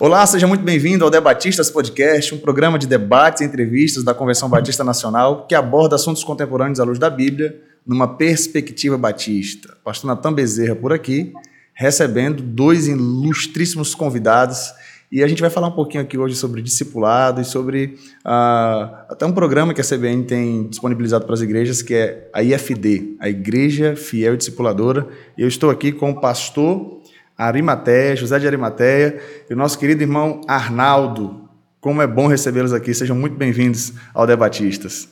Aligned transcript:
Olá, 0.00 0.26
seja 0.26 0.46
muito 0.46 0.64
bem-vindo 0.64 1.04
ao 1.04 1.10
Debatistas 1.10 1.70
Podcast, 1.70 2.34
um 2.34 2.38
programa 2.38 2.78
de 2.78 2.86
debates 2.86 3.42
e 3.42 3.44
entrevistas 3.44 4.02
da 4.02 4.14
Convenção 4.14 4.48
Batista 4.48 4.82
Nacional 4.82 5.46
que 5.46 5.54
aborda 5.54 5.94
assuntos 5.94 6.24
contemporâneos 6.24 6.80
à 6.80 6.84
luz 6.84 6.98
da 6.98 7.10
Bíblia 7.10 7.60
numa 7.86 8.16
perspectiva 8.16 8.96
batista. 8.96 9.76
Pastor 9.84 10.08
Natan 10.08 10.32
Bezerra 10.32 10.74
por 10.74 10.90
aqui, 10.90 11.34
recebendo 11.74 12.42
dois 12.42 12.88
ilustríssimos 12.88 13.94
convidados 13.94 14.72
e 15.12 15.22
a 15.22 15.28
gente 15.28 15.42
vai 15.42 15.50
falar 15.50 15.68
um 15.68 15.72
pouquinho 15.72 16.02
aqui 16.02 16.16
hoje 16.16 16.34
sobre 16.34 16.62
discipulado 16.62 17.42
e 17.42 17.44
sobre 17.44 17.98
uh, 18.24 19.04
até 19.06 19.26
um 19.26 19.32
programa 19.32 19.74
que 19.74 19.82
a 19.82 19.84
CBN 19.84 20.24
tem 20.24 20.68
disponibilizado 20.68 21.26
para 21.26 21.34
as 21.34 21.42
igrejas, 21.42 21.82
que 21.82 21.92
é 21.92 22.30
a 22.32 22.42
IFD, 22.42 23.16
a 23.20 23.28
Igreja 23.28 23.94
Fiel 23.96 24.32
e 24.32 24.36
Discipuladora. 24.38 25.06
E 25.36 25.42
eu 25.42 25.48
estou 25.48 25.68
aqui 25.68 25.92
com 25.92 26.10
o 26.10 26.20
pastor 26.20 26.99
Arimateia, 27.46 28.14
José 28.14 28.38
de 28.38 28.46
Arimateia, 28.46 29.18
e 29.48 29.54
o 29.54 29.56
nosso 29.56 29.78
querido 29.78 30.02
irmão 30.02 30.42
Arnaldo. 30.46 31.48
Como 31.80 32.02
é 32.02 32.06
bom 32.06 32.26
recebê-los 32.26 32.74
aqui. 32.74 32.92
Sejam 32.92 33.16
muito 33.16 33.34
bem-vindos 33.34 33.94
ao 34.12 34.26
Debatistas. 34.26 35.08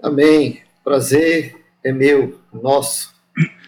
Amém. 0.00 0.60
Prazer 0.84 1.56
é 1.84 1.92
meu, 1.92 2.38
nosso. 2.52 3.12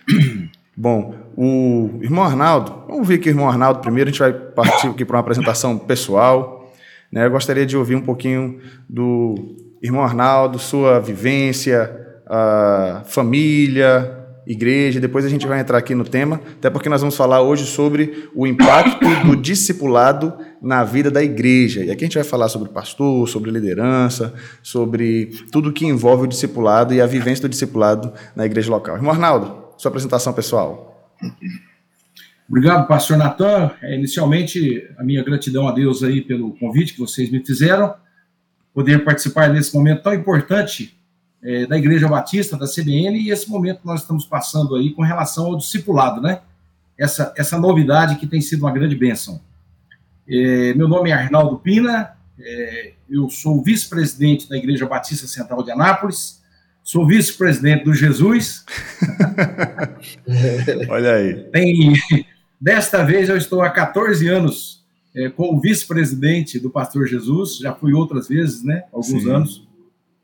Bom, 0.77 1.15
o 1.37 1.99
irmão 2.01 2.25
Arnaldo, 2.25 2.85
vamos 2.89 3.07
ver 3.07 3.17
aqui 3.17 3.29
o 3.29 3.33
irmão 3.33 3.49
Arnaldo 3.49 3.81
primeiro, 3.81 4.09
a 4.09 4.11
gente 4.11 4.21
vai 4.21 4.33
partir 4.33 4.87
aqui 4.87 5.05
para 5.05 5.17
uma 5.17 5.21
apresentação 5.21 5.77
pessoal. 5.77 6.73
Né? 7.11 7.27
Eu 7.27 7.31
gostaria 7.31 7.67
de 7.67 7.77
ouvir 7.77 7.97
um 7.97 8.01
pouquinho 8.01 8.61
do 8.89 9.57
irmão 9.83 10.03
Arnaldo, 10.03 10.59
sua 10.59 10.99
vivência, 10.99 11.95
a 12.27 13.03
família, 13.05 14.22
igreja, 14.47 15.01
depois 15.01 15.25
a 15.25 15.29
gente 15.29 15.47
vai 15.47 15.61
entrar 15.61 15.79
aqui 15.79 15.95
no 15.95 16.05
tema, 16.05 16.41
até 16.59 16.69
porque 16.69 16.89
nós 16.89 17.01
vamos 17.01 17.17
falar 17.17 17.43
hoje 17.43 17.65
sobre 17.65 18.29
o 18.35 18.47
impacto 18.47 19.07
do 19.25 19.37
discipulado 19.37 20.37
na 20.61 20.85
vida 20.85 21.11
da 21.11 21.23
igreja. 21.23 21.85
E 21.85 21.91
aqui 21.91 22.05
a 22.05 22.07
gente 22.07 22.15
vai 22.15 22.25
falar 22.25 22.49
sobre 22.49 22.69
pastor, 22.69 23.29
sobre 23.29 23.51
liderança, 23.51 24.35
sobre 24.63 25.31
tudo 25.51 25.73
que 25.73 25.87
envolve 25.87 26.25
o 26.25 26.27
discipulado 26.27 26.93
e 26.93 27.01
a 27.01 27.07
vivência 27.07 27.43
do 27.43 27.49
discipulado 27.49 28.13
na 28.35 28.45
igreja 28.45 28.71
local. 28.71 28.97
Irmão 28.97 29.13
Arnaldo, 29.13 29.75
sua 29.79 29.89
apresentação 29.89 30.33
pessoal. 30.33 31.11
Obrigado, 32.49 32.87
pastor 32.87 33.17
Natan. 33.17 33.71
É, 33.81 33.95
inicialmente, 33.95 34.89
a 34.99 35.05
minha 35.05 35.23
gratidão 35.23 35.69
a 35.69 35.73
Deus 35.73 36.03
aí 36.03 36.21
pelo 36.21 36.53
convite 36.59 36.95
que 36.95 37.01
vocês 37.01 37.31
me 37.31 37.45
fizeram, 37.45 37.95
poder 38.75 39.05
participar 39.05 39.49
desse 39.53 39.75
momento 39.75 40.03
tão 40.03 40.13
importante 40.13 41.02
é, 41.43 41.67
da 41.67 41.77
Igreja 41.77 42.09
Batista, 42.09 42.57
da 42.57 42.67
CBN, 42.67 43.19
e 43.19 43.31
esse 43.31 43.49
momento 43.49 43.81
que 43.81 43.87
nós 43.87 44.03
estamos 44.03 44.25
passando 44.25 44.77
aí 44.77 44.91
com 44.91 45.03
relação 45.03 45.47
ao 45.47 45.57
discipulado, 45.57 46.21
né? 46.21 46.41
Essa, 46.99 47.33
essa 47.37 47.59
novidade 47.59 48.17
que 48.17 48.27
tem 48.27 48.41
sido 48.41 48.61
uma 48.61 48.71
grande 48.71 48.95
bênção. 48.95 49.41
É, 50.29 50.75
meu 50.75 50.89
nome 50.89 51.11
é 51.11 51.13
Arnaldo 51.13 51.59
Pina, 51.59 52.13
é, 52.39 52.93
eu 53.11 53.29
sou 53.29 53.63
vice-presidente 53.63 54.49
da 54.49 54.57
Igreja 54.57 54.87
Batista 54.87 55.27
Central 55.27 55.63
de 55.63 55.73
Anápolis, 55.73 56.43
Sou 56.85 57.07
vice-presidente 57.07 57.85
do 57.85 57.95
Jesus. 57.95 58.65
Olha 60.89 61.15
aí. 61.15 61.35
Tem, 61.53 61.93
desta 62.61 63.05
vez 63.05 63.29
eu 63.29 63.37
estou 63.37 63.63
há 63.63 63.71
14 63.71 64.27
anos 64.27 64.85
é, 65.15 65.29
como 65.29 65.61
vice-presidente 65.61 66.59
do 66.59 66.71
Pastor 66.71 67.07
Jesus. 67.07 67.59
Já 67.59 67.73
fui 67.73 67.93
outras 67.93 68.27
vezes, 68.27 68.65
né? 68.65 68.83
Alguns 68.93 69.23
Sim. 69.23 69.31
anos. 69.31 69.69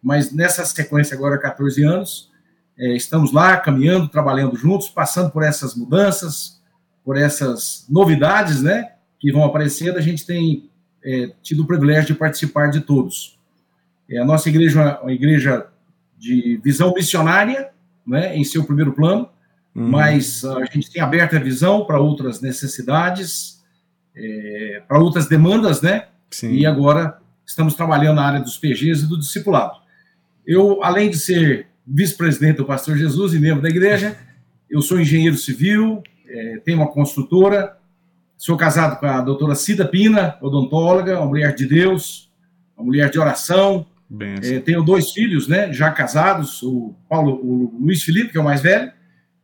Mas 0.09 0.33
nessa 0.33 0.65
sequência 0.65 1.15
agora, 1.15 1.37
14 1.37 1.85
anos, 1.85 2.31
é, 2.79 2.97
estamos 2.97 3.31
lá 3.31 3.59
caminhando, 3.59 4.09
trabalhando 4.09 4.57
juntos, 4.57 4.89
passando 4.89 5.31
por 5.31 5.43
essas 5.43 5.75
mudanças, 5.75 6.63
por 7.05 7.15
essas 7.15 7.85
novidades, 7.91 8.63
né? 8.63 8.93
Que 9.21 9.31
vão 9.31 9.45
aparecendo. 9.45 9.99
A 9.99 10.01
gente 10.01 10.25
tem 10.25 10.71
é, 11.05 11.31
tido 11.43 11.63
o 11.63 11.67
privilégio 11.67 12.15
de 12.15 12.15
participar 12.15 12.71
de 12.71 12.81
todos. 12.81 13.39
É, 14.09 14.19
a 14.19 14.25
nossa 14.25 14.49
igreja 14.49 14.81
é 14.81 15.03
uma 15.03 15.13
igreja 15.13 15.67
de 16.17 16.59
visão 16.65 16.95
missionária, 16.95 17.69
né, 18.07 18.35
em 18.35 18.45
seu 18.45 18.65
primeiro 18.65 18.95
plano, 18.95 19.29
uhum. 19.75 19.91
mas 19.91 20.43
a 20.43 20.65
gente 20.65 20.91
tem 20.91 21.03
aberto 21.03 21.37
a 21.37 21.39
visão 21.39 21.85
para 21.85 22.01
outras 22.01 22.41
necessidades, 22.41 23.63
é, 24.17 24.83
para 24.89 24.99
outras 24.99 25.29
demandas, 25.29 25.83
né? 25.83 26.07
Sim. 26.31 26.55
E 26.55 26.65
agora 26.65 27.19
estamos 27.45 27.75
trabalhando 27.75 28.17
na 28.17 28.27
área 28.27 28.41
dos 28.41 28.57
PGs 28.57 29.05
e 29.05 29.07
do 29.07 29.19
discipulado. 29.19 29.87
Eu, 30.49 30.83
além 30.83 31.11
de 31.11 31.19
ser 31.19 31.67
vice-presidente 31.87 32.57
do 32.57 32.65
Pastor 32.65 32.97
Jesus 32.97 33.35
e 33.35 33.39
membro 33.39 33.61
da 33.61 33.69
igreja, 33.69 34.17
eu 34.71 34.81
sou 34.81 34.99
engenheiro 34.99 35.37
civil, 35.37 36.03
é, 36.27 36.59
tenho 36.65 36.79
uma 36.79 36.91
construtora, 36.91 37.77
sou 38.35 38.57
casado 38.57 38.99
com 38.99 39.05
a 39.05 39.21
doutora 39.21 39.55
Cida 39.55 39.87
Pina, 39.87 40.39
odontóloga, 40.41 41.19
uma 41.19 41.27
mulher 41.27 41.55
de 41.55 41.67
Deus, 41.67 42.33
uma 42.75 42.87
mulher 42.87 43.11
de 43.11 43.19
oração, 43.19 43.87
é, 44.43 44.59
tenho 44.61 44.83
dois 44.83 45.13
filhos, 45.13 45.47
né, 45.49 45.71
já 45.71 45.91
casados, 45.91 46.63
o 46.63 46.95
Paulo, 47.11 47.35
o 47.45 47.79
Luiz 47.79 48.03
Felipe, 48.03 48.33
que 48.33 48.39
é 48.39 48.41
o 48.41 48.45
mais 48.45 48.63
velho, 48.63 48.91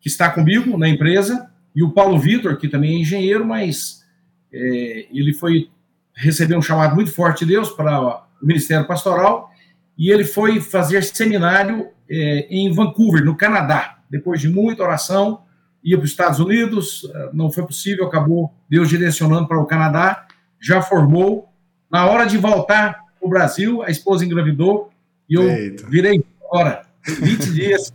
que 0.01 0.09
está 0.09 0.31
comigo 0.31 0.79
na 0.79 0.89
empresa, 0.89 1.51
e 1.77 1.83
o 1.83 1.91
Paulo 1.91 2.19
Vitor, 2.19 2.57
que 2.57 2.67
também 2.67 2.97
é 2.97 3.01
engenheiro, 3.01 3.45
mas 3.45 4.03
é, 4.51 5.07
ele 5.13 5.35
foi 5.35 5.69
receber 6.17 6.57
um 6.57 6.63
chamado 6.63 6.95
muito 6.95 7.13
forte 7.13 7.45
de 7.45 7.53
Deus 7.53 7.69
para 7.69 8.01
o 8.01 8.47
Ministério 8.47 8.87
Pastoral, 8.87 9.51
e 9.97 10.10
ele 10.10 10.25
foi 10.25 10.60
fazer 10.60 11.03
seminário 11.03 11.88
é, 12.10 12.47
em 12.50 12.72
Vancouver, 12.72 13.25
no 13.25 13.37
Canadá. 13.37 13.99
Depois 14.10 14.41
de 14.41 14.49
muita 14.49 14.82
oração, 14.82 15.43
ia 15.82 15.97
para 15.97 16.05
os 16.05 16.10
Estados 16.10 16.38
Unidos, 16.38 17.03
não 17.32 17.50
foi 17.50 17.65
possível, 17.65 18.06
acabou 18.06 18.53
Deus 18.69 18.88
direcionando 18.88 19.47
para 19.47 19.60
o 19.60 19.66
Canadá, 19.66 20.27
já 20.60 20.81
formou. 20.81 21.49
Na 21.91 22.06
hora 22.06 22.25
de 22.25 22.38
voltar 22.38 23.05
o 23.21 23.28
Brasil, 23.28 23.82
a 23.82 23.91
esposa 23.91 24.25
engravidou 24.25 24.91
e 25.28 25.34
eu 25.34 25.49
Eita. 25.49 25.87
virei 25.88 26.25
fora. 26.49 26.87
20 27.06 27.50
dias 27.53 27.93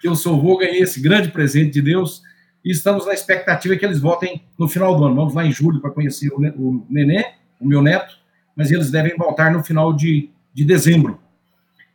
que 0.00 0.08
eu 0.08 0.14
sou 0.14 0.40
vou, 0.40 0.58
ganhei 0.58 0.80
esse 0.80 1.00
grande 1.00 1.30
presente 1.30 1.72
de 1.72 1.82
Deus 1.82 2.22
e 2.64 2.70
estamos 2.70 3.06
na 3.06 3.12
expectativa 3.12 3.76
que 3.76 3.84
eles 3.84 4.00
voltem 4.00 4.42
no 4.58 4.68
final 4.68 4.96
do 4.96 5.04
ano. 5.04 5.14
Vamos 5.14 5.34
lá 5.34 5.44
em 5.44 5.52
julho 5.52 5.80
para 5.80 5.90
conhecer 5.90 6.28
o, 6.32 6.40
o 6.40 6.86
nenê, 6.88 7.24
o 7.60 7.66
meu 7.66 7.80
neto, 7.80 8.16
mas 8.56 8.70
eles 8.70 8.90
devem 8.90 9.16
voltar 9.16 9.52
no 9.52 9.62
final 9.62 9.92
de, 9.92 10.30
de 10.52 10.64
dezembro. 10.64 11.18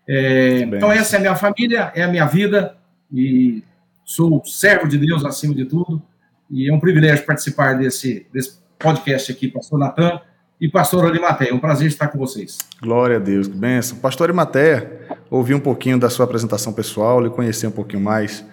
É, 0.08 0.60
então, 0.60 0.92
essa 0.92 1.16
é 1.16 1.18
a 1.18 1.22
minha 1.22 1.36
família, 1.36 1.92
é 1.96 2.04
a 2.04 2.08
minha 2.08 2.26
vida 2.26 2.76
e 3.12 3.64
sou 4.04 4.44
servo 4.46 4.88
de 4.88 4.98
Deus 4.98 5.24
acima 5.24 5.54
de 5.54 5.66
tudo. 5.66 6.02
E 6.50 6.70
é 6.70 6.74
um 6.74 6.80
privilégio 6.80 7.26
participar 7.26 7.74
desse, 7.74 8.28
desse 8.32 8.58
podcast 8.78 9.32
aqui, 9.32 9.48
Pastor 9.48 9.80
Natan 9.80 10.20
e 10.60 10.70
pastor 10.70 11.06
Arimateia. 11.06 11.50
É 11.50 11.54
um 11.54 11.60
prazer 11.60 11.88
estar 11.88 12.08
com 12.08 12.18
vocês. 12.18 12.58
Glória 12.82 13.18
a 13.18 13.20
Deus, 13.20 13.48
que 13.48 13.56
benção. 13.56 13.98
Pastor 13.98 14.30
Arimateia, 14.30 15.18
ouvi 15.30 15.54
um 15.54 15.60
pouquinho 15.60 16.00
da 16.00 16.10
sua 16.10 16.26
apresentação 16.26 16.72
pessoal, 16.72 17.22
lhe 17.22 17.30
conhecer 17.30 17.68
um 17.68 17.72
pouquinho 17.72 18.02
mais. 18.02 18.46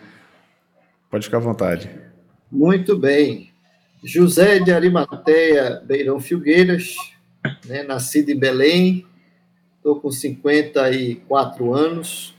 Pode 1.11 1.25
ficar 1.25 1.37
à 1.39 1.41
vontade. 1.41 1.91
Muito 2.51 2.97
bem. 2.99 3.51
José 4.03 4.59
de 4.59 4.73
Arimateia 4.73 5.83
Beirão 5.85 6.19
Filgueiras, 6.19 6.97
né, 7.67 7.83
nascido 7.83 8.31
em 8.31 8.39
Belém, 8.39 9.07
estou 9.81 9.99
com 9.99 10.11
54 10.11 11.75
anos, 11.75 12.35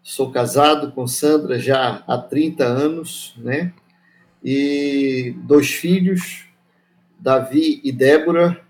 sou 0.00 0.30
casado 0.30 0.92
com 0.92 1.08
Sandra 1.08 1.58
já 1.58 2.04
há 2.06 2.16
30 2.16 2.64
anos, 2.64 3.34
né? 3.36 3.72
E 4.42 5.34
dois 5.38 5.70
filhos, 5.70 6.44
Davi 7.18 7.80
e 7.82 7.90
Débora, 7.90 8.60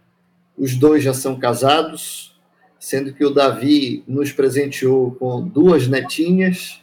os 0.56 0.74
dois 0.74 1.04
já 1.04 1.12
são 1.12 1.38
casados, 1.38 2.34
sendo 2.80 3.12
que 3.12 3.24
o 3.24 3.30
Davi 3.30 4.02
nos 4.08 4.32
presenteou 4.32 5.14
com 5.16 5.46
duas 5.46 5.86
netinhas. 5.86 6.82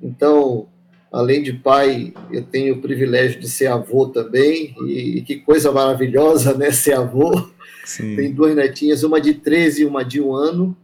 Então, 0.00 0.68
além 1.12 1.42
de 1.42 1.52
pai, 1.52 2.14
eu 2.30 2.42
tenho 2.42 2.74
o 2.74 2.80
privilégio 2.80 3.38
de 3.38 3.48
ser 3.48 3.66
avô 3.66 4.06
também, 4.08 4.74
e, 4.86 5.22
que 5.22 5.36
coisa 5.36 5.70
maravilhosa, 5.70 6.54
né, 6.54 6.70
ser 6.70 6.94
avô. 6.94 7.50
Sim. 7.84 8.16
Tem 8.16 8.32
duas 8.32 8.54
netinhas, 8.54 9.02
uma 9.02 9.20
de 9.20 9.34
13 9.34 9.82
e 9.82 9.84
uma 9.84 10.04
de 10.04 10.20
um 10.20 10.34
ano. 10.34 10.76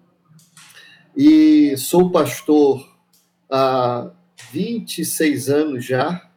E 1.17 1.77
sou 1.77 2.11
pastor 2.11 2.87
há 3.51 4.11
26 4.53 5.49
anos 5.49 5.85
já, 5.85 6.29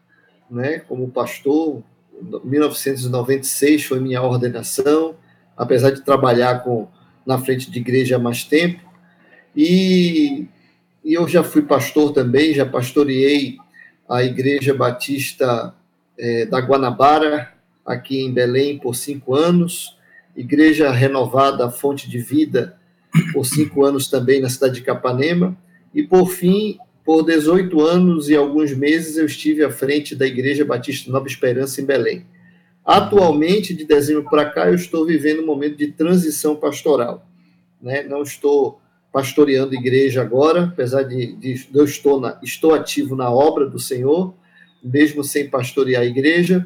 né, 0.50 0.80
como 0.80 1.10
pastor. 1.10 1.84
1996 2.44 3.84
foi 3.86 4.00
minha 4.00 4.22
ordenação 4.22 5.16
apesar 5.62 5.92
de 5.92 6.02
trabalhar 6.02 6.64
com 6.64 6.88
na 7.24 7.38
frente 7.38 7.70
de 7.70 7.80
igreja 7.80 8.16
há 8.16 8.20
mais 8.20 8.44
tempo. 8.44 8.82
E, 9.56 10.48
e 11.06 11.14
eu 11.14 11.28
já 11.28 11.44
fui 11.44 11.62
pastor 11.62 12.14
também, 12.14 12.52
já 12.52 12.66
pastoreei 12.66 13.58
a 14.12 14.26
Igreja 14.26 14.74
Batista 14.74 15.74
é, 16.20 16.46
da 16.46 16.60
Guanabara, 16.60 17.54
aqui 17.86 18.20
em 18.20 18.34
Belém, 18.34 18.78
por 18.78 18.94
cinco 18.94 19.34
anos. 19.34 19.98
Igreja 20.36 20.92
Renovada 20.92 21.72
Fonte 21.72 22.10
de 22.10 22.18
Vida, 22.18 22.78
por 23.32 23.46
cinco 23.46 23.86
anos 23.86 24.10
também 24.10 24.42
na 24.42 24.50
cidade 24.50 24.76
de 24.76 24.82
Capanema. 24.82 25.58
E, 25.94 26.04
por 26.04 26.30
fim, 26.30 26.78
por 27.06 27.24
18 27.24 27.80
anos 27.80 28.30
e 28.30 28.36
alguns 28.36 28.74
meses, 28.74 29.16
eu 29.16 29.26
estive 29.26 29.64
à 29.64 29.72
frente 29.72 30.14
da 30.14 30.28
Igreja 30.28 30.66
Batista 30.66 31.10
Nova 31.10 31.28
Esperança, 31.28 31.82
em 31.82 31.86
Belém. 31.86 32.26
Atualmente, 32.84 33.74
de 33.74 33.86
dezembro 33.86 34.26
para 34.26 34.50
cá, 34.50 34.68
eu 34.68 34.76
estou 34.76 35.06
vivendo 35.06 35.42
um 35.42 35.46
momento 35.46 35.78
de 35.78 35.88
transição 35.88 36.58
pastoral. 36.58 37.26
Né? 37.82 38.04
Não 38.04 38.24
estou 38.24 38.82
pastoreando 39.12 39.76
igreja 39.76 40.22
agora, 40.22 40.66
apesar 40.66 41.04
de, 41.04 41.34
de 41.34 41.68
eu 41.74 41.84
estou, 41.84 42.20
na, 42.20 42.40
estou 42.42 42.74
ativo 42.74 43.16
na 43.16 43.30
obra 43.30 43.68
do 43.68 43.80
Senhor, 43.80 44.34
mesmo 44.82 45.24
sem 45.24 45.50
pastorear 45.50 46.04
a 46.04 46.06
igreja. 46.06 46.66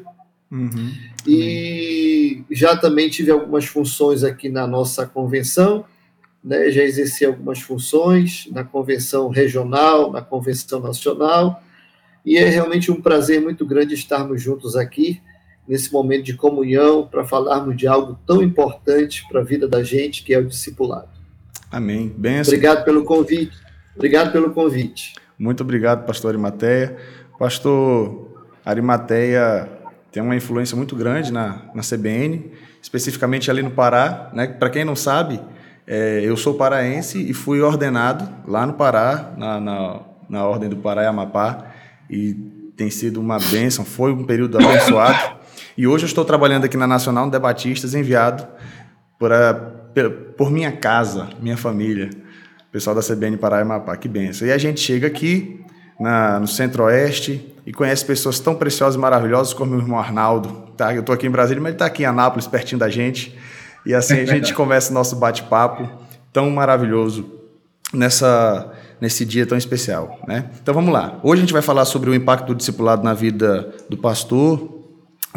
Uhum. 0.50 0.92
E 1.26 2.44
já 2.50 2.76
também 2.76 3.10
tive 3.10 3.32
algumas 3.32 3.64
funções 3.64 4.22
aqui 4.22 4.48
na 4.48 4.66
nossa 4.66 5.04
convenção, 5.06 5.84
né? 6.42 6.70
já 6.70 6.84
exerci 6.84 7.24
algumas 7.24 7.60
funções 7.60 8.48
na 8.52 8.62
convenção 8.62 9.28
regional, 9.28 10.12
na 10.12 10.22
convenção 10.22 10.80
nacional, 10.80 11.62
e 12.24 12.36
é 12.36 12.48
realmente 12.48 12.90
um 12.90 13.00
prazer 13.00 13.40
muito 13.40 13.66
grande 13.66 13.94
estarmos 13.94 14.40
juntos 14.40 14.76
aqui, 14.76 15.20
nesse 15.66 15.92
momento 15.92 16.24
de 16.24 16.34
comunhão, 16.34 17.06
para 17.06 17.24
falarmos 17.24 17.76
de 17.76 17.88
algo 17.88 18.16
tão 18.24 18.40
importante 18.40 19.24
para 19.28 19.40
a 19.40 19.44
vida 19.44 19.66
da 19.66 19.82
gente, 19.82 20.22
que 20.22 20.32
é 20.32 20.38
o 20.38 20.46
discipulado. 20.46 21.15
Amém. 21.70 22.12
Benção. 22.16 22.54
Obrigado 22.54 22.84
pelo 22.84 23.04
convite. 23.04 23.56
Obrigado 23.94 24.32
pelo 24.32 24.50
convite. 24.50 25.14
Muito 25.38 25.62
obrigado, 25.62 26.06
pastor 26.06 26.30
Arimateia. 26.30 26.96
Pastor 27.38 28.30
Arimateia 28.64 29.68
tem 30.10 30.22
uma 30.22 30.34
influência 30.34 30.76
muito 30.76 30.96
grande 30.96 31.32
na, 31.32 31.62
na 31.74 31.82
CBN, 31.82 32.50
especificamente 32.80 33.50
ali 33.50 33.62
no 33.62 33.70
Pará. 33.70 34.30
Né? 34.32 34.46
Para 34.46 34.70
quem 34.70 34.84
não 34.84 34.96
sabe, 34.96 35.40
é, 35.86 36.20
eu 36.24 36.36
sou 36.36 36.54
paraense 36.54 37.18
e 37.18 37.34
fui 37.34 37.60
ordenado 37.60 38.28
lá 38.46 38.66
no 38.66 38.72
Pará, 38.72 39.32
na, 39.36 39.60
na, 39.60 40.00
na 40.28 40.46
Ordem 40.46 40.68
do 40.68 40.76
Pará 40.76 41.02
e 41.02 41.06
Amapá, 41.06 41.66
e 42.08 42.34
tem 42.76 42.90
sido 42.90 43.20
uma 43.20 43.38
bênção, 43.38 43.84
foi 43.84 44.12
um 44.12 44.24
período 44.24 44.58
abençoado. 44.58 45.36
E 45.76 45.86
hoje 45.86 46.04
eu 46.04 46.08
estou 46.08 46.24
trabalhando 46.24 46.64
aqui 46.64 46.76
na 46.76 46.86
Nacional 46.86 47.26
no 47.26 47.30
Debatistas, 47.30 47.94
enviado 47.94 48.46
para 49.18 49.75
por 50.36 50.50
minha 50.50 50.72
casa, 50.72 51.28
minha 51.40 51.56
família, 51.56 52.10
pessoal 52.70 52.94
da 52.94 53.02
CBN 53.02 53.36
Pará 53.38 53.58
e 53.58 53.62
Amapá, 53.62 53.96
que 53.96 54.08
benção. 54.08 54.46
E 54.46 54.52
a 54.52 54.58
gente 54.58 54.80
chega 54.80 55.06
aqui 55.06 55.64
na, 55.98 56.38
no 56.38 56.46
Centro-Oeste 56.46 57.54
e 57.64 57.72
conhece 57.72 58.04
pessoas 58.04 58.38
tão 58.38 58.54
preciosas 58.54 58.96
e 58.96 58.98
maravilhosas 58.98 59.54
como 59.54 59.74
o 59.74 59.78
irmão 59.78 59.98
Arnaldo. 59.98 60.68
Tá? 60.76 60.94
Eu 60.94 61.00
estou 61.00 61.14
aqui 61.14 61.26
em 61.26 61.30
Brasília, 61.30 61.62
mas 61.62 61.70
ele 61.70 61.76
está 61.76 61.86
aqui 61.86 62.02
em 62.02 62.06
Anápolis, 62.06 62.46
pertinho 62.46 62.78
da 62.78 62.88
gente. 62.88 63.36
E 63.84 63.94
assim 63.94 64.20
a 64.20 64.24
gente 64.26 64.52
começa 64.52 64.90
o 64.90 64.94
nosso 64.94 65.16
bate-papo 65.16 65.88
tão 66.32 66.50
maravilhoso 66.50 67.32
nessa, 67.92 68.70
nesse 69.00 69.24
dia 69.24 69.46
tão 69.46 69.56
especial. 69.56 70.18
Né? 70.28 70.50
Então 70.62 70.74
vamos 70.74 70.92
lá. 70.92 71.18
Hoje 71.22 71.40
a 71.40 71.44
gente 71.44 71.52
vai 71.52 71.62
falar 71.62 71.86
sobre 71.86 72.10
o 72.10 72.14
impacto 72.14 72.48
do 72.48 72.54
discipulado 72.54 73.02
na 73.02 73.14
vida 73.14 73.72
do 73.88 73.96
pastor, 73.96 74.75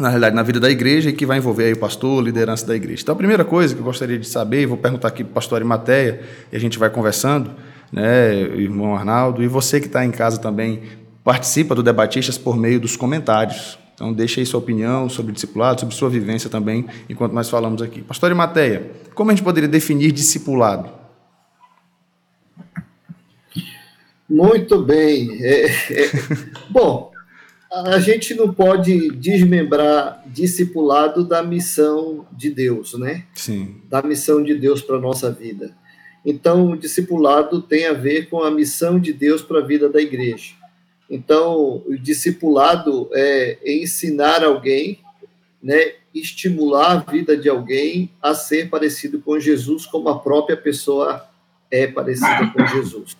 na 0.00 0.08
realidade, 0.08 0.34
na 0.34 0.42
vida 0.42 0.58
da 0.58 0.70
igreja 0.70 1.10
e 1.10 1.12
que 1.12 1.26
vai 1.26 1.38
envolver 1.38 1.64
aí 1.64 1.72
o 1.72 1.78
pastor, 1.78 2.22
liderança 2.22 2.66
da 2.66 2.74
igreja. 2.74 3.02
Então, 3.02 3.12
a 3.12 3.16
primeira 3.16 3.44
coisa 3.44 3.74
que 3.74 3.80
eu 3.80 3.84
gostaria 3.84 4.18
de 4.18 4.26
saber, 4.26 4.66
vou 4.66 4.76
perguntar 4.76 5.08
aqui 5.08 5.22
para 5.22 5.30
o 5.30 5.34
pastor 5.34 5.56
Arimateia, 5.56 6.20
e 6.52 6.56
a 6.56 6.58
gente 6.60 6.78
vai 6.78 6.90
conversando, 6.90 7.50
né, 7.92 8.40
irmão 8.56 8.96
Arnaldo, 8.96 9.42
e 9.42 9.46
você 9.46 9.80
que 9.80 9.86
está 9.86 10.04
em 10.04 10.10
casa 10.10 10.38
também, 10.38 10.82
participa 11.22 11.74
do 11.74 11.82
Debatistas 11.82 12.38
por 12.38 12.56
meio 12.56 12.80
dos 12.80 12.96
comentários. 12.96 13.78
Então, 13.94 14.12
deixe 14.12 14.40
aí 14.40 14.46
sua 14.46 14.60
opinião 14.60 15.08
sobre 15.08 15.32
discipulado, 15.32 15.80
sobre 15.80 15.94
sua 15.94 16.08
vivência 16.08 16.48
também, 16.48 16.86
enquanto 17.08 17.32
nós 17.32 17.50
falamos 17.50 17.82
aqui. 17.82 18.00
Pastor 18.00 18.28
Arimateia, 18.28 18.90
como 19.14 19.30
a 19.30 19.34
gente 19.34 19.44
poderia 19.44 19.68
definir 19.68 20.10
discipulado? 20.12 20.88
Muito 24.30 24.82
bem. 24.82 25.38
É, 25.42 25.66
é, 25.66 26.10
bom, 26.70 27.09
a 27.72 28.00
gente 28.00 28.34
não 28.34 28.52
pode 28.52 29.10
desmembrar 29.10 30.24
discipulado 30.26 31.24
da 31.24 31.42
missão 31.42 32.26
de 32.32 32.50
Deus, 32.50 32.94
né? 32.94 33.26
Sim. 33.34 33.80
Da 33.88 34.02
missão 34.02 34.42
de 34.42 34.54
Deus 34.54 34.82
para 34.82 34.96
a 34.96 35.00
nossa 35.00 35.30
vida. 35.30 35.76
Então, 36.26 36.72
o 36.72 36.76
discipulado 36.76 37.62
tem 37.62 37.86
a 37.86 37.92
ver 37.92 38.28
com 38.28 38.42
a 38.42 38.50
missão 38.50 38.98
de 38.98 39.12
Deus 39.12 39.40
para 39.40 39.60
a 39.60 39.64
vida 39.64 39.88
da 39.88 40.02
igreja. 40.02 40.54
Então, 41.08 41.82
o 41.86 41.96
discipulado 41.96 43.08
é 43.12 43.58
ensinar 43.64 44.44
alguém, 44.44 44.98
né, 45.62 45.94
estimular 46.14 46.92
a 46.92 47.10
vida 47.10 47.36
de 47.36 47.48
alguém 47.48 48.10
a 48.20 48.34
ser 48.34 48.68
parecido 48.68 49.20
com 49.20 49.38
Jesus, 49.38 49.86
como 49.86 50.08
a 50.08 50.18
própria 50.18 50.56
pessoa 50.56 51.24
é 51.70 51.86
parecida 51.86 52.52
com 52.52 52.66
Jesus. 52.66 53.16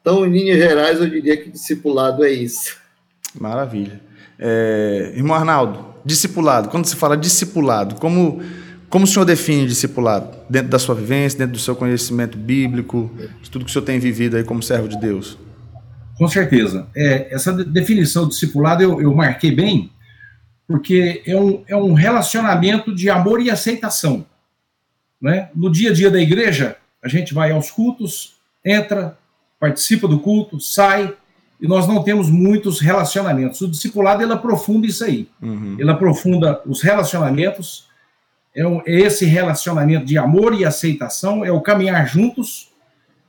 Então, 0.00 0.24
em 0.24 0.30
linhas 0.30 0.58
gerais, 0.58 1.00
eu 1.00 1.10
diria 1.10 1.36
que 1.36 1.50
discipulado 1.50 2.24
é 2.24 2.30
isso. 2.30 2.77
Maravilha. 3.34 4.00
É, 4.38 5.12
irmão 5.16 5.36
Arnaldo, 5.36 5.94
discipulado. 6.04 6.68
Quando 6.68 6.86
se 6.86 6.96
fala 6.96 7.16
discipulado, 7.16 7.96
como, 7.96 8.40
como 8.88 9.04
o 9.04 9.06
senhor 9.08 9.24
define 9.24 9.66
discipulado? 9.66 10.36
Dentro 10.48 10.68
da 10.68 10.78
sua 10.78 10.94
vivência, 10.94 11.38
dentro 11.38 11.54
do 11.54 11.58
seu 11.58 11.74
conhecimento 11.74 12.38
bíblico, 12.38 13.10
de 13.42 13.50
tudo 13.50 13.64
que 13.64 13.70
o 13.70 13.72
senhor 13.72 13.84
tem 13.84 13.98
vivido 13.98 14.36
aí 14.36 14.44
como 14.44 14.62
servo 14.62 14.88
de 14.88 14.98
Deus? 14.98 15.38
Com 16.16 16.28
certeza. 16.28 16.88
É, 16.96 17.32
essa 17.32 17.52
definição 17.52 18.24
de 18.24 18.30
discipulado 18.30 18.82
eu, 18.82 19.00
eu 19.00 19.14
marquei 19.14 19.52
bem, 19.52 19.90
porque 20.66 21.22
é 21.24 21.36
um, 21.36 21.64
é 21.66 21.76
um 21.76 21.94
relacionamento 21.94 22.94
de 22.94 23.08
amor 23.08 23.40
e 23.40 23.50
aceitação. 23.50 24.26
Né? 25.20 25.48
No 25.54 25.70
dia 25.70 25.90
a 25.90 25.92
dia 25.94 26.10
da 26.10 26.20
igreja, 26.20 26.76
a 27.02 27.08
gente 27.08 27.32
vai 27.32 27.52
aos 27.52 27.70
cultos, 27.70 28.36
entra, 28.64 29.16
participa 29.58 30.06
do 30.06 30.18
culto, 30.18 30.60
sai, 30.60 31.14
e 31.60 31.66
nós 31.66 31.88
não 31.88 32.02
temos 32.02 32.30
muitos 32.30 32.80
relacionamentos. 32.80 33.60
O 33.60 33.68
discipulado 33.68 34.22
ele 34.22 34.32
aprofunda 34.32 34.86
isso 34.86 35.04
aí. 35.04 35.28
Uhum. 35.42 35.76
Ele 35.78 35.90
aprofunda 35.90 36.62
os 36.64 36.82
relacionamentos. 36.82 37.88
É, 38.54 38.66
um, 38.66 38.80
é, 38.86 39.00
esse 39.00 39.24
relacionamento 39.24 40.06
de 40.06 40.16
amor 40.16 40.54
e 40.54 40.64
aceitação, 40.64 41.44
é 41.44 41.50
o 41.50 41.60
caminhar 41.60 42.06
juntos, 42.06 42.70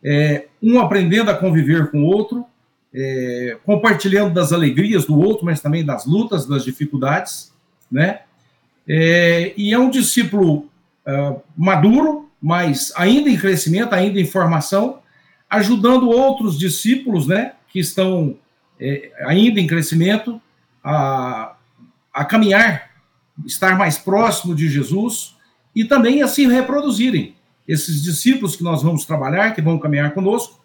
é, 0.03 0.45
um 0.61 0.79
aprendendo 0.79 1.31
a 1.31 1.35
conviver 1.35 1.91
com 1.91 2.03
o 2.03 2.05
outro, 2.05 2.45
é, 2.93 3.57
compartilhando 3.65 4.33
das 4.33 4.53
alegrias 4.53 5.05
do 5.05 5.19
outro, 5.19 5.45
mas 5.45 5.61
também 5.61 5.83
das 5.83 6.05
lutas, 6.05 6.45
das 6.45 6.63
dificuldades, 6.63 7.51
né? 7.91 8.21
É, 8.87 9.53
e 9.55 9.71
é 9.71 9.77
um 9.77 9.89
discípulo 9.89 10.65
uh, 11.05 11.39
maduro, 11.55 12.27
mas 12.41 12.91
ainda 12.95 13.29
em 13.29 13.37
crescimento, 13.37 13.93
ainda 13.93 14.19
em 14.19 14.25
formação, 14.25 14.99
ajudando 15.47 16.09
outros 16.09 16.57
discípulos, 16.57 17.27
né? 17.27 17.53
Que 17.69 17.79
estão 17.79 18.37
é, 18.79 19.11
ainda 19.25 19.59
em 19.59 19.67
crescimento 19.67 20.41
a, 20.83 21.55
a 22.13 22.25
caminhar, 22.25 22.89
estar 23.45 23.77
mais 23.77 23.97
próximo 23.97 24.55
de 24.55 24.69
Jesus 24.69 25.35
e 25.75 25.85
também 25.85 26.21
a 26.21 26.27
se 26.27 26.47
reproduzirem. 26.47 27.35
Esses 27.67 28.01
discípulos 28.01 28.55
que 28.55 28.63
nós 28.63 28.81
vamos 28.81 29.05
trabalhar, 29.05 29.53
que 29.53 29.61
vão 29.61 29.77
caminhar 29.77 30.13
conosco, 30.13 30.59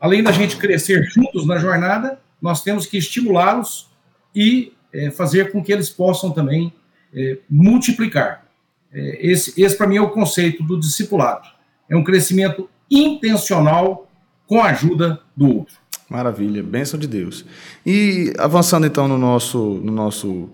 além 0.00 0.22
da 0.22 0.32
gente 0.32 0.56
crescer 0.56 1.04
juntos 1.04 1.46
na 1.46 1.58
jornada, 1.58 2.18
nós 2.40 2.62
temos 2.62 2.86
que 2.86 2.96
estimulá-los 2.96 3.90
e 4.34 4.72
é, 4.92 5.10
fazer 5.10 5.52
com 5.52 5.62
que 5.62 5.72
eles 5.72 5.90
possam 5.90 6.30
também 6.30 6.72
é, 7.14 7.38
multiplicar. 7.48 8.46
É, 8.92 9.26
esse, 9.26 9.60
esse 9.60 9.76
para 9.76 9.86
mim, 9.86 9.96
é 9.96 10.00
o 10.00 10.10
conceito 10.10 10.62
do 10.62 10.78
discipulado. 10.78 11.48
É 11.88 11.96
um 11.96 12.04
crescimento 12.04 12.68
intencional 12.90 14.10
com 14.46 14.60
a 14.60 14.70
ajuda 14.70 15.20
do 15.36 15.58
outro. 15.58 15.76
Maravilha, 16.08 16.62
bênção 16.62 16.98
de 16.98 17.06
Deus. 17.06 17.44
E 17.84 18.32
avançando 18.38 18.86
então 18.86 19.08
no 19.08 19.18
nosso, 19.18 19.58
no 19.82 19.90
nosso 19.90 20.48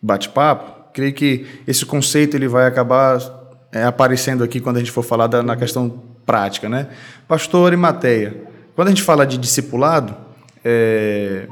bate-papo, 0.00 0.92
creio 0.94 1.12
que 1.12 1.44
esse 1.66 1.84
conceito 1.84 2.34
ele 2.34 2.48
vai 2.48 2.66
acabar 2.66 3.20
é, 3.70 3.84
aparecendo 3.84 4.42
aqui 4.42 4.58
quando 4.58 4.76
a 4.76 4.78
gente 4.78 4.90
for 4.90 5.02
falar 5.02 5.26
da, 5.26 5.42
na 5.42 5.54
questão 5.54 6.02
prática, 6.24 6.68
né? 6.68 6.88
Pastor 7.28 7.74
e 7.74 7.76
Mateia, 7.76 8.34
quando 8.74 8.88
a 8.88 8.90
gente 8.90 9.02
fala 9.02 9.26
de 9.26 9.36
discipulado, 9.36 10.16
é, 10.64 11.46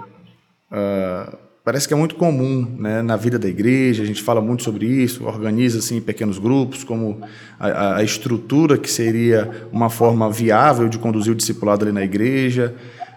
uh, 0.73 1.37
parece 1.63 1.87
que 1.87 1.95
é 1.95 1.97
muito 1.97 2.15
comum 2.15 2.77
né, 2.79 3.03
na 3.03 3.17
vida 3.17 3.39
da 3.39 3.49
igreja, 3.49 4.03
a 4.03 4.07
gente 4.07 4.23
fala 4.23 4.41
muito 4.41 4.63
sobre 4.63 4.87
isso, 4.87 5.25
organiza 5.25 5.79
assim, 5.79 6.01
pequenos 6.01 6.39
grupos, 6.39 6.83
como 6.83 7.21
a, 7.59 7.97
a 7.97 8.03
estrutura 8.03 8.77
que 8.77 8.91
seria 8.91 9.69
uma 9.71 9.89
forma 9.89 10.31
viável 10.31 10.89
de 10.89 10.99
conduzir 10.99 11.33
o 11.33 11.37
discipulado 11.37 11.85
ali 11.85 11.93
na 11.93 12.03
igreja, 12.03 12.75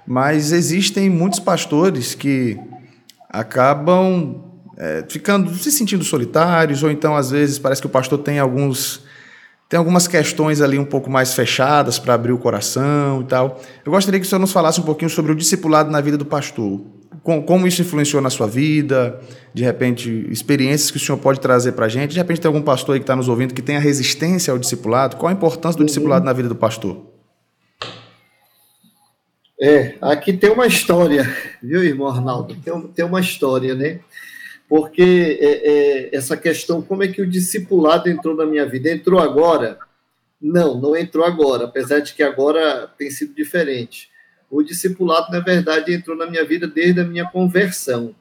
mas 0.07 0.53
existem 0.53 1.09
muitos 1.09 1.39
pastores 1.39 2.15
que 2.15 2.57
acabam 3.29 4.41
é, 4.77 5.03
ficando 5.09 5.53
se 5.55 5.71
sentindo 5.71 6.03
solitários 6.03 6.81
ou 6.81 6.89
então 6.89 7.15
às 7.15 7.31
vezes 7.31 7.59
parece 7.59 7.81
que 7.81 7.87
o 7.87 7.89
pastor 7.89 8.19
tem 8.19 8.39
alguns 8.39 9.05
tem 9.69 9.77
algumas 9.77 10.07
questões 10.07 10.61
ali 10.61 10.79
um 10.79 10.85
pouco 10.85 11.09
mais 11.09 11.33
fechadas 11.33 11.99
para 11.99 12.13
abrir 12.13 12.31
o 12.31 12.37
coração 12.37 13.21
e 13.21 13.25
tal. 13.25 13.61
Eu 13.85 13.91
gostaria 13.91 14.17
que 14.17 14.25
o 14.25 14.29
senhor 14.29 14.39
nos 14.39 14.53
falasse 14.53 14.79
um 14.79 14.83
pouquinho 14.83 15.09
sobre 15.09 15.33
o 15.33 15.35
discipulado 15.35 15.91
na 15.91 15.99
vida 15.99 16.17
do 16.17 16.25
pastor. 16.25 16.79
Como 17.21 17.67
isso 17.67 17.81
influenciou 17.81 18.21
na 18.21 18.29
sua 18.29 18.47
vida, 18.47 19.19
de 19.53 19.65
repente, 19.65 20.25
experiências 20.31 20.89
que 20.89 20.95
o 20.95 20.99
senhor 21.01 21.17
pode 21.17 21.41
trazer 21.41 21.73
para 21.73 21.87
a 21.87 21.89
gente. 21.89 22.11
De 22.11 22.17
repente, 22.17 22.39
tem 22.39 22.47
algum 22.47 22.61
pastor 22.61 22.93
aí 22.93 23.01
que 23.01 23.03
está 23.03 23.17
nos 23.17 23.27
ouvindo 23.27 23.53
que 23.53 23.61
tem 23.61 23.75
a 23.75 23.79
resistência 23.81 24.53
ao 24.53 24.57
discipulado. 24.57 25.17
Qual 25.17 25.29
a 25.29 25.33
importância 25.33 25.77
do 25.77 25.81
uhum. 25.81 25.87
discipulado 25.87 26.23
na 26.23 26.31
vida 26.31 26.47
do 26.47 26.55
pastor? 26.55 27.16
É, 29.59 29.95
aqui 30.01 30.33
tem 30.33 30.51
uma 30.51 30.67
história, 30.67 31.23
viu, 31.61 31.83
irmão 31.83 32.07
Arnaldo? 32.07 32.55
Tem, 32.55 32.81
tem 32.89 33.05
uma 33.05 33.19
história, 33.19 33.73
né? 33.73 33.99
porque 34.67 35.37
é, 35.39 35.69
é, 35.69 36.15
essa 36.15 36.35
questão, 36.35 36.81
como 36.81 37.03
é 37.03 37.07
que 37.07 37.21
o 37.21 37.29
discipulado 37.29 38.09
entrou 38.09 38.35
na 38.35 38.45
minha 38.45 38.65
vida? 38.65 38.91
Entrou 38.91 39.19
agora? 39.19 39.79
Não, 40.41 40.79
não 40.79 40.95
entrou 40.95 41.25
agora, 41.25 41.65
apesar 41.65 41.99
de 41.99 42.13
que 42.13 42.21
agora 42.21 42.87
tem 42.97 43.09
sido 43.09 43.33
diferente. 43.33 44.09
O 44.49 44.61
discipulado, 44.61 45.31
na 45.31 45.39
verdade, 45.39 45.93
entrou 45.93 46.15
na 46.15 46.29
minha 46.29 46.45
vida 46.45 46.67
desde 46.67 46.99
a 46.99 47.05
minha 47.05 47.25
conversão. 47.25 48.13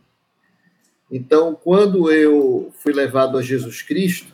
Então, 1.11 1.55
quando 1.55 2.11
eu 2.11 2.73
fui 2.79 2.93
levado 2.93 3.37
a 3.39 3.43
Jesus 3.43 3.83
Cristo, 3.83 4.33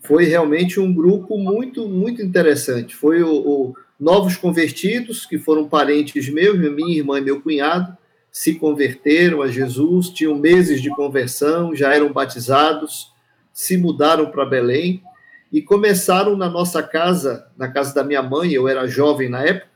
foi 0.00 0.24
realmente 0.24 0.78
um 0.78 0.92
grupo 0.92 1.38
muito, 1.38 1.88
muito 1.88 2.22
interessante. 2.22 2.94
Foi 2.94 3.22
o, 3.22 3.32
o 3.32 3.76
novos 4.04 4.36
convertidos, 4.36 5.24
que 5.24 5.38
foram 5.38 5.66
parentes 5.66 6.28
meus, 6.28 6.58
minha 6.58 6.98
irmã 6.98 7.18
e 7.18 7.22
meu 7.22 7.40
cunhado, 7.40 7.96
se 8.30 8.56
converteram 8.56 9.40
a 9.40 9.48
Jesus, 9.48 10.10
tinham 10.10 10.36
meses 10.36 10.82
de 10.82 10.90
conversão, 10.90 11.74
já 11.74 11.94
eram 11.94 12.12
batizados, 12.12 13.10
se 13.50 13.78
mudaram 13.78 14.30
para 14.30 14.44
Belém 14.44 15.02
e 15.50 15.62
começaram 15.62 16.36
na 16.36 16.50
nossa 16.50 16.82
casa, 16.82 17.46
na 17.56 17.66
casa 17.68 17.94
da 17.94 18.04
minha 18.04 18.22
mãe, 18.22 18.52
eu 18.52 18.68
era 18.68 18.86
jovem 18.86 19.30
na 19.30 19.42
época, 19.42 19.68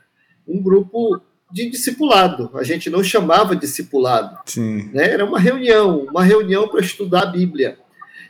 um 0.47 0.61
grupo 0.61 1.19
de 1.51 1.67
discipulado. 1.67 2.51
A 2.53 2.63
gente 2.63 2.87
não 2.87 3.03
chamava 3.03 3.55
discipulado. 3.55 4.37
Sim. 4.45 4.91
Né? 4.93 5.09
Era 5.09 5.25
uma 5.25 5.39
reunião, 5.39 6.01
uma 6.01 6.23
reunião 6.23 6.67
para 6.67 6.81
estudar 6.81 7.23
a 7.23 7.31
Bíblia. 7.31 7.79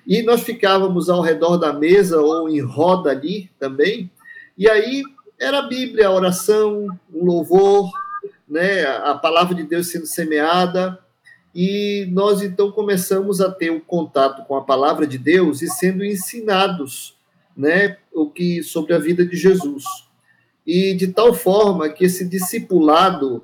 E 0.08 0.22
nós 0.22 0.44
ficávamos 0.44 1.10
ao 1.10 1.22
redor 1.22 1.58
da 1.58 1.74
mesa 1.74 2.22
ou 2.22 2.48
em 2.48 2.62
roda 2.62 3.10
ali 3.10 3.50
também. 3.60 4.10
E 4.58 4.70
aí 4.70 5.04
era 5.40 5.60
a 5.60 5.68
Bíblia, 5.68 6.08
a 6.08 6.12
oração, 6.12 6.88
um 7.14 7.26
louvor, 7.26 7.90
né? 8.48 8.84
a 8.86 9.16
palavra 9.16 9.56
de 9.56 9.64
Deus 9.64 9.88
sendo 9.88 10.06
semeada. 10.06 11.00
E 11.56 12.08
nós 12.12 12.42
então 12.42 12.72
começamos 12.72 13.42
a 13.42 13.50
ter 13.50 13.72
o 13.72 13.78
um 13.78 13.80
contato 13.80 14.46
com 14.46 14.56
a 14.56 14.64
palavra 14.64 15.08
de 15.08 15.18
Deus 15.18 15.62
e 15.62 15.68
sendo 15.68 16.04
ensinados 16.06 17.18
né, 17.58 17.98
o 18.14 18.30
que 18.30 18.62
sobre 18.64 18.94
a 18.94 19.00
vida 19.00 19.26
de 19.26 19.36
Jesus. 19.36 19.84
E 20.66 20.94
de 20.94 21.08
tal 21.08 21.34
forma 21.34 21.90
que 21.90 22.06
esse 22.06 22.24
discipulado, 22.24 23.44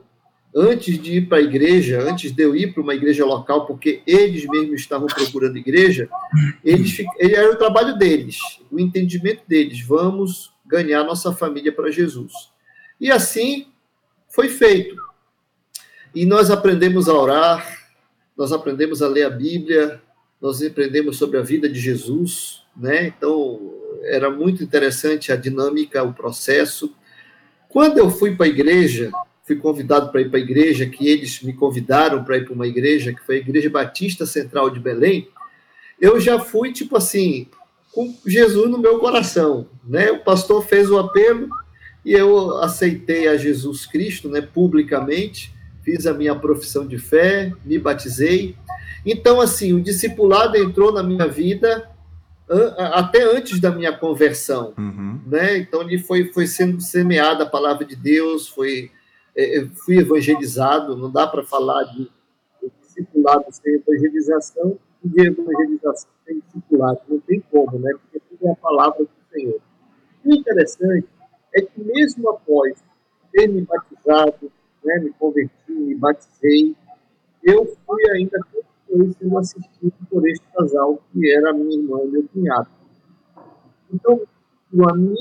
antes 0.55 0.99
de 0.99 1.17
ir 1.17 1.27
para 1.27 1.39
a 1.39 1.41
igreja, 1.41 2.01
antes 2.01 2.31
de 2.31 2.43
eu 2.43 2.55
ir 2.55 2.73
para 2.73 2.83
uma 2.83 2.93
igreja 2.93 3.25
local, 3.25 3.65
porque 3.65 4.01
eles 4.05 4.45
mesmos 4.45 4.81
estavam 4.81 5.07
procurando 5.07 5.57
igreja, 5.57 6.07
eles, 6.63 6.97
ele 7.17 7.35
era 7.35 7.51
o 7.51 7.57
trabalho 7.57 7.97
deles, 7.97 8.37
o 8.71 8.79
entendimento 8.79 9.41
deles, 9.47 9.81
vamos 9.81 10.54
ganhar 10.65 11.03
nossa 11.03 11.31
família 11.33 11.71
para 11.71 11.91
Jesus. 11.91 12.33
E 12.99 13.11
assim 13.11 13.67
foi 14.29 14.49
feito. 14.49 14.95
E 16.13 16.25
nós 16.25 16.49
aprendemos 16.49 17.07
a 17.09 17.13
orar, 17.13 17.85
nós 18.37 18.51
aprendemos 18.51 19.01
a 19.01 19.07
ler 19.07 19.23
a 19.23 19.29
Bíblia, 19.29 20.01
nós 20.41 20.61
aprendemos 20.61 21.17
sobre 21.17 21.37
a 21.37 21.41
vida 21.41 21.69
de 21.69 21.79
Jesus, 21.79 22.63
né? 22.75 23.07
Então, 23.07 23.73
era 24.03 24.29
muito 24.29 24.63
interessante 24.63 25.31
a 25.31 25.35
dinâmica, 25.35 26.03
o 26.03 26.13
processo. 26.13 26.93
Quando 27.69 27.97
eu 27.97 28.09
fui 28.09 28.35
para 28.35 28.45
a 28.45 28.49
igreja, 28.49 29.11
fui 29.43 29.55
convidado 29.55 30.11
para 30.11 30.21
ir 30.21 30.29
para 30.29 30.39
a 30.39 30.41
igreja, 30.41 30.85
que 30.85 31.07
eles 31.07 31.41
me 31.41 31.53
convidaram 31.53 32.23
para 32.23 32.37
ir 32.37 32.45
para 32.45 32.53
uma 32.53 32.67
igreja, 32.67 33.13
que 33.13 33.21
foi 33.21 33.37
a 33.37 33.39
Igreja 33.39 33.69
Batista 33.69 34.25
Central 34.25 34.69
de 34.69 34.79
Belém, 34.79 35.29
eu 35.99 36.19
já 36.19 36.39
fui, 36.39 36.73
tipo 36.73 36.97
assim, 36.97 37.47
com 37.95 38.13
Jesus 38.27 38.69
no 38.69 38.77
meu 38.77 38.99
coração, 38.99 39.69
né? 39.81 40.11
O 40.11 40.19
pastor 40.19 40.61
fez 40.65 40.91
o 40.91 40.99
apelo 40.99 41.47
e 42.03 42.11
eu 42.11 42.57
aceitei 42.57 43.29
a 43.29 43.37
Jesus 43.37 43.85
Cristo, 43.85 44.27
né, 44.27 44.41
publicamente, 44.41 45.55
fiz 45.81 46.05
a 46.05 46.13
minha 46.13 46.35
profissão 46.35 46.85
de 46.85 46.99
fé, 46.99 47.53
me 47.63 47.79
batizei. 47.79 48.55
Então, 49.05 49.39
assim, 49.39 49.71
o 49.71 49.81
discipulado 49.81 50.57
entrou 50.57 50.91
na 50.91 51.01
minha 51.01 51.25
vida 51.25 51.89
até 52.77 53.23
antes 53.23 53.59
da 53.59 53.71
minha 53.71 53.97
conversão, 53.97 54.73
uhum. 54.77 55.19
né? 55.25 55.57
Então 55.57 55.81
ele 55.81 55.97
foi 55.97 56.31
foi 56.31 56.45
sendo 56.45 56.79
semeada 56.79 57.43
a 57.43 57.49
palavra 57.49 57.83
de 57.83 57.95
Deus, 57.95 58.47
foi 58.47 58.91
é, 59.35 59.59
é 59.59 59.65
fui 59.83 59.97
evangelizado. 59.97 60.95
Não 60.95 61.09
dá 61.09 61.25
para 61.25 61.43
falar 61.43 61.83
de, 61.85 62.03
de 62.61 62.71
discipulado 62.83 63.45
sem 63.49 63.73
evangelização 63.73 64.77
de 65.05 65.27
evangelização 65.27 66.09
sem 66.25 66.39
discipulado. 66.39 67.01
Não 67.07 67.19
tem 67.19 67.39
como, 67.51 67.77
né? 67.79 67.91
Porque 67.93 68.19
tudo 68.29 68.47
é 68.47 68.51
a 68.51 68.55
palavra 68.55 69.03
do 69.03 69.09
Senhor. 69.31 69.59
O 70.25 70.33
interessante 70.33 71.07
é 71.55 71.61
que 71.61 71.83
mesmo 71.83 72.29
após 72.29 72.83
ter 73.31 73.47
me 73.47 73.61
batizado, 73.61 74.51
né, 74.83 74.99
me 74.99 75.11
converti, 75.11 75.71
me 75.71 75.95
batizei, 75.95 76.75
eu 77.43 77.65
fui 77.85 78.09
ainda 78.11 78.39
sendo 79.19 79.37
assistido 79.37 79.93
por 80.09 80.27
este 80.27 80.45
casal, 80.55 80.99
que 81.11 81.31
era 81.31 81.53
minha 81.53 81.77
irmã 81.77 81.99
e 82.03 82.07
meu 82.07 82.27
cunhado. 82.27 82.69
Então, 83.93 84.21
a 84.89 84.93
mim 84.95 85.15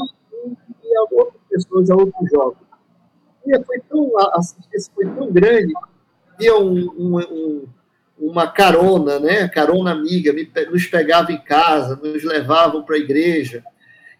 e 0.83 0.97
a 0.97 1.03
outras 1.03 1.43
pessoas, 1.49 1.91
a 1.91 1.97
outros 1.97 2.31
jovens. 2.31 2.65
E 3.47 3.65
foi 3.65 3.81
tão, 3.81 4.19
a 4.19 4.39
assistência 4.39 4.93
foi 4.95 5.07
tão 5.07 5.31
grande, 5.31 5.73
que 6.39 6.51
um, 6.53 6.91
um, 6.99 7.19
um, 7.19 7.69
uma 8.19 8.47
carona, 8.47 9.19
né? 9.19 9.49
Carona 9.49 9.93
amiga, 9.93 10.33
me, 10.33 10.49
nos 10.71 10.87
pegava 10.87 11.33
em 11.33 11.43
casa, 11.43 11.97
nos 12.03 12.23
levavam 12.25 12.83
para 12.83 12.97
a 12.97 12.99
igreja. 12.99 13.65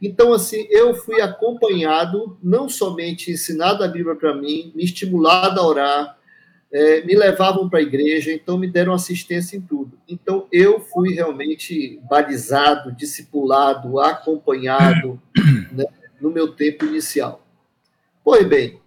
Então, 0.01 0.33
assim, 0.33 0.67
eu 0.71 0.95
fui 0.95 1.21
acompanhado, 1.21 2.37
não 2.43 2.69
somente 2.69 3.31
ensinado 3.31 3.83
a 3.83 3.89
Bíblia 3.89 4.15
para 4.15 4.35
mim, 4.35 4.73
me 4.75 4.85
estimulado 4.85 5.61
a 5.61 5.67
orar, 5.67 6.19
é, 6.75 7.03
me 7.05 7.15
levavam 7.15 7.69
para 7.69 7.79
a 7.79 7.83
igreja, 7.83 8.33
então 8.33 8.59
me 8.59 8.67
deram 8.67 8.93
assistência 8.93 9.57
em 9.57 9.61
tudo. 9.61 9.97
Então 10.09 10.49
eu 10.51 10.81
fui 10.81 11.15
realmente 11.15 12.01
balizado, 12.11 12.91
discipulado, 12.91 14.01
acompanhado 14.01 15.23
né, 15.71 15.85
no 16.21 16.31
meu 16.31 16.49
tempo 16.49 16.85
inicial. 16.85 17.47
Pois 18.25 18.45
bem, 18.45 18.81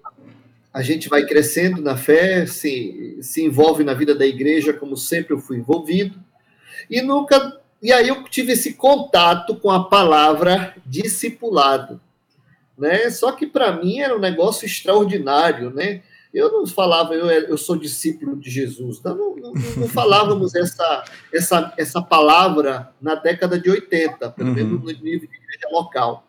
a 0.77 0.83
gente 0.83 1.09
vai 1.09 1.25
crescendo 1.25 1.81
na 1.81 1.97
fé, 1.97 2.45
se, 2.45 3.17
se 3.19 3.43
envolve 3.43 3.83
na 3.83 3.95
vida 3.95 4.13
da 4.13 4.27
igreja, 4.27 4.71
como 4.71 4.95
sempre 4.95 5.33
eu 5.33 5.39
fui 5.39 5.57
envolvido, 5.57 6.23
e 6.87 7.01
nunca. 7.01 7.59
E 7.81 7.91
aí 7.91 8.07
eu 8.07 8.23
tive 8.25 8.51
esse 8.51 8.75
contato 8.75 9.55
com 9.55 9.71
a 9.71 9.85
palavra 9.85 10.75
discipulado. 10.85 11.99
Né? 12.77 13.09
Só 13.09 13.31
que 13.31 13.47
para 13.47 13.71
mim 13.71 14.01
era 14.01 14.15
um 14.15 14.19
negócio 14.19 14.67
extraordinário, 14.67 15.71
né? 15.71 16.03
Eu 16.31 16.51
não 16.51 16.67
falava, 16.67 17.15
eu, 17.15 17.25
eu 17.25 17.57
sou 17.57 17.75
discípulo 17.75 18.35
de 18.35 18.51
Jesus. 18.51 19.01
Não, 19.01 19.35
não, 19.35 19.53
não, 19.77 19.87
falávamos 19.87 20.53
essa, 20.53 21.05
essa, 21.33 21.73
essa 21.75 22.01
palavra 22.03 22.93
na 23.01 23.15
década 23.15 23.59
de 23.59 23.67
80, 23.67 24.29
pelo 24.29 24.53
menos 24.53 24.73
uhum. 24.73 24.79
no 24.79 24.91
nível 24.91 25.27
de 25.27 25.35
igreja 25.37 25.69
local. 25.71 26.26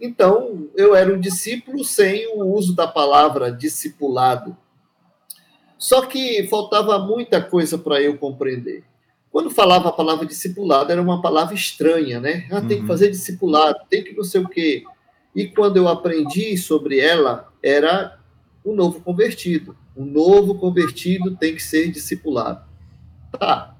Então, 0.00 0.68
eu 0.76 0.94
era 0.94 1.12
um 1.12 1.20
discípulo 1.20 1.84
sem 1.84 2.26
o 2.34 2.44
uso 2.54 2.74
da 2.74 2.86
palavra 2.86 3.52
discipulado. 3.52 4.56
Só 5.78 6.06
que 6.06 6.46
faltava 6.48 6.98
muita 6.98 7.42
coisa 7.42 7.78
para 7.78 8.00
eu 8.00 8.18
compreender. 8.18 8.84
Quando 9.30 9.50
falava 9.50 9.88
a 9.88 9.92
palavra 9.92 10.26
discipulado, 10.26 10.90
era 10.90 11.00
uma 11.00 11.22
palavra 11.22 11.54
estranha, 11.54 12.20
né? 12.20 12.46
Ah, 12.50 12.60
tem 12.60 12.76
que 12.76 12.82
uhum. 12.82 12.86
fazer 12.86 13.10
discipulado, 13.10 13.78
tem 13.88 14.02
que 14.02 14.12
não 14.12 14.24
sei 14.24 14.40
o 14.40 14.48
quê. 14.48 14.82
E 15.34 15.46
quando 15.46 15.76
eu 15.76 15.88
aprendi 15.88 16.56
sobre 16.56 16.98
ela, 16.98 17.48
era 17.62 18.18
o 18.64 18.74
novo 18.74 19.00
convertido. 19.00 19.76
O 19.94 20.04
novo 20.04 20.56
convertido 20.56 21.36
tem 21.36 21.54
que 21.54 21.62
ser 21.62 21.90
discipulado. 21.90 22.68
Tá, 23.38 23.76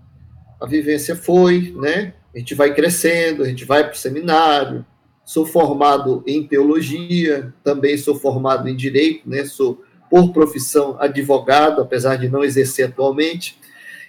a 0.61 0.67
vivência 0.67 1.17
foi, 1.17 1.75
né? 1.77 2.15
A 2.35 2.39
gente 2.39 2.55
vai 2.55 2.73
crescendo, 2.73 3.43
a 3.43 3.49
gente 3.49 3.65
vai 3.65 3.83
para 3.83 3.95
o 3.95 3.99
seminário. 3.99 4.87
Sou 5.31 5.47
formado 5.47 6.25
em 6.27 6.43
teologia, 6.45 7.55
também 7.63 7.97
sou 7.97 8.17
formado 8.17 8.69
em 8.69 8.75
direito, 8.75 9.31
né? 9.31 9.45
Sou, 9.45 9.81
por 10.11 10.33
profissão, 10.33 10.97
advogado, 10.99 11.81
apesar 11.81 12.17
de 12.17 12.29
não 12.29 12.43
exercer 12.43 12.89
atualmente. 12.89 13.57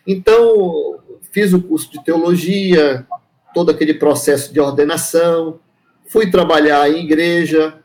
Então, 0.08 0.98
fiz 1.32 1.54
o 1.54 1.62
curso 1.62 1.92
de 1.92 2.04
teologia, 2.04 3.06
todo 3.54 3.70
aquele 3.70 3.94
processo 3.94 4.52
de 4.52 4.60
ordenação, 4.60 5.60
fui 6.08 6.32
trabalhar 6.32 6.90
em 6.90 7.06
igreja. 7.06 7.78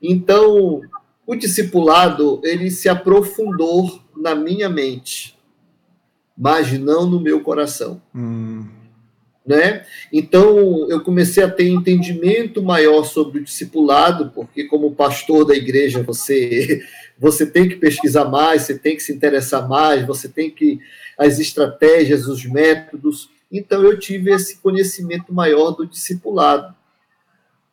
Então, 0.00 0.80
o 1.26 1.34
discipulado 1.34 2.40
ele 2.44 2.70
se 2.70 2.88
aprofundou 2.88 4.00
na 4.16 4.32
minha 4.32 4.68
mente, 4.68 5.36
mas 6.38 6.70
não 6.78 7.04
no 7.04 7.18
meu 7.18 7.40
coração. 7.40 8.00
Hum. 8.14 8.75
Né? 9.46 9.84
Então 10.12 10.90
eu 10.90 11.00
comecei 11.02 11.44
a 11.44 11.48
ter 11.48 11.68
entendimento 11.68 12.60
maior 12.60 13.04
sobre 13.04 13.38
o 13.38 13.44
discipulado, 13.44 14.32
porque 14.34 14.64
como 14.64 14.94
pastor 14.94 15.44
da 15.44 15.54
igreja 15.54 16.02
você 16.02 16.82
você 17.16 17.46
tem 17.46 17.68
que 17.68 17.76
pesquisar 17.76 18.24
mais, 18.24 18.62
você 18.62 18.76
tem 18.76 18.96
que 18.96 19.02
se 19.02 19.12
interessar 19.12 19.68
mais, 19.68 20.04
você 20.04 20.28
tem 20.28 20.50
que 20.50 20.80
as 21.16 21.38
estratégias, 21.38 22.26
os 22.26 22.44
métodos. 22.44 23.30
Então 23.50 23.84
eu 23.84 23.96
tive 23.96 24.32
esse 24.32 24.58
conhecimento 24.58 25.32
maior 25.32 25.70
do 25.70 25.86
discipulado. 25.86 26.74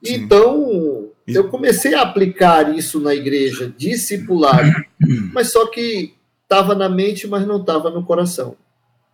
Sim. 0.03 0.13
Então 0.13 1.10
eu 1.25 1.50
comecei 1.50 1.96
a 1.96 2.01
aplicar 2.01 2.75
isso 2.75 3.00
na 3.00 3.15
igreja, 3.15 3.74
discipulado, 3.75 4.72
mas 5.34 5.51
só 5.51 5.65
que 5.65 6.13
estava 6.44 6.75
na 6.75 6.88
mente, 6.88 7.27
mas 7.27 7.48
não 7.48 7.60
estava 7.60 7.89
no 7.89 8.06
coração. 8.06 8.56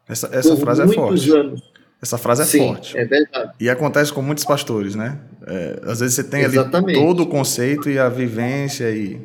Essa, 0.08 0.28
essa 0.34 0.58
frase 0.58 0.82
é 0.82 0.88
forte. 0.88 1.32
Anos, 1.32 1.69
Essa 2.02 2.18
frase 2.18 2.44
é 2.44 2.46
Sim, 2.46 2.60
forte. 2.60 2.98
É 2.98 3.04
verdade. 3.04 3.52
E 3.60 3.70
acontece 3.70 4.14
com 4.14 4.22
muitos 4.22 4.46
pastores, 4.46 4.96
né? 4.96 5.20
É, 5.46 5.82
às 5.84 6.00
vezes 6.00 6.16
você 6.16 6.24
tem 6.24 6.44
Exatamente. 6.44 6.98
ali 6.98 7.06
todo 7.06 7.24
o 7.24 7.28
conceito 7.28 7.90
e 7.90 8.00
a 8.00 8.08
vivência 8.08 8.90
e 8.90 9.20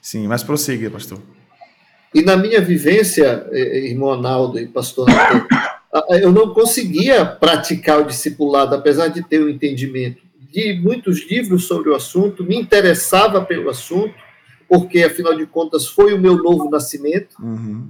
sim, 0.00 0.26
mas 0.26 0.42
prossiga, 0.42 0.90
pastor. 0.90 1.18
E 2.14 2.20
na 2.20 2.36
minha 2.36 2.60
vivência, 2.60 3.46
eh, 3.50 3.88
irmão 3.88 4.12
Arnaldo 4.12 4.58
e 4.58 4.66
pastor 4.66 5.08
eu 6.20 6.30
não 6.30 6.52
conseguia 6.52 7.24
praticar 7.24 8.00
o 8.00 8.04
discipulado, 8.04 8.74
apesar 8.74 9.08
de 9.08 9.22
ter 9.22 9.40
o 9.40 9.46
um 9.46 9.48
entendimento 9.48 10.20
de 10.52 10.74
muitos 10.74 11.26
livros 11.30 11.64
sobre 11.64 11.88
o 11.88 11.94
assunto, 11.94 12.44
me 12.44 12.56
interessava 12.56 13.42
pelo 13.42 13.70
assunto, 13.70 14.14
porque 14.68 15.02
afinal 15.02 15.34
de 15.34 15.46
contas 15.46 15.86
foi 15.86 16.12
o 16.12 16.18
meu 16.18 16.36
novo 16.36 16.68
nascimento, 16.68 17.36
uhum. 17.40 17.88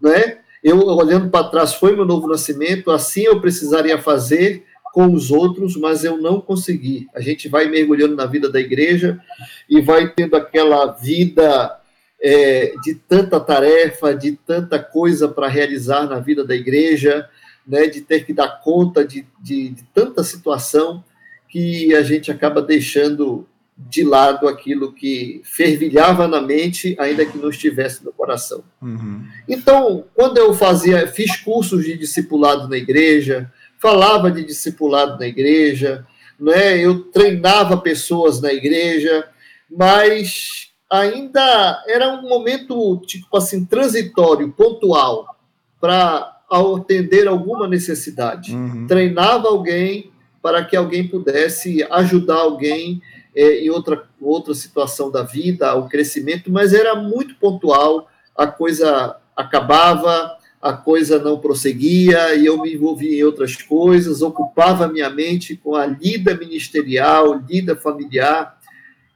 né? 0.00 0.38
Eu 0.64 0.78
olhando 0.78 1.28
para 1.28 1.46
trás 1.46 1.74
foi 1.74 1.94
meu 1.94 2.06
novo 2.06 2.26
nascimento, 2.26 2.90
assim 2.90 3.24
eu 3.24 3.38
precisaria 3.38 3.98
fazer 3.98 4.64
com 4.94 5.12
os 5.12 5.30
outros, 5.30 5.76
mas 5.76 6.04
eu 6.04 6.16
não 6.16 6.40
consegui. 6.40 7.06
A 7.14 7.20
gente 7.20 7.50
vai 7.50 7.68
mergulhando 7.68 8.16
na 8.16 8.24
vida 8.24 8.48
da 8.48 8.58
igreja 8.58 9.20
e 9.68 9.82
vai 9.82 10.08
tendo 10.14 10.36
aquela 10.36 10.86
vida 10.86 11.78
é, 12.22 12.72
de 12.82 12.94
tanta 12.94 13.38
tarefa, 13.38 14.14
de 14.14 14.32
tanta 14.32 14.78
coisa 14.78 15.28
para 15.28 15.48
realizar 15.48 16.08
na 16.08 16.18
vida 16.18 16.42
da 16.42 16.54
igreja, 16.54 17.28
né, 17.66 17.86
de 17.86 18.00
ter 18.00 18.24
que 18.24 18.32
dar 18.32 18.60
conta 18.62 19.04
de, 19.04 19.26
de, 19.42 19.68
de 19.68 19.82
tanta 19.92 20.24
situação 20.24 21.04
que 21.50 21.94
a 21.94 22.02
gente 22.02 22.30
acaba 22.30 22.62
deixando 22.62 23.46
de 23.76 24.04
lado 24.04 24.46
aquilo 24.46 24.92
que 24.92 25.40
fervilhava 25.44 26.28
na 26.28 26.40
mente, 26.40 26.94
ainda 26.98 27.26
que 27.26 27.36
não 27.36 27.50
estivesse 27.50 28.04
no 28.04 28.12
coração. 28.12 28.62
Uhum. 28.80 29.24
Então, 29.48 30.04
quando 30.14 30.38
eu 30.38 30.54
fazia, 30.54 31.06
fiz 31.08 31.36
cursos 31.36 31.84
de 31.84 31.98
discipulado 31.98 32.68
na 32.68 32.76
igreja, 32.76 33.50
falava 33.78 34.30
de 34.30 34.44
discipulado 34.44 35.18
na 35.18 35.26
igreja, 35.26 36.06
né? 36.38 36.78
Eu 36.78 37.00
treinava 37.04 37.76
pessoas 37.76 38.40
na 38.40 38.52
igreja, 38.52 39.28
mas 39.70 40.68
ainda 40.90 41.82
era 41.88 42.12
um 42.14 42.28
momento 42.28 43.02
tipo 43.06 43.36
assim 43.36 43.64
transitório, 43.64 44.52
pontual, 44.52 45.36
para 45.80 46.40
atender 46.48 47.26
alguma 47.26 47.66
necessidade. 47.66 48.54
Uhum. 48.54 48.86
Treinava 48.86 49.48
alguém 49.48 50.12
para 50.40 50.64
que 50.64 50.76
alguém 50.76 51.08
pudesse 51.08 51.82
ajudar 51.90 52.36
alguém 52.36 53.02
é, 53.34 53.64
em 53.64 53.70
outra, 53.70 54.08
outra 54.20 54.54
situação 54.54 55.10
da 55.10 55.22
vida, 55.22 55.74
o 55.74 55.88
crescimento, 55.88 56.50
mas 56.50 56.72
era 56.72 56.94
muito 56.94 57.34
pontual, 57.36 58.08
a 58.36 58.46
coisa 58.46 59.16
acabava, 59.36 60.38
a 60.62 60.72
coisa 60.72 61.18
não 61.18 61.40
prosseguia 61.40 62.34
e 62.34 62.46
eu 62.46 62.60
me 62.62 62.74
envolvia 62.74 63.18
em 63.18 63.24
outras 63.24 63.56
coisas, 63.56 64.22
ocupava 64.22 64.88
minha 64.88 65.10
mente 65.10 65.56
com 65.56 65.74
a 65.74 65.84
lida 65.84 66.34
ministerial, 66.34 67.42
lida 67.48 67.76
familiar, 67.76 68.58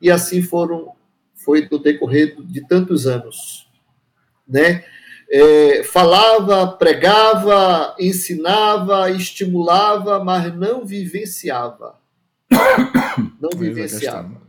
e 0.01 0.11
assim 0.11 0.43
foram 0.43 0.93
foi 1.35 1.67
no 1.71 1.79
decorrer 1.79 2.37
de 2.41 2.67
tantos 2.67 3.07
anos, 3.07 3.69
né? 4.47 4.85
É, 5.31 5.83
falava, 5.85 6.67
pregava, 6.67 7.95
ensinava, 7.99 9.11
estimulava, 9.11 10.23
mas 10.23 10.55
não 10.55 10.85
vivenciava 10.85 11.98
não 13.41 13.51
vivenciava. 13.57 14.49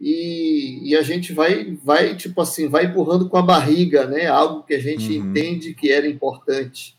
E, 0.00 0.90
e 0.90 0.96
a 0.96 1.02
gente 1.02 1.32
vai, 1.32 1.76
vai, 1.82 2.14
tipo 2.14 2.40
assim, 2.40 2.68
vai 2.68 2.86
empurrando 2.86 3.28
com 3.28 3.36
a 3.36 3.42
barriga, 3.42 4.06
né? 4.06 4.26
Algo 4.26 4.62
que 4.62 4.74
a 4.74 4.78
gente 4.78 5.18
uhum. 5.18 5.30
entende 5.30 5.74
que 5.74 5.90
era 5.90 6.06
importante. 6.06 6.96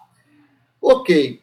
Ok, 0.82 1.40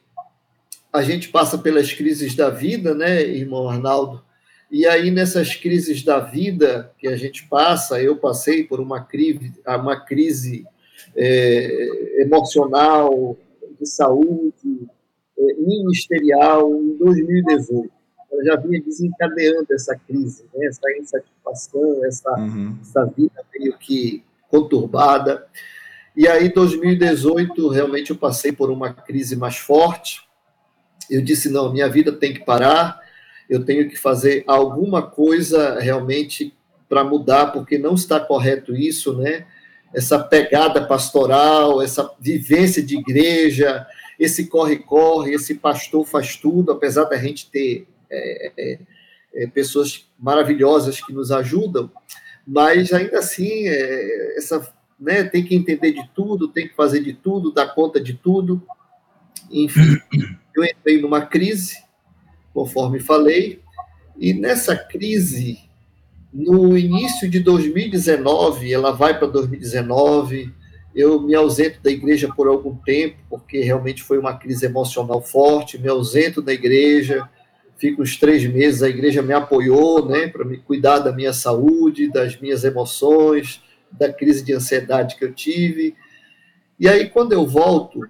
a 0.93 1.03
gente 1.03 1.29
passa 1.29 1.59
pelas 1.59 1.93
crises 1.93 2.35
da 2.35 2.51
vida, 2.51 2.95
né, 2.95 3.23
irmão 3.23 3.69
Arnaldo? 3.69 4.23
E 4.71 4.87
aí, 4.87 5.11
nessas 5.11 5.55
crises 5.55 6.03
da 6.03 6.19
vida 6.19 6.93
que 6.99 7.07
a 7.07 7.17
gente 7.17 7.47
passa, 7.47 8.03
eu 8.03 8.17
passei 8.17 8.65
por 8.65 8.81
uma 8.81 9.01
crise, 9.01 9.53
uma 9.67 10.01
crise 10.01 10.67
é, 11.15 12.23
emocional, 12.23 13.37
de 13.79 13.87
saúde, 13.87 14.89
é, 15.39 15.55
ministerial, 15.55 16.75
em 16.75 16.97
2018 16.97 17.96
ela 18.31 18.45
já 18.45 18.57
vinha 18.57 18.81
desencadeando 18.83 19.67
essa 19.73 19.97
crise, 19.97 20.45
né? 20.55 20.67
essa 20.67 20.91
insatisfação, 20.99 22.05
essa, 22.05 22.31
uhum. 22.39 22.79
essa 22.81 23.05
vida 23.07 23.45
meio 23.55 23.77
que 23.79 24.23
conturbada. 24.49 25.47
E 26.17 26.27
aí, 26.27 26.53
2018, 26.53 27.69
realmente 27.69 28.11
eu 28.11 28.17
passei 28.17 28.53
por 28.53 28.71
uma 28.71 28.93
crise 28.93 29.37
mais 29.37 29.57
forte. 29.57 30.23
Eu 31.11 31.23
disse: 31.23 31.51
não, 31.51 31.73
minha 31.73 31.89
vida 31.89 32.13
tem 32.13 32.33
que 32.33 32.45
parar, 32.45 33.01
eu 33.49 33.65
tenho 33.65 33.89
que 33.89 33.97
fazer 33.97 34.43
alguma 34.47 35.03
coisa 35.03 35.79
realmente 35.79 36.55
para 36.89 37.05
mudar, 37.05 37.53
porque 37.53 37.79
não 37.79 37.95
está 37.95 38.19
correto 38.19 38.75
isso, 38.75 39.17
né? 39.17 39.47
Essa 39.95 40.19
pegada 40.19 40.87
pastoral, 40.87 41.83
essa 41.83 42.11
vivência 42.21 42.83
de 42.83 42.99
igreja, 42.99 43.87
esse 44.19 44.47
corre-corre, 44.47 45.35
esse 45.35 45.55
pastor 45.55 46.05
faz 46.05 46.37
tudo, 46.37 46.73
apesar 46.73 47.05
da 47.05 47.17
gente 47.17 47.51
ter 47.51 47.87
é, 48.11 48.53
é, 48.57 48.79
é, 49.35 49.47
pessoas 49.47 50.09
maravilhosas 50.19 51.01
que 51.01 51.13
nos 51.13 51.31
ajudam, 51.31 51.91
mas 52.47 52.93
ainda 52.93 53.19
assim, 53.19 53.67
é, 53.67 54.39
essa, 54.39 54.73
né, 54.99 55.25
tem 55.25 55.45
que 55.45 55.55
entender 55.55 55.93
de 55.93 56.09
tudo, 56.15 56.49
tem 56.49 56.69
que 56.69 56.75
fazer 56.75 57.03
de 57.03 57.13
tudo, 57.13 57.53
dar 57.53 57.75
conta 57.75 58.01
de 58.01 58.15
tudo. 58.15 58.63
Enfim, 59.51 59.99
eu 60.55 60.65
entrei 60.65 61.01
numa 61.01 61.21
crise, 61.21 61.77
conforme 62.55 63.01
falei, 63.01 63.61
e 64.19 64.33
nessa 64.33 64.77
crise, 64.77 65.59
no 66.33 66.77
início 66.77 67.29
de 67.29 67.41
2019, 67.41 68.73
ela 68.73 68.93
vai 68.93 69.19
para 69.19 69.29
2019, 69.29 70.53
eu 70.95 71.21
me 71.21 71.35
ausento 71.35 71.81
da 71.83 71.91
igreja 71.91 72.33
por 72.35 72.49
algum 72.49 72.75
tempo, 72.75 73.19
porque 73.29 73.61
realmente 73.61 74.03
foi 74.03 74.19
uma 74.19 74.35
crise 74.35 74.65
emocional 74.65 75.21
forte, 75.21 75.79
me 75.79 75.89
ausento 75.89 76.41
da 76.41 76.55
igreja, 76.55 77.29
fico 77.77 78.03
uns 78.03 78.17
três 78.17 78.45
meses, 78.47 78.83
a 78.83 78.89
igreja 78.89 79.23
me 79.23 79.33
apoiou, 79.33 80.07
né, 80.09 80.29
para 80.29 80.45
me 80.45 80.57
cuidar 80.59 80.99
da 80.99 81.13
minha 81.13 81.33
saúde, 81.33 82.11
das 82.11 82.41
minhas 82.41 82.65
emoções, 82.65 83.63
da 83.93 84.13
crise 84.13 84.45
de 84.45 84.53
ansiedade 84.53 85.17
que 85.17 85.25
eu 85.25 85.33
tive. 85.33 85.95
E 86.79 86.89
aí, 86.89 87.09
quando 87.09 87.33
eu 87.33 87.47
volto, 87.47 88.01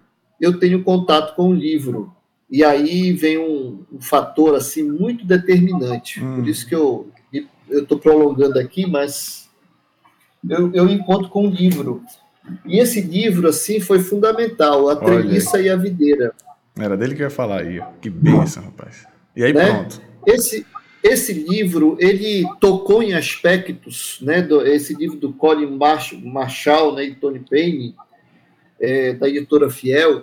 eu 0.40 0.58
tenho 0.58 0.82
contato 0.82 1.34
com 1.34 1.50
o 1.50 1.54
livro. 1.54 2.12
E 2.50 2.64
aí 2.64 3.12
vem 3.12 3.38
um, 3.38 3.84
um 3.92 4.00
fator 4.00 4.54
assim 4.54 4.82
muito 4.82 5.24
determinante. 5.24 6.22
Hum. 6.22 6.36
Por 6.36 6.48
isso 6.48 6.66
que 6.66 6.74
eu 6.74 7.10
estou 7.68 7.98
prolongando 7.98 8.58
aqui, 8.58 8.86
mas 8.86 9.50
eu, 10.48 10.72
eu 10.72 10.88
encontro 10.88 11.28
com 11.28 11.46
um 11.46 11.50
livro. 11.50 12.02
E 12.64 12.78
esse 12.78 13.00
livro 13.00 13.48
assim 13.48 13.80
foi 13.80 13.98
fundamental, 13.98 14.88
A 14.88 14.96
Treliça 14.96 15.60
e 15.60 15.68
a 15.68 15.74
Videira. 15.74 16.32
Era 16.78 16.96
dele 16.96 17.14
que 17.16 17.22
eu 17.22 17.26
ia 17.26 17.30
falar 17.30 17.62
aí. 17.62 17.82
Que 18.00 18.08
bênção, 18.08 18.62
rapaz. 18.62 19.06
E 19.36 19.44
aí 19.44 19.52
né? 19.52 19.72
pronto. 19.72 20.00
Esse, 20.26 20.66
esse 21.02 21.32
livro, 21.32 21.96
ele 22.00 22.44
tocou 22.58 23.02
em 23.02 23.14
aspectos, 23.14 24.18
né, 24.22 24.42
do, 24.42 24.66
esse 24.66 24.94
livro 24.94 25.18
do 25.18 25.32
Colin 25.32 25.78
Marshall 26.24 26.94
né, 26.94 27.04
e 27.04 27.14
Tony 27.14 27.44
Payne, 27.48 27.94
é, 28.80 29.12
da 29.12 29.28
editora 29.28 29.70
Fiel, 29.70 30.22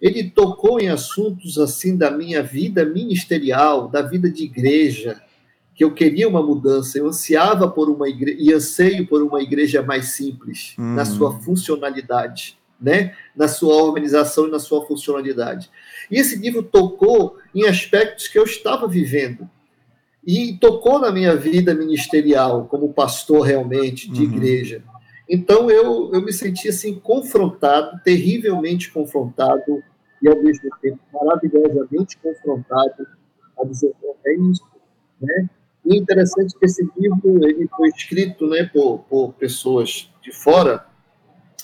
ele 0.00 0.30
tocou 0.30 0.80
em 0.80 0.88
assuntos 0.88 1.58
assim 1.58 1.96
da 1.96 2.10
minha 2.10 2.42
vida 2.42 2.84
ministerial, 2.84 3.88
da 3.88 4.02
vida 4.02 4.30
de 4.30 4.44
igreja, 4.44 5.20
que 5.74 5.84
eu 5.84 5.92
queria 5.92 6.28
uma 6.28 6.42
mudança, 6.42 6.98
eu 6.98 7.06
ansiava 7.06 7.68
por 7.68 7.88
uma 7.88 8.08
igreja, 8.08 8.38
e 8.38 8.52
anseio 8.52 9.06
por 9.06 9.22
uma 9.22 9.42
igreja 9.42 9.82
mais 9.82 10.08
simples, 10.08 10.74
hum. 10.78 10.94
na 10.94 11.04
sua 11.04 11.38
funcionalidade, 11.40 12.59
né? 12.80 13.14
na 13.36 13.46
sua 13.46 13.74
organização 13.74 14.48
e 14.48 14.50
na 14.50 14.58
sua 14.58 14.86
funcionalidade. 14.86 15.70
E 16.10 16.18
esse 16.18 16.36
livro 16.36 16.62
tocou 16.62 17.36
em 17.54 17.66
aspectos 17.66 18.28
que 18.28 18.38
eu 18.38 18.44
estava 18.44 18.88
vivendo. 18.88 19.48
E 20.26 20.58
tocou 20.58 20.98
na 20.98 21.10
minha 21.10 21.34
vida 21.34 21.74
ministerial, 21.74 22.66
como 22.66 22.92
pastor 22.92 23.46
realmente 23.46 24.10
de 24.10 24.24
uhum. 24.24 24.32
igreja. 24.32 24.82
Então 25.28 25.70
eu, 25.70 26.10
eu 26.12 26.20
me 26.20 26.32
senti 26.32 26.68
assim 26.68 26.98
confrontado, 26.98 28.00
terrivelmente 28.04 28.90
confrontado, 28.90 29.82
e 30.22 30.28
ao 30.28 30.42
mesmo 30.42 30.68
tempo 30.82 30.98
maravilhosamente 31.12 32.18
confrontado 32.18 33.06
a 33.58 33.64
dizer, 33.64 33.94
é 34.26 34.34
isso. 34.34 34.64
Né? 35.20 35.48
E 35.84 35.96
interessante 35.96 36.58
que 36.58 36.64
esse 36.66 36.86
livro 36.96 37.44
ele 37.44 37.68
foi 37.74 37.88
escrito 37.88 38.46
né, 38.46 38.64
por, 38.64 38.98
por 39.08 39.32
pessoas 39.34 40.10
de 40.22 40.32
fora, 40.32 40.84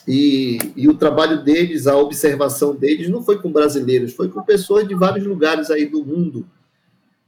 e, 0.06 0.58
e, 0.76 0.88
o 0.88 0.94
trabalho 0.94 1.42
deles, 1.42 1.86
a 1.86 1.96
observação 1.96 2.74
deles, 2.74 3.08
não 3.08 3.22
foi 3.22 3.40
com 3.40 3.50
brasileiros, 3.50 4.14
foi 4.14 4.28
com 4.28 4.40
pessoas 4.42 4.86
de 4.86 4.94
vários 4.94 5.26
lugares 5.26 5.70
aí 5.70 5.86
do 5.86 6.04
mundo. 6.04 6.46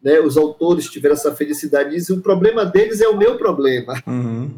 Né? 0.00 0.20
Os 0.20 0.36
autores 0.36 0.88
tiveram 0.88 1.14
essa 1.14 1.34
felicidade. 1.34 1.96
E 1.96 2.12
o 2.12 2.20
problema 2.20 2.64
deles 2.64 3.00
é 3.00 3.08
o 3.08 3.16
meu 3.16 3.36
problema. 3.36 4.00
Uhum. 4.06 4.50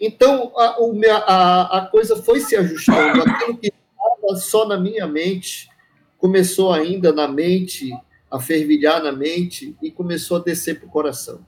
Então, 0.00 0.52
a, 0.56 0.76
a, 1.26 1.78
a, 1.78 1.86
coisa 1.86 2.16
foi 2.16 2.40
se 2.40 2.56
ajustando. 2.56 3.22
Aquilo 3.22 3.56
que 3.56 3.68
estava 3.68 4.36
só 4.40 4.66
na 4.66 4.78
minha 4.78 5.06
mente 5.06 5.68
começou 6.18 6.72
ainda 6.72 7.12
na 7.12 7.28
mente, 7.28 7.90
a 8.30 8.40
fervilhar 8.40 9.02
na 9.02 9.12
mente 9.12 9.76
e 9.80 9.90
começou 9.90 10.38
a 10.38 10.40
descer 10.40 10.80
para 10.80 10.88
o 10.88 10.90
coração. 10.90 11.40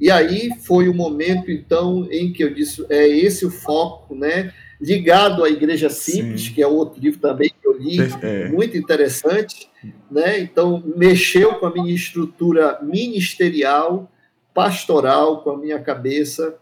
E 0.00 0.10
aí 0.10 0.50
foi 0.60 0.88
o 0.88 0.94
momento, 0.94 1.50
então, 1.50 2.08
em 2.10 2.32
que 2.32 2.42
eu 2.42 2.54
disse, 2.54 2.84
é 2.88 3.06
esse 3.06 3.44
o 3.44 3.50
foco, 3.50 4.14
né? 4.14 4.52
Ligado 4.80 5.44
à 5.44 5.50
Igreja 5.50 5.90
Simples, 5.90 6.44
Sim. 6.44 6.54
que 6.54 6.62
é 6.62 6.66
outro 6.66 6.98
livro 6.98 7.20
também 7.20 7.50
que 7.50 7.68
eu 7.68 7.76
li, 7.76 7.98
é. 8.22 8.48
muito 8.48 8.78
interessante, 8.78 9.68
né? 10.10 10.40
Então, 10.40 10.82
mexeu 10.96 11.56
com 11.56 11.66
a 11.66 11.72
minha 11.72 11.94
estrutura 11.94 12.78
ministerial, 12.80 14.10
pastoral, 14.54 15.42
com 15.42 15.50
a 15.50 15.58
minha 15.58 15.78
cabeça, 15.78 16.56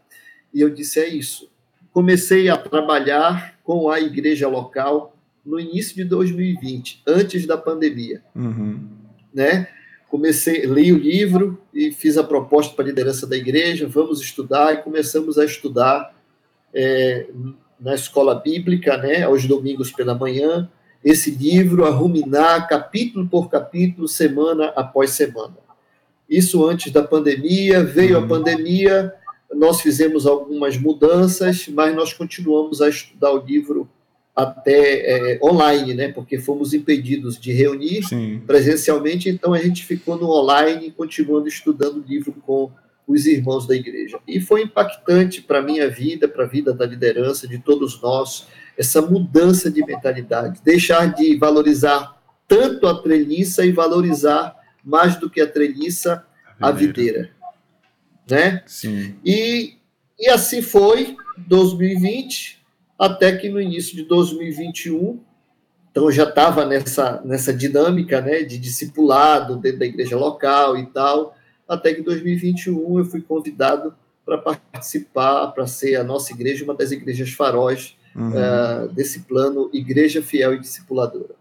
e 0.52 0.60
eu 0.60 0.68
disse, 0.68 0.98
é 0.98 1.08
isso. 1.08 1.48
Comecei 1.92 2.48
a 2.48 2.56
trabalhar 2.56 3.56
com 3.62 3.88
a 3.88 4.00
igreja 4.00 4.48
local 4.48 5.16
no 5.46 5.60
início 5.60 5.94
de 5.94 6.04
2020, 6.04 7.02
antes 7.06 7.46
da 7.46 7.56
pandemia, 7.56 8.20
uhum. 8.34 8.80
né? 9.32 9.68
Comecei, 10.08 10.64
li 10.66 10.92
o 10.92 10.98
livro 10.98 11.60
e 11.72 11.92
fiz 11.92 12.16
a 12.16 12.24
proposta 12.24 12.74
para 12.74 12.84
a 12.84 12.88
liderança 12.88 13.26
da 13.26 13.36
igreja, 13.36 13.86
vamos 13.86 14.20
estudar, 14.20 14.74
e 14.74 14.78
começamos 14.78 15.38
a 15.38 15.44
estudar 15.44 16.14
é, 16.72 17.26
na 17.78 17.94
escola 17.94 18.34
bíblica, 18.34 18.96
né, 18.96 19.22
aos 19.22 19.46
domingos 19.46 19.92
pela 19.92 20.14
manhã, 20.14 20.68
esse 21.04 21.30
livro, 21.30 21.84
a 21.84 21.90
ruminar 21.90 22.66
capítulo 22.68 23.28
por 23.28 23.48
capítulo, 23.48 24.08
semana 24.08 24.72
após 24.74 25.10
semana. 25.10 25.56
Isso 26.28 26.66
antes 26.66 26.92
da 26.92 27.02
pandemia, 27.02 27.84
veio 27.84 28.16
a 28.16 28.20
uhum. 28.20 28.28
pandemia, 28.28 29.14
nós 29.54 29.80
fizemos 29.80 30.26
algumas 30.26 30.76
mudanças, 30.76 31.68
mas 31.68 31.94
nós 31.94 32.12
continuamos 32.12 32.82
a 32.82 32.88
estudar 32.88 33.32
o 33.32 33.44
livro 33.44 33.88
até 34.38 35.32
é, 35.32 35.40
online, 35.42 35.94
né? 35.94 36.12
Porque 36.12 36.38
fomos 36.38 36.72
impedidos 36.72 37.40
de 37.40 37.52
reunir 37.52 38.04
Sim. 38.04 38.40
presencialmente, 38.46 39.28
então 39.28 39.52
a 39.52 39.58
gente 39.58 39.84
ficou 39.84 40.16
no 40.16 40.30
online, 40.30 40.92
continuando 40.92 41.48
estudando 41.48 41.96
o 41.96 42.04
livro 42.06 42.32
com 42.46 42.70
os 43.04 43.26
irmãos 43.26 43.66
da 43.66 43.74
igreja. 43.74 44.20
E 44.28 44.38
foi 44.38 44.62
impactante 44.62 45.42
para 45.42 45.58
a 45.58 45.62
minha 45.62 45.90
vida, 45.90 46.28
para 46.28 46.44
a 46.44 46.46
vida 46.46 46.72
da 46.72 46.86
liderança, 46.86 47.48
de 47.48 47.58
todos 47.58 48.00
nós, 48.00 48.46
essa 48.76 49.02
mudança 49.02 49.68
de 49.68 49.84
mentalidade, 49.84 50.60
deixar 50.62 51.12
de 51.12 51.36
valorizar 51.36 52.16
tanto 52.46 52.86
a 52.86 53.02
treliça 53.02 53.66
e 53.66 53.72
valorizar 53.72 54.54
mais 54.84 55.16
do 55.16 55.28
que 55.28 55.40
a 55.40 55.48
treliça 55.48 56.24
a 56.60 56.70
videira, 56.70 57.30
né? 58.30 58.62
Sim. 58.66 59.16
E, 59.24 59.74
e 60.16 60.28
assim 60.28 60.62
foi 60.62 61.16
2020 61.38 62.57
até 62.98 63.36
que 63.36 63.48
no 63.48 63.60
início 63.60 63.94
de 63.94 64.02
2021, 64.02 65.20
então 65.90 66.10
já 66.10 66.24
estava 66.24 66.64
nessa, 66.64 67.22
nessa 67.24 67.52
dinâmica 67.52 68.20
né, 68.20 68.42
de 68.42 68.58
discipulado 68.58 69.56
dentro 69.56 69.78
da 69.78 69.86
igreja 69.86 70.16
local 70.16 70.76
e 70.76 70.86
tal, 70.86 71.36
até 71.68 71.94
que 71.94 72.00
em 72.00 72.04
2021 72.04 72.98
eu 72.98 73.04
fui 73.04 73.20
convidado 73.20 73.94
para 74.24 74.38
participar, 74.38 75.48
para 75.48 75.66
ser 75.66 75.96
a 75.96 76.04
nossa 76.04 76.32
igreja 76.32 76.64
uma 76.64 76.74
das 76.74 76.90
igrejas 76.90 77.30
faróis 77.30 77.96
uhum. 78.14 78.30
uh, 78.30 78.88
desse 78.88 79.20
plano 79.20 79.70
Igreja 79.72 80.22
Fiel 80.22 80.54
e 80.54 80.60
Discipuladora. 80.60 81.34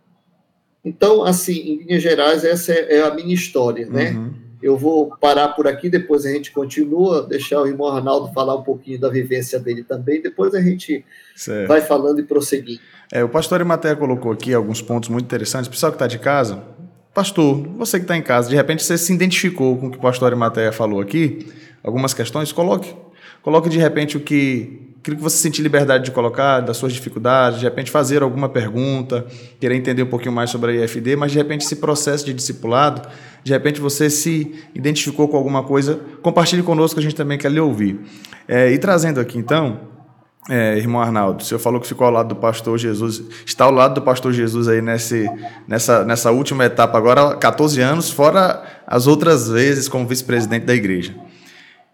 Então, 0.85 1.23
assim, 1.23 1.53
em 1.53 1.83
linhas 1.83 2.01
gerais, 2.01 2.45
essa 2.45 2.71
é, 2.71 2.97
é 2.97 3.01
a 3.01 3.13
minha 3.13 3.33
história, 3.33 3.87
né? 3.87 4.11
Uhum. 4.11 4.46
Eu 4.61 4.75
vou 4.75 5.15
parar 5.19 5.49
por 5.49 5.67
aqui, 5.67 5.89
depois 5.89 6.25
a 6.25 6.31
gente 6.31 6.51
continua, 6.51 7.25
deixar 7.27 7.61
o 7.61 7.67
irmão 7.67 7.87
Arnaldo 7.87 8.33
falar 8.33 8.55
um 8.55 8.63
pouquinho 8.63 8.99
da 8.99 9.09
vivência 9.09 9.59
dele 9.59 9.83
também, 9.83 10.21
depois 10.21 10.55
a 10.55 10.61
gente 10.61 11.05
certo. 11.35 11.67
vai 11.67 11.81
falando 11.81 12.19
e 12.19 12.23
prosseguindo. 12.23 12.81
É, 13.11 13.23
o 13.23 13.29
pastor 13.29 13.61
Imaté 13.61 13.95
colocou 13.95 14.31
aqui 14.31 14.53
alguns 14.53 14.81
pontos 14.81 15.09
muito 15.09 15.25
interessantes. 15.25 15.69
Pessoal 15.69 15.91
que 15.91 15.95
está 15.95 16.07
de 16.07 16.17
casa, 16.17 16.63
pastor, 17.13 17.55
você 17.77 17.99
que 17.99 18.05
está 18.05 18.17
em 18.17 18.21
casa, 18.21 18.49
de 18.49 18.55
repente 18.55 18.83
você 18.83 18.97
se 18.97 19.13
identificou 19.13 19.77
com 19.77 19.87
o 19.87 19.91
que 19.91 19.97
o 19.97 20.01
pastor 20.01 20.33
Imaté 20.33 20.71
falou 20.71 20.99
aqui, 20.99 21.47
algumas 21.83 22.13
questões, 22.13 22.51
coloque. 22.51 22.95
Coloque 23.41 23.69
de 23.69 23.77
repente 23.77 24.17
o 24.17 24.19
que 24.19 24.86
aquilo 25.07 25.15
que 25.15 25.23
você 25.23 25.37
sentir 25.37 25.61
liberdade 25.61 26.03
de 26.03 26.11
colocar, 26.11 26.59
das 26.59 26.75
suas 26.75 26.91
dificuldades, 26.91 27.59
de 27.59 27.65
repente 27.65 27.89
fazer 27.89 28.21
alguma 28.21 28.49
pergunta, 28.49 29.25
querer 29.57 29.75
entender 29.75 30.03
um 30.03 30.07
pouquinho 30.07 30.33
mais 30.33 30.49
sobre 30.49 30.71
a 30.71 30.83
IFD, 30.83 31.15
mas 31.15 31.31
de 31.31 31.37
repente 31.37 31.63
esse 31.63 31.77
processo 31.77 32.25
de 32.25 32.33
discipulado, 32.33 33.07
de 33.41 33.53
repente 33.53 33.79
você 33.79 34.09
se 34.09 34.53
identificou 34.75 35.29
com 35.29 35.37
alguma 35.37 35.63
coisa, 35.63 35.97
compartilhe 36.21 36.61
conosco, 36.61 36.99
a 36.99 37.03
gente 37.03 37.15
também 37.15 37.37
quer 37.37 37.49
lhe 37.49 37.59
ouvir. 37.59 38.01
É, 38.47 38.69
e 38.69 38.77
trazendo 38.77 39.21
aqui 39.21 39.37
então, 39.37 39.79
é, 40.49 40.77
irmão 40.77 41.01
Arnaldo, 41.01 41.41
o 41.41 41.45
senhor 41.45 41.59
falou 41.59 41.79
que 41.79 41.87
ficou 41.87 42.05
ao 42.05 42.11
lado 42.11 42.27
do 42.27 42.35
pastor 42.35 42.77
Jesus, 42.77 43.23
está 43.45 43.63
ao 43.63 43.71
lado 43.71 43.95
do 43.95 44.01
pastor 44.01 44.33
Jesus 44.33 44.67
aí 44.67 44.81
nesse, 44.81 45.25
nessa, 45.65 46.03
nessa 46.03 46.31
última 46.31 46.65
etapa 46.65 46.97
agora, 46.97 47.33
14 47.37 47.79
anos, 47.79 48.11
fora 48.11 48.61
as 48.85 49.07
outras 49.07 49.47
vezes 49.47 49.87
como 49.87 50.05
vice-presidente 50.05 50.65
da 50.65 50.75
igreja. 50.75 51.15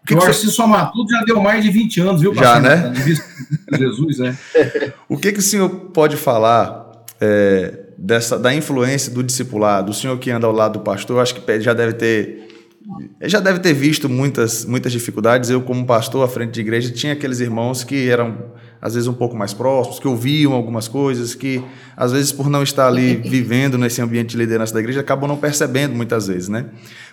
Que 0.06 0.14
acho 0.14 0.26
que 0.26 0.34
se 0.34 0.50
somar 0.50 0.92
tudo 0.92 1.10
já 1.10 1.22
deu 1.22 1.40
mais 1.40 1.64
de 1.64 1.70
20 1.70 2.00
anos, 2.00 2.20
viu, 2.20 2.34
Já, 2.34 2.60
né? 2.60 2.92
Jesus, 3.78 4.18
né? 4.18 4.36
o 5.08 5.16
que, 5.16 5.32
que 5.32 5.38
o 5.38 5.42
senhor 5.42 5.68
pode 5.68 6.16
falar 6.16 7.04
é, 7.20 7.84
dessa, 7.96 8.38
da 8.38 8.54
influência 8.54 9.10
do 9.10 9.22
discipulado? 9.22 9.90
O 9.90 9.94
senhor 9.94 10.18
que 10.18 10.30
anda 10.30 10.46
ao 10.46 10.52
lado 10.52 10.74
do 10.74 10.80
pastor, 10.80 11.22
acho 11.22 11.34
que 11.34 11.60
já 11.60 11.72
deve 11.72 11.94
ter 11.94 12.44
já 13.22 13.40
deve 13.40 13.60
ter 13.60 13.72
visto 13.72 14.08
muitas, 14.08 14.64
muitas 14.66 14.92
dificuldades. 14.92 15.48
Eu, 15.48 15.62
como 15.62 15.86
pastor 15.86 16.22
à 16.22 16.28
frente 16.28 16.52
de 16.52 16.60
igreja, 16.60 16.92
tinha 16.92 17.14
aqueles 17.14 17.40
irmãos 17.40 17.82
que 17.82 18.10
eram 18.10 18.52
às 18.84 18.92
vezes 18.92 19.08
um 19.08 19.14
pouco 19.14 19.34
mais 19.34 19.54
próximos, 19.54 19.98
que 19.98 20.06
ouviam 20.06 20.52
algumas 20.52 20.86
coisas, 20.86 21.34
que 21.34 21.64
às 21.96 22.12
vezes 22.12 22.30
por 22.30 22.50
não 22.50 22.62
estar 22.62 22.86
ali 22.86 23.16
vivendo 23.26 23.78
nesse 23.78 24.02
ambiente 24.02 24.32
de 24.32 24.36
liderança 24.36 24.74
da 24.74 24.80
igreja, 24.80 25.00
acabam 25.00 25.26
não 25.26 25.38
percebendo 25.38 25.94
muitas 25.94 26.26
vezes, 26.26 26.50
né? 26.50 26.66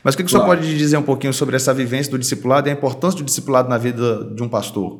Mas 0.03 0.13
o 0.13 0.17
que, 0.17 0.23
que 0.25 0.29
claro. 0.29 0.43
o 0.43 0.47
senhor 0.49 0.57
pode 0.57 0.77
dizer 0.77 0.97
um 0.97 1.01
pouquinho 1.01 1.33
sobre 1.33 1.55
essa 1.55 1.73
vivência 1.73 2.11
do 2.11 2.19
discipulado 2.19 2.67
e 2.67 2.71
a 2.71 2.73
importância 2.73 3.17
do 3.17 3.23
discipulado 3.23 3.69
na 3.69 3.77
vida 3.77 4.25
de 4.35 4.43
um 4.43 4.49
pastor? 4.49 4.99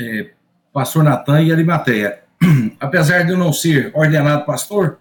É, 0.00 0.30
pastor 0.72 1.04
Natan 1.04 1.42
e 1.42 1.52
Arimateia. 1.52 2.18
Apesar 2.80 3.22
de 3.22 3.30
eu 3.30 3.38
não 3.38 3.52
ser 3.52 3.92
ordenado 3.94 4.44
pastor, 4.44 4.98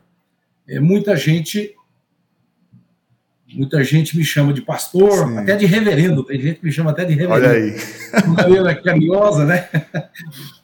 é, 0.70 0.80
muita 0.80 1.18
gente 1.18 1.74
Muita 3.54 3.84
gente 3.84 4.18
me 4.18 4.24
chama 4.24 4.54
de 4.54 4.62
pastor, 4.62 5.28
Sim. 5.28 5.38
até 5.38 5.56
de 5.56 5.66
reverendo. 5.66 6.24
Tem 6.24 6.40
gente 6.40 6.60
que 6.60 6.66
me 6.66 6.72
chama 6.72 6.92
até 6.92 7.06
de 7.06 7.14
reverendo. 7.14 7.34
Olha 7.34 7.52
aí. 7.52 7.72
De 8.22 8.28
maneira 8.30 8.76
carinhosa, 8.76 9.46
né? 9.46 9.68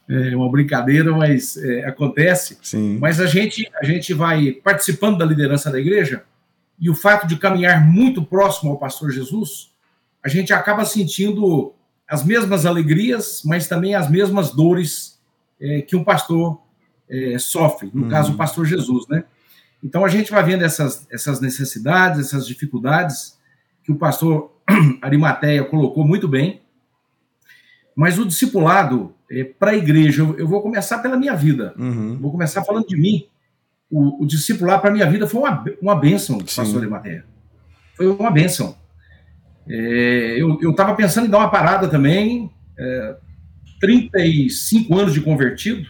É 0.10 0.36
uma 0.36 0.50
brincadeira, 0.52 1.12
mas 1.12 1.58
é, 1.58 1.86
acontece. 1.86 2.58
Sim. 2.62 2.98
Mas 3.00 3.20
a 3.20 3.26
gente, 3.26 3.70
a 3.82 3.86
gente 3.86 4.14
vai 4.14 4.52
participando 4.52 5.18
da 5.18 5.26
liderança 5.26 5.72
da 5.72 5.80
igreja 5.80 6.24
e 6.80 6.90
o 6.90 6.96
fato 6.96 7.28
de 7.28 7.38
caminhar 7.38 7.86
muito 7.86 8.24
próximo 8.24 8.72
ao 8.72 8.78
pastor 8.78 9.12
Jesus, 9.12 9.72
a 10.24 10.30
gente 10.30 10.54
acaba 10.54 10.86
sentindo 10.86 11.74
as 12.08 12.24
mesmas 12.24 12.66
alegrias, 12.66 13.42
mas 13.44 13.68
também 13.68 13.96
as 13.96 14.10
mesmas 14.10 14.52
dores 14.52 15.20
é, 15.60 15.82
que 15.82 15.96
um 15.96 16.04
pastor 16.04 16.62
é, 17.10 17.38
sofre, 17.38 17.90
no 17.94 18.04
uhum. 18.04 18.10
caso, 18.10 18.34
o 18.34 18.38
pastor 18.38 18.66
Jesus, 18.66 19.08
né? 19.08 19.24
Então 19.84 20.04
a 20.04 20.10
gente 20.10 20.32
vai 20.32 20.44
vendo 20.44 20.64
essas, 20.64 21.08
essas 21.12 21.40
necessidades, 21.40 22.20
essas 22.20 22.48
dificuldades 22.48 23.38
que 23.84 23.92
o 23.92 23.98
pastor 23.98 24.52
Arimateia 25.02 25.64
colocou 25.64 26.06
muito 26.06 26.28
bem. 26.28 26.62
Mas 27.96 28.20
o 28.20 28.26
discipulado 28.26 29.16
é, 29.32 29.44
para 29.44 29.72
a 29.72 29.76
igreja, 29.76 30.22
eu, 30.22 30.38
eu, 30.38 30.48
vou 30.48 30.62
começar 30.62 31.00
pela 31.00 31.18
minha 31.18 31.36
vida. 31.36 31.74
Uhum. 31.78 32.18
Vou 32.20 32.32
começar 32.32 32.64
falando 32.64 32.88
de 32.88 32.96
mim. 32.96 33.28
O, 33.90 34.24
o 34.24 34.28
discipulado 34.28 34.82
para 34.82 34.90
a 34.90 34.94
minha 34.94 35.10
vida 35.10 35.28
foi 35.28 35.42
uma, 35.42 35.66
uma 35.82 35.96
bênção, 35.96 36.40
Sim. 36.40 36.56
pastor 36.62 36.82
Arimateia. 36.82 37.26
Foi 37.96 38.08
uma 38.08 38.30
bênção. 38.30 38.76
É, 39.68 40.38
eu 40.40 40.70
estava 40.70 40.96
pensando 40.96 41.28
em 41.28 41.30
dar 41.30 41.40
uma 41.40 41.50
parada 41.50 41.88
também. 41.88 42.52
É, 42.78 43.18
35 43.80 44.98
anos 44.98 45.14
de 45.14 45.22
convertido, 45.22 45.88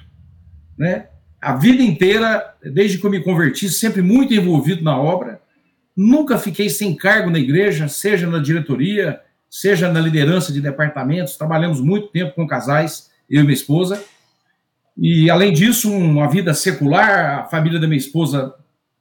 né? 0.78 1.08
A 1.42 1.56
vida 1.56 1.84
inteira, 1.84 2.56
desde 2.64 2.98
que 2.98 3.06
eu 3.06 3.12
me 3.12 3.24
converti, 3.24 3.70
sempre 3.70 4.02
muito 4.02 4.34
envolvido 4.34 4.84
na 4.84 4.98
obra. 4.98 5.40
Nunca 5.96 6.38
fiquei 6.38 6.70
sem 6.70 6.96
cargo 6.96 7.30
na 7.30 7.40
igreja, 7.40 7.88
seja 7.88 8.28
na 8.28 8.40
diretoria, 8.40 9.20
seja 9.50 9.92
na 9.92 10.00
liderança 10.00 10.52
de 10.52 10.62
departamentos. 10.62 11.38
Trabalhamos 11.38 11.80
muito 11.80 12.08
tempo 12.08 12.36
com 12.36 12.48
casais, 12.48 13.10
eu 13.30 13.42
e 13.42 13.44
minha 13.44 13.54
esposa. 13.54 14.04
E, 14.98 15.30
além 15.30 15.54
disso, 15.54 15.92
uma 15.92 16.28
vida 16.28 16.54
secular, 16.54 17.40
a 17.40 17.44
família 17.46 17.80
da 17.80 17.88
minha 17.88 18.00
esposa 18.00 18.56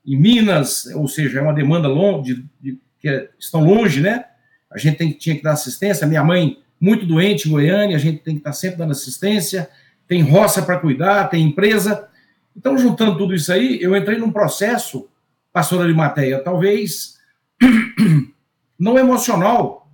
em 0.06 0.16
Minas, 0.16 0.86
ou 0.94 1.08
seja, 1.08 1.38
é 1.38 1.42
uma 1.42 1.54
demanda 1.54 1.88
longe, 1.88 2.34
de, 2.34 2.44
de, 2.60 2.78
que 3.00 3.08
é, 3.08 3.28
estão 3.38 3.64
longe, 3.64 4.00
né? 4.00 4.24
A 4.70 4.78
gente 4.78 4.98
tem, 4.98 5.10
tinha 5.12 5.34
que 5.36 5.42
dar 5.42 5.52
assistência. 5.52 6.06
Minha 6.06 6.22
mãe, 6.22 6.58
muito 6.78 7.06
doente 7.06 7.48
em 7.48 7.52
Goiânia, 7.52 7.96
a 7.96 8.00
gente 8.00 8.22
tem 8.22 8.34
que 8.34 8.40
estar 8.40 8.52
sempre 8.52 8.76
dando 8.76 8.92
assistência. 8.92 9.68
Tem 10.06 10.22
roça 10.22 10.62
para 10.62 10.78
cuidar, 10.78 11.28
tem 11.28 11.42
empresa. 11.42 12.08
Então, 12.56 12.78
juntando 12.78 13.18
tudo 13.18 13.34
isso 13.34 13.52
aí, 13.52 13.78
eu 13.82 13.94
entrei 13.94 14.16
num 14.16 14.32
processo, 14.32 15.08
pastor 15.52 15.82
Arimateia, 15.82 16.42
talvez 16.42 17.18
não 18.78 18.98
emocional, 18.98 19.90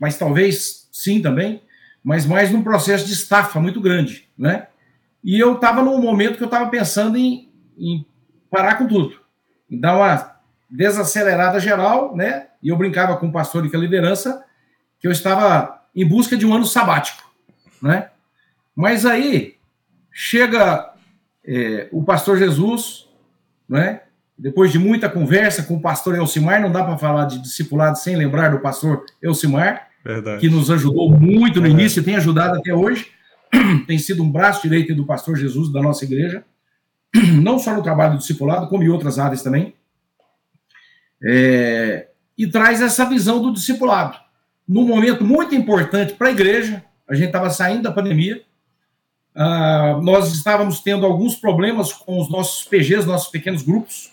mas 0.00 0.16
talvez 0.16 0.88
sim 0.90 1.20
também, 1.20 1.62
mas 2.02 2.24
mais 2.26 2.50
num 2.50 2.62
processo 2.62 3.06
de 3.06 3.12
estafa 3.12 3.60
muito 3.60 3.80
grande, 3.80 4.28
né? 4.36 4.68
E 5.22 5.38
eu 5.38 5.54
estava 5.54 5.82
num 5.82 6.00
momento 6.00 6.36
que 6.36 6.42
eu 6.42 6.46
estava 6.46 6.68
pensando 6.68 7.16
em, 7.16 7.52
em 7.78 8.04
parar 8.50 8.76
com 8.76 8.88
tudo, 8.88 9.20
em 9.70 9.78
dar 9.78 9.96
uma 9.96 10.36
desacelerada 10.68 11.60
geral, 11.60 12.16
né? 12.16 12.48
E 12.62 12.70
eu 12.70 12.76
brincava 12.76 13.16
com 13.16 13.28
o 13.28 13.32
pastor 13.32 13.64
e 13.64 13.70
com 13.70 13.76
a 13.76 13.80
liderança 13.80 14.44
que 14.98 15.06
eu 15.06 15.12
estava 15.12 15.82
em 15.94 16.06
busca 16.06 16.36
de 16.36 16.46
um 16.46 16.54
ano 16.54 16.64
sabático, 16.64 17.30
né? 17.80 18.10
Mas 18.74 19.04
aí 19.04 19.56
chega 20.10 20.91
é, 21.44 21.88
o 21.90 22.04
pastor 22.04 22.38
Jesus, 22.38 23.08
né? 23.68 24.02
Depois 24.38 24.72
de 24.72 24.78
muita 24.78 25.08
conversa 25.08 25.62
com 25.62 25.74
o 25.74 25.80
pastor 25.80 26.16
Elcimar, 26.16 26.60
não 26.60 26.72
dá 26.72 26.82
para 26.82 26.98
falar 26.98 27.26
de 27.26 27.40
discipulado 27.40 27.98
sem 27.98 28.16
lembrar 28.16 28.50
do 28.50 28.60
pastor 28.60 29.04
Elcimar, 29.22 29.88
Verdade. 30.04 30.40
que 30.40 30.48
nos 30.48 30.70
ajudou 30.70 31.10
muito 31.10 31.60
no 31.60 31.66
início 31.66 32.00
e 32.00 32.04
tem 32.04 32.16
ajudado 32.16 32.58
até 32.58 32.74
hoje. 32.74 33.10
tem 33.86 33.98
sido 33.98 34.22
um 34.22 34.30
braço 34.30 34.62
direito 34.62 34.94
do 34.94 35.06
pastor 35.06 35.36
Jesus 35.36 35.70
da 35.70 35.82
nossa 35.82 36.04
igreja, 36.04 36.44
não 37.42 37.58
só 37.58 37.74
no 37.74 37.82
trabalho 37.82 38.14
do 38.14 38.18
discipulado, 38.18 38.68
como 38.68 38.82
em 38.82 38.88
outras 38.88 39.18
áreas 39.18 39.42
também. 39.42 39.74
É, 41.24 42.08
e 42.36 42.48
traz 42.48 42.80
essa 42.80 43.04
visão 43.04 43.40
do 43.40 43.52
discipulado. 43.52 44.16
Num 44.66 44.86
momento 44.86 45.24
muito 45.24 45.54
importante 45.54 46.14
para 46.14 46.28
a 46.28 46.32
igreja, 46.32 46.82
a 47.08 47.14
gente 47.14 47.26
estava 47.26 47.50
saindo 47.50 47.82
da 47.82 47.92
pandemia, 47.92 48.42
uh, 49.36 50.00
nós 50.02 50.32
estávamos 50.32 50.80
tendo 50.80 51.06
alguns 51.06 51.36
problemas 51.36 51.92
com 51.92 52.20
os 52.20 52.30
nossos 52.30 52.64
PGs, 52.64 53.06
nossos 53.06 53.30
pequenos 53.30 53.62
grupos. 53.62 54.12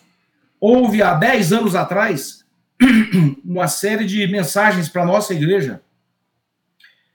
Houve 0.60 1.02
há 1.02 1.14
10 1.14 1.54
anos 1.54 1.76
atrás 1.76 2.46
uma 3.44 3.68
série 3.68 4.06
de 4.06 4.28
mensagens 4.28 4.90
para 4.90 5.04
a 5.04 5.06
nossa 5.06 5.34
igreja 5.34 5.82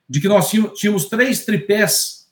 de 0.09 0.21
que 0.21 0.29
nós 0.29 0.51
tínhamos 0.75 1.07
três 1.07 1.45
tripés 1.45 2.29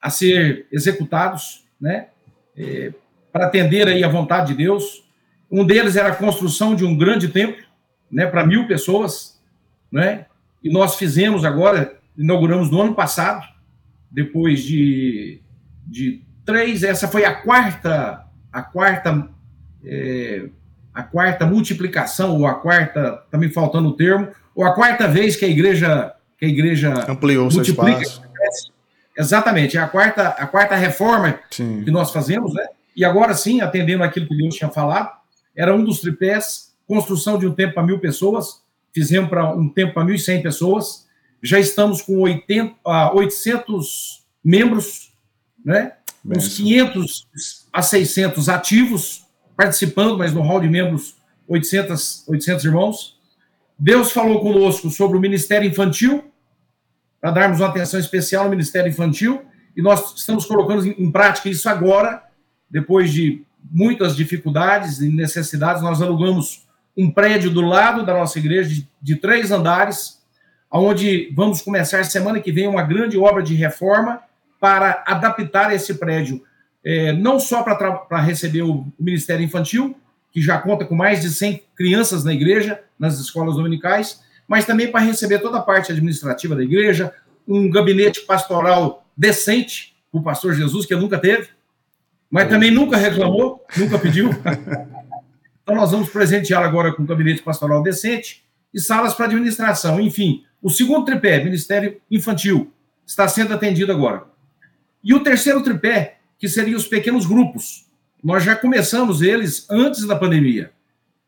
a 0.00 0.10
ser 0.10 0.66
executados, 0.70 1.64
né, 1.80 2.08
é, 2.56 2.92
para 3.32 3.46
atender 3.46 3.88
aí 3.88 4.04
a 4.04 4.08
vontade 4.08 4.48
de 4.48 4.54
Deus. 4.54 5.02
Um 5.50 5.64
deles 5.64 5.96
era 5.96 6.10
a 6.10 6.16
construção 6.16 6.74
de 6.74 6.84
um 6.84 6.96
grande 6.96 7.28
templo, 7.28 7.64
né, 8.10 8.26
para 8.26 8.46
mil 8.46 8.66
pessoas, 8.66 9.40
né, 9.90 10.26
e 10.62 10.70
nós 10.70 10.96
fizemos 10.96 11.44
agora, 11.44 11.98
inauguramos 12.16 12.70
no 12.70 12.80
ano 12.82 12.94
passado, 12.94 13.42
depois 14.14 14.62
de, 14.62 15.40
de 15.84 16.22
três, 16.46 16.84
essa 16.84 17.08
foi 17.08 17.24
a 17.24 17.34
quarta, 17.34 18.24
a 18.52 18.62
quarta, 18.62 19.28
é, 19.84 20.48
a 20.94 21.02
quarta 21.02 21.44
multiplicação, 21.44 22.38
ou 22.38 22.46
a 22.46 22.54
quarta, 22.54 23.22
está 23.24 23.36
me 23.36 23.48
faltando 23.50 23.88
o 23.88 23.96
termo, 23.96 24.28
ou 24.54 24.64
a 24.64 24.72
quarta 24.72 25.08
vez 25.08 25.34
que 25.34 25.44
a 25.44 25.48
igreja 25.48 26.14
que 26.38 26.46
a 26.46 26.48
igreja 26.48 27.10
ampliou 27.10 27.50
seu 27.50 27.62
espaço. 27.62 28.22
Exatamente, 29.16 29.76
é 29.76 29.80
a 29.80 29.88
quarta, 29.88 30.28
a 30.28 30.46
quarta 30.46 30.74
reforma 30.74 31.38
sim. 31.50 31.84
que 31.84 31.90
nós 31.90 32.10
fazemos, 32.10 32.52
né? 32.52 32.66
E 32.96 33.04
agora 33.04 33.34
sim, 33.34 33.60
atendendo 33.60 34.02
aquilo 34.02 34.26
que 34.26 34.36
Deus 34.36 34.56
tinha 34.56 34.70
falado, 34.70 35.10
era 35.56 35.74
um 35.74 35.84
dos 35.84 36.00
tripés, 36.00 36.74
construção 36.86 37.38
de 37.38 37.46
um 37.46 37.52
tempo 37.52 37.74
para 37.74 37.82
mil 37.82 37.98
pessoas, 38.00 38.62
fizemos 38.92 39.28
para 39.28 39.52
um 39.54 39.68
tempo 39.68 39.94
para 39.94 40.04
1.100 40.04 40.42
pessoas, 40.42 41.03
já 41.44 41.60
estamos 41.60 42.00
com 42.00 42.20
80, 42.20 42.74
800 43.12 44.24
membros, 44.42 45.12
né? 45.64 45.92
uns 46.24 46.56
500 46.56 47.26
a 47.70 47.82
600 47.82 48.48
ativos 48.48 49.26
participando, 49.54 50.16
mas 50.16 50.32
no 50.32 50.40
hall 50.40 50.60
de 50.60 50.68
membros 50.68 51.16
800, 51.46 52.26
800 52.28 52.64
irmãos. 52.64 53.18
Deus 53.78 54.10
falou 54.10 54.40
conosco 54.40 54.88
sobre 54.90 55.18
o 55.18 55.20
Ministério 55.20 55.68
Infantil, 55.68 56.24
para 57.20 57.30
darmos 57.30 57.60
uma 57.60 57.68
atenção 57.68 58.00
especial 58.00 58.44
ao 58.44 58.50
Ministério 58.50 58.88
Infantil, 58.88 59.42
e 59.76 59.82
nós 59.82 60.14
estamos 60.16 60.46
colocando 60.46 60.86
em 60.86 61.10
prática 61.10 61.48
isso 61.48 61.68
agora, 61.68 62.22
depois 62.70 63.12
de 63.12 63.44
muitas 63.70 64.16
dificuldades 64.16 65.00
e 65.00 65.08
necessidades. 65.08 65.82
Nós 65.82 66.00
alugamos 66.00 66.66
um 66.96 67.10
prédio 67.10 67.50
do 67.50 67.60
lado 67.60 68.04
da 68.04 68.14
nossa 68.14 68.38
igreja, 68.38 68.68
de, 68.68 68.88
de 69.02 69.16
três 69.16 69.50
andares, 69.50 70.23
onde 70.80 71.32
vamos 71.34 71.62
começar 71.62 72.04
semana 72.04 72.40
que 72.40 72.50
vem 72.50 72.66
uma 72.66 72.82
grande 72.82 73.16
obra 73.16 73.42
de 73.42 73.54
reforma 73.54 74.20
para 74.60 75.04
adaptar 75.06 75.72
esse 75.72 75.94
prédio, 75.94 76.42
é, 76.84 77.12
não 77.12 77.38
só 77.38 77.62
para 77.62 78.20
receber 78.20 78.62
o 78.62 78.86
Ministério 78.98 79.44
Infantil, 79.44 79.96
que 80.32 80.42
já 80.42 80.58
conta 80.58 80.84
com 80.84 80.94
mais 80.94 81.20
de 81.22 81.30
100 81.30 81.62
crianças 81.76 82.24
na 82.24 82.32
igreja, 82.32 82.80
nas 82.98 83.20
escolas 83.20 83.54
dominicais, 83.54 84.20
mas 84.48 84.64
também 84.64 84.90
para 84.90 85.00
receber 85.04 85.38
toda 85.38 85.58
a 85.58 85.62
parte 85.62 85.92
administrativa 85.92 86.56
da 86.56 86.62
igreja, 86.62 87.12
um 87.46 87.70
gabinete 87.70 88.22
pastoral 88.22 89.06
decente, 89.16 89.94
o 90.10 90.20
pastor 90.20 90.54
Jesus, 90.54 90.86
que 90.86 90.96
nunca 90.96 91.18
teve, 91.18 91.48
mas 92.28 92.48
também 92.48 92.70
nunca 92.70 92.96
reclamou, 92.96 93.64
nunca 93.76 93.98
pediu. 93.98 94.30
Então, 95.64 95.76
nós 95.76 95.92
vamos 95.92 96.10
presenteá-lo 96.10 96.66
agora 96.66 96.92
com 96.92 97.02
um 97.02 97.06
gabinete 97.06 97.40
pastoral 97.40 97.82
decente 97.82 98.44
e 98.74 98.78
salas 98.78 99.14
para 99.14 99.24
administração. 99.24 99.98
Enfim, 99.98 100.44
o 100.64 100.70
segundo 100.70 101.04
tripé, 101.04 101.44
Ministério 101.44 102.00
Infantil, 102.10 102.72
está 103.06 103.28
sendo 103.28 103.52
atendido 103.52 103.92
agora. 103.92 104.24
E 105.02 105.12
o 105.12 105.22
terceiro 105.22 105.62
tripé, 105.62 106.16
que 106.38 106.48
seriam 106.48 106.78
os 106.78 106.86
pequenos 106.86 107.26
grupos. 107.26 107.86
Nós 108.22 108.42
já 108.42 108.56
começamos 108.56 109.20
eles 109.20 109.66
antes 109.70 110.06
da 110.06 110.16
pandemia. 110.16 110.72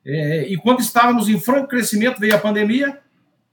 É, 0.06 0.48
e 0.48 0.56
quando 0.56 0.80
estávamos 0.80 1.28
em 1.28 1.38
franco 1.38 1.68
crescimento, 1.68 2.18
veio 2.18 2.34
a 2.34 2.38
pandemia, 2.38 2.98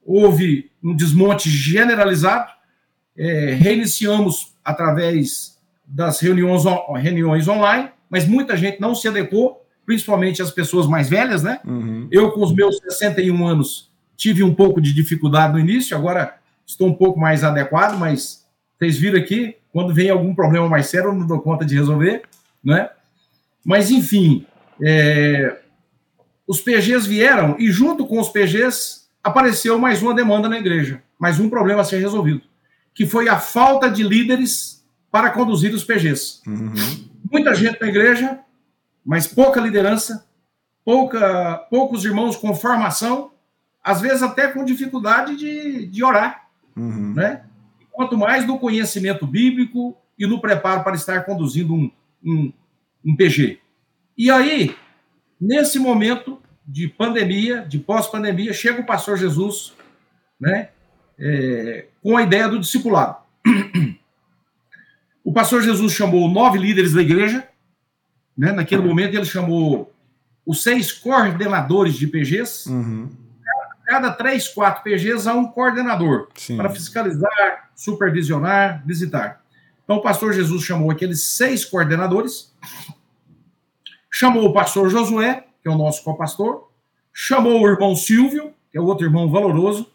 houve 0.05 0.71
um 0.81 0.95
desmonte 0.95 1.49
generalizado, 1.49 2.49
é, 3.17 3.51
reiniciamos 3.51 4.55
através 4.63 5.59
das 5.85 6.17
reuniões, 6.21 6.63
reuniões 7.01 7.45
online, 7.45 7.89
mas 8.09 8.25
muita 8.25 8.55
gente 8.55 8.79
não 8.79 8.95
se 8.95 9.05
adequou 9.09 9.61
principalmente 9.85 10.41
as 10.41 10.49
pessoas 10.49 10.87
mais 10.87 11.09
velhas, 11.09 11.43
né? 11.43 11.59
Uhum. 11.65 12.07
Eu, 12.09 12.31
com 12.31 12.41
os 12.41 12.53
meus 12.53 12.77
61 12.77 13.45
anos, 13.45 13.91
tive 14.15 14.43
um 14.43 14.53
pouco 14.53 14.79
de 14.79 14.93
dificuldade 14.93 15.53
no 15.53 15.59
início, 15.59 15.95
agora 15.95 16.35
estou 16.65 16.87
um 16.87 16.93
pouco 16.93 17.19
mais 17.19 17.43
adequado, 17.43 17.97
mas 17.97 18.45
vocês 18.77 18.97
viram 18.97 19.19
aqui, 19.19 19.55
quando 19.71 19.93
vem 19.93 20.09
algum 20.09 20.33
problema 20.33 20.67
mais 20.67 20.87
sério, 20.87 21.09
eu 21.09 21.15
não 21.15 21.25
dou 21.25 21.41
conta 21.41 21.65
de 21.65 21.75
resolver, 21.75 22.23
né? 22.63 22.89
Mas, 23.63 23.91
enfim, 23.91 24.45
é... 24.81 25.59
os 26.47 26.61
PGs 26.61 27.07
vieram 27.07 27.55
e, 27.59 27.71
junto 27.71 28.05
com 28.05 28.19
os 28.19 28.29
PGs, 28.29 29.03
apareceu 29.23 29.79
mais 29.79 30.01
uma 30.01 30.13
demanda 30.13 30.49
na 30.49 30.57
igreja, 30.57 31.01
mais 31.17 31.39
um 31.39 31.49
problema 31.49 31.81
a 31.81 31.85
ser 31.85 31.99
resolvido, 31.99 32.41
que 32.93 33.05
foi 33.05 33.29
a 33.29 33.39
falta 33.39 33.89
de 33.89 34.03
líderes 34.03 34.83
para 35.11 35.29
conduzir 35.29 35.73
os 35.73 35.83
PGs. 35.83 36.41
Uhum. 36.45 36.73
Muita 37.31 37.53
gente 37.55 37.79
na 37.79 37.87
igreja 37.87 38.39
mas 39.05 39.27
pouca 39.27 39.59
liderança, 39.59 40.25
pouca, 40.85 41.57
poucos 41.69 42.05
irmãos 42.05 42.35
com 42.35 42.55
formação, 42.55 43.31
às 43.83 44.01
vezes 44.01 44.23
até 44.23 44.47
com 44.47 44.63
dificuldade 44.63 45.35
de, 45.35 45.85
de 45.85 46.03
orar, 46.03 46.47
uhum. 46.75 47.13
né? 47.13 47.43
Quanto 47.91 48.17
mais 48.17 48.47
no 48.47 48.57
conhecimento 48.57 49.27
bíblico 49.27 49.95
e 50.17 50.25
no 50.25 50.39
preparo 50.39 50.83
para 50.83 50.95
estar 50.95 51.25
conduzindo 51.25 51.73
um, 51.73 51.91
um, 52.23 52.53
um 53.05 53.15
PG. 53.15 53.59
E 54.17 54.31
aí, 54.31 54.75
nesse 55.39 55.77
momento 55.77 56.41
de 56.65 56.87
pandemia, 56.87 57.61
de 57.61 57.77
pós-pandemia, 57.77 58.53
chega 58.53 58.81
o 58.81 58.85
pastor 58.85 59.17
Jesus, 59.17 59.73
né? 60.39 60.69
É, 61.19 61.85
com 62.01 62.17
a 62.17 62.23
ideia 62.23 62.47
do 62.47 62.59
discipulado. 62.59 63.17
O 65.23 65.31
pastor 65.31 65.61
Jesus 65.61 65.93
chamou 65.93 66.29
nove 66.29 66.59
líderes 66.59 66.91
da 66.91 67.01
igreja, 67.01 67.47
né? 68.37 68.51
Naquele 68.51 68.81
momento, 68.81 69.15
ele 69.15 69.25
chamou 69.25 69.93
os 70.45 70.61
seis 70.61 70.91
coordenadores 70.91 71.95
de 71.95 72.07
PGs. 72.07 72.69
Uhum. 72.69 73.09
Cada 73.93 74.09
três, 74.09 74.47
quatro 74.47 74.81
PGs 74.81 75.29
há 75.29 75.35
um 75.35 75.45
coordenador 75.45 76.27
Sim. 76.33 76.57
para 76.57 76.67
fiscalizar, 76.71 77.69
supervisionar, 77.75 78.81
visitar. 78.83 79.43
Então, 79.83 79.97
o 79.97 80.01
pastor 80.01 80.33
Jesus 80.33 80.63
chamou 80.63 80.89
aqueles 80.89 81.21
seis 81.21 81.63
coordenadores, 81.63 82.51
chamou 84.11 84.45
o 84.45 84.51
pastor 84.51 84.89
Josué, 84.89 85.45
que 85.61 85.69
é 85.69 85.71
o 85.71 85.77
nosso 85.77 86.03
co-pastor, 86.03 86.71
chamou 87.13 87.61
o 87.61 87.67
irmão 87.67 87.95
Silvio, 87.95 88.51
que 88.71 88.79
é 88.79 88.81
o 88.81 88.85
outro 88.85 89.05
irmão 89.05 89.29
valoroso, 89.29 89.85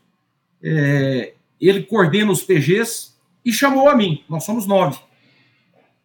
é, 0.62 1.34
ele 1.60 1.82
coordena 1.82 2.30
os 2.30 2.44
PGs, 2.44 3.14
e 3.44 3.52
chamou 3.52 3.88
a 3.88 3.96
mim, 3.96 4.24
nós 4.28 4.44
somos 4.44 4.64
nove. 4.64 4.96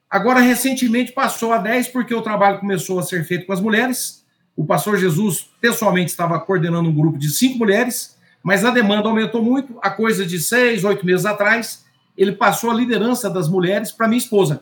Agora, 0.10 0.40
recentemente, 0.40 1.12
passou 1.12 1.54
a 1.54 1.60
10 1.60 1.90
porque 1.90 2.16
o 2.16 2.24
trabalho 2.24 2.60
começou 2.60 2.98
a 2.98 3.04
ser 3.04 3.24
feito 3.24 3.46
com 3.46 3.54
as 3.54 3.62
mulheres. 3.62 4.23
O 4.56 4.66
pastor 4.66 4.98
Jesus, 4.98 5.50
pessoalmente, 5.60 6.12
estava 6.12 6.40
coordenando 6.40 6.90
um 6.90 6.94
grupo 6.94 7.18
de 7.18 7.30
cinco 7.30 7.58
mulheres, 7.58 8.18
mas 8.44 8.64
a 8.64 8.72
demanda 8.72 9.10
aumentou 9.10 9.42
muito. 9.42 9.78
A 9.82 9.90
coisa 9.90 10.26
de 10.26 10.40
seis, 10.40 10.84
oito 10.84 11.06
meses 11.06 11.26
atrás, 11.26 11.86
ele 12.18 12.34
passou 12.34 12.70
a 12.70 12.74
liderança 12.74 13.30
das 13.30 13.50
mulheres 13.50 13.92
para 13.92 14.08
minha 14.08 14.18
esposa. 14.18 14.62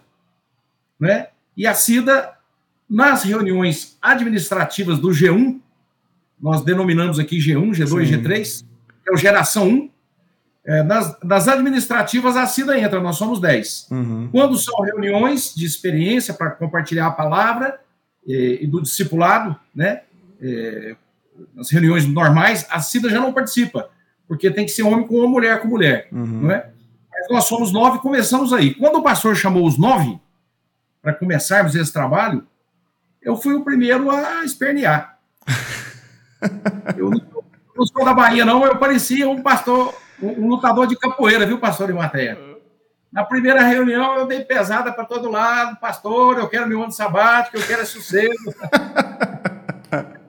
Né? 0.99 1.27
E 1.57 1.67
a 1.67 1.73
Cida, 1.73 2.33
nas 2.89 3.23
reuniões 3.23 3.97
administrativas 4.01 4.99
do 4.99 5.09
G1, 5.09 5.59
nós 6.41 6.63
denominamos 6.63 7.19
aqui 7.19 7.37
G1, 7.37 7.71
G2, 7.71 8.07
Sim. 8.07 8.21
G3, 8.21 8.65
que 9.03 9.09
é 9.09 9.13
o 9.13 9.17
Geração 9.17 9.67
1, 9.67 9.91
É, 10.63 10.83
nas, 10.83 11.17
nas, 11.23 11.47
administrativas, 11.47 12.37
a 12.37 12.45
Cida 12.45 12.79
entra, 12.79 12.99
nós 12.99 13.17
somos 13.17 13.41
10. 13.41 13.87
Uhum. 13.89 14.29
Quando 14.31 14.55
são 14.59 14.79
reuniões 14.81 15.55
de 15.55 15.65
experiência 15.65 16.35
para 16.35 16.51
compartilhar 16.51 17.07
a 17.07 17.11
palavra 17.11 17.79
e, 18.25 18.67
do 18.67 18.81
discipulado, 18.81 19.55
né? 19.73 20.01
É, 20.41 20.95
nas 21.55 21.69
reuniões 21.69 22.05
normais, 22.05 22.65
a 22.69 22.79
Cida 22.79 23.09
já 23.09 23.19
não 23.19 23.33
participa, 23.33 23.89
porque 24.27 24.51
tem 24.51 24.65
que 24.65 24.71
ser 24.71 24.83
homem 24.83 25.07
com 25.07 25.15
uma 25.15 25.27
mulher 25.27 25.61
com 25.61 25.67
mulher, 25.67 26.07
uhum. 26.11 26.41
não 26.41 26.51
é? 26.51 26.69
Mas 27.11 27.29
nós 27.29 27.45
somos 27.45 27.71
nove 27.71 27.97
e 27.97 28.01
começamos 28.01 28.53
aí. 28.53 28.73
Quando 28.73 28.97
o 28.97 29.03
pastor 29.03 29.35
chamou 29.35 29.65
os 29.65 29.77
nove 29.77 30.19
para 31.01 31.13
começarmos 31.13 31.75
esse 31.75 31.91
trabalho, 31.91 32.45
eu 33.21 33.35
fui 33.37 33.53
o 33.53 33.63
primeiro 33.63 34.09
a 34.09 34.43
espernear. 34.43 35.19
eu 36.97 37.09
não, 37.09 37.21
não 37.75 37.85
sou 37.85 38.03
da 38.03 38.13
Bahia, 38.13 38.45
não, 38.45 38.65
eu 38.65 38.77
parecia 38.77 39.29
um 39.29 39.41
pastor 39.41 39.93
um, 40.21 40.45
um 40.45 40.47
lutador 40.47 40.87
de 40.87 40.95
capoeira, 40.95 41.45
viu, 41.45 41.59
pastor 41.59 41.87
de 41.87 41.93
Matéria? 41.93 42.50
Na 43.11 43.25
primeira 43.25 43.61
reunião 43.63 44.15
eu 44.15 44.25
dei 44.25 44.39
pesada 44.41 44.91
para 44.91 45.03
todo 45.03 45.29
lado, 45.29 45.77
pastor, 45.79 46.37
eu 46.39 46.47
quero 46.47 46.67
meu 46.67 46.81
ano 46.81 46.91
sabático, 46.91 47.57
eu 47.57 47.67
quero 47.67 47.85
sossego. 47.85 48.33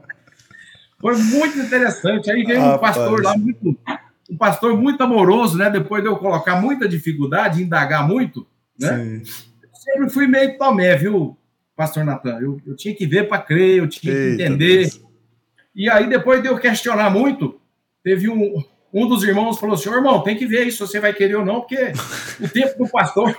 Foi 1.01 1.17
muito 1.17 1.59
interessante. 1.59 2.31
Aí 2.31 2.45
veio 2.45 2.63
um 2.63 2.79
pastor 2.79 3.23
lá 3.23 3.37
muito, 3.37 3.77
um 4.31 4.37
pastor 4.37 4.77
muito 4.77 5.03
amoroso, 5.03 5.59
né? 5.59 5.69
Depois 5.69 6.03
de 6.03 6.09
eu 6.09 6.17
colocar 6.17 6.61
muita 6.61 6.89
dificuldade, 6.89 7.63
indagar 7.63 8.07
muito, 8.07 8.47
né? 8.79 9.21
Sempre 9.75 10.11
fui 10.11 10.29
meio 10.29 10.57
tomé, 10.57 10.97
viu, 10.97 11.37
pastor 11.77 12.05
Natan? 12.05 12.39
Eu, 12.41 12.61
eu 12.65 12.77
tinha 12.77 12.95
que 12.95 13.05
ver 13.05 13.29
para 13.29 13.43
crer, 13.43 13.79
eu 13.79 13.89
tinha 13.89 14.13
Eita 14.13 14.37
que 14.37 14.43
entender. 14.43 14.79
Deus. 14.79 15.03
E 15.75 15.91
aí, 15.91 16.09
depois 16.09 16.41
de 16.41 16.49
eu 16.49 16.57
questionar 16.59 17.11
muito, 17.11 17.61
teve 18.05 18.29
um, 18.29 18.63
um 18.93 19.09
dos 19.09 19.25
irmãos 19.25 19.59
falou 19.59 19.75
assim: 19.75 19.91
irmão, 19.91 20.23
tem 20.23 20.37
que 20.37 20.47
ver 20.47 20.67
isso, 20.67 20.87
você 20.87 21.01
vai 21.01 21.13
querer 21.13 21.37
ou 21.37 21.45
não, 21.45 21.61
porque 21.61 21.93
o 22.41 22.49
tempo 22.49 22.85
do 22.85 22.91
pastor, 22.91 23.37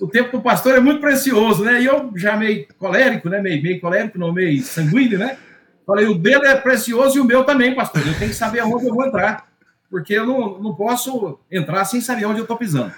o 0.00 0.06
tempo 0.06 0.36
do 0.36 0.42
pastor 0.42 0.76
é 0.76 0.80
muito 0.80 1.00
precioso, 1.00 1.64
né? 1.64 1.80
E 1.80 1.86
eu 1.86 2.12
já 2.16 2.36
meio 2.36 2.66
colérico, 2.78 3.28
né? 3.28 3.40
Meio, 3.40 3.62
meio 3.62 3.80
colérico, 3.80 4.18
não 4.18 4.32
meio 4.32 4.62
sanguíneo, 4.62 5.18
né? 5.18 5.38
Falei, 5.86 6.06
o 6.06 6.14
dele 6.14 6.46
é 6.46 6.54
precioso 6.54 7.16
e 7.16 7.20
o 7.20 7.24
meu 7.24 7.44
também, 7.44 7.74
pastor. 7.74 8.06
Eu 8.06 8.16
tenho 8.18 8.30
que 8.30 8.36
saber 8.36 8.60
aonde 8.60 8.86
eu 8.86 8.94
vou 8.94 9.04
entrar, 9.04 9.48
porque 9.90 10.14
eu 10.14 10.26
não, 10.26 10.58
não 10.60 10.74
posso 10.74 11.38
entrar 11.50 11.84
sem 11.84 12.00
saber 12.00 12.26
onde 12.26 12.38
eu 12.38 12.44
estou 12.44 12.56
pisando. 12.56 12.92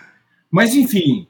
Mas, 0.51 0.75
enfim, 0.75 1.27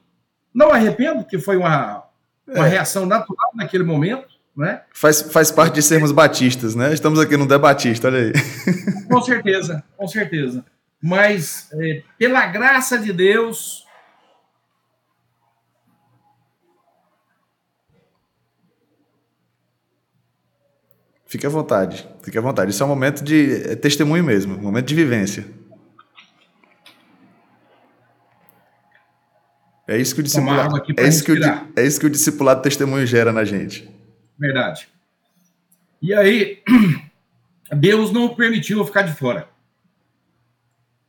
não 0.52 0.70
arrependo, 0.72 1.24
que 1.24 1.38
foi 1.38 1.56
uma, 1.56 2.02
uma 2.48 2.66
é. 2.66 2.70
reação 2.70 3.06
natural 3.06 3.50
naquele 3.54 3.84
momento. 3.84 4.26
Né? 4.56 4.82
Faz, 4.92 5.22
faz 5.22 5.50
parte 5.50 5.74
de 5.74 5.82
sermos 5.82 6.12
batistas, 6.12 6.74
né? 6.74 6.92
Estamos 6.92 7.18
aqui 7.18 7.36
no 7.36 7.46
Debatista, 7.46 8.08
olha 8.08 8.18
aí. 8.18 8.32
Com 9.12 9.22
certeza, 9.22 9.84
com 9.96 10.08
certeza. 10.08 10.64
Mas, 11.00 11.68
é, 11.72 12.02
pela 12.18 12.46
graça 12.46 12.98
de 12.98 13.12
Deus. 13.12 13.86
Fique 21.26 21.46
à 21.46 21.48
vontade, 21.48 22.08
fique 22.22 22.38
à 22.38 22.40
vontade. 22.40 22.70
Isso 22.70 22.82
é 22.82 22.86
um 22.86 22.88
momento 22.88 23.22
de 23.22 23.70
é 23.70 23.76
testemunho 23.76 24.22
mesmo, 24.22 24.54
um 24.56 24.62
momento 24.62 24.86
de 24.86 24.94
vivência. 24.94 25.44
É 29.86 29.98
isso 29.98 30.14
que 30.14 30.20
o 30.20 30.24
discipulado, 30.24 30.82
é 30.96 31.08
isso 31.08 31.24
que 31.24 31.32
o, 31.32 31.36
é 31.76 31.84
isso 31.84 32.00
que 32.00 32.06
o 32.06 32.10
discipulado 32.10 32.62
testemunho 32.62 33.06
gera 33.06 33.32
na 33.32 33.44
gente. 33.44 33.90
Verdade. 34.38 34.88
E 36.00 36.14
aí, 36.14 36.62
Deus 37.74 38.12
não 38.12 38.34
permitiu 38.34 38.78
eu 38.78 38.84
ficar 38.84 39.02
de 39.02 39.14
fora. 39.14 39.48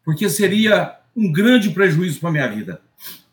Porque 0.04 0.30
seria 0.30 0.98
um 1.16 1.32
grande 1.32 1.70
prejuízo 1.70 2.20
para 2.20 2.32
minha 2.32 2.48
vida, 2.48 2.82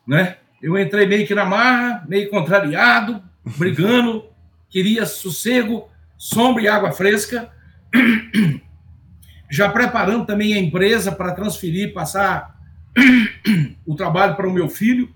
né? 0.05 0.37
Eu 0.61 0.77
entrei 0.77 1.07
meio 1.07 1.25
que 1.25 1.33
na 1.33 1.45
marra, 1.45 2.05
meio 2.07 2.29
contrariado, 2.29 3.23
brigando, 3.57 4.25
queria 4.69 5.05
sossego, 5.05 5.89
sombra 6.17 6.63
e 6.63 6.67
água 6.67 6.91
fresca, 6.91 7.49
já 9.49 9.69
preparando 9.69 10.25
também 10.25 10.53
a 10.53 10.59
empresa 10.59 11.11
para 11.11 11.33
transferir, 11.33 11.93
passar 11.93 12.55
o 13.85 13.95
trabalho 13.95 14.35
para 14.35 14.47
o 14.47 14.53
meu 14.53 14.69
filho, 14.69 15.13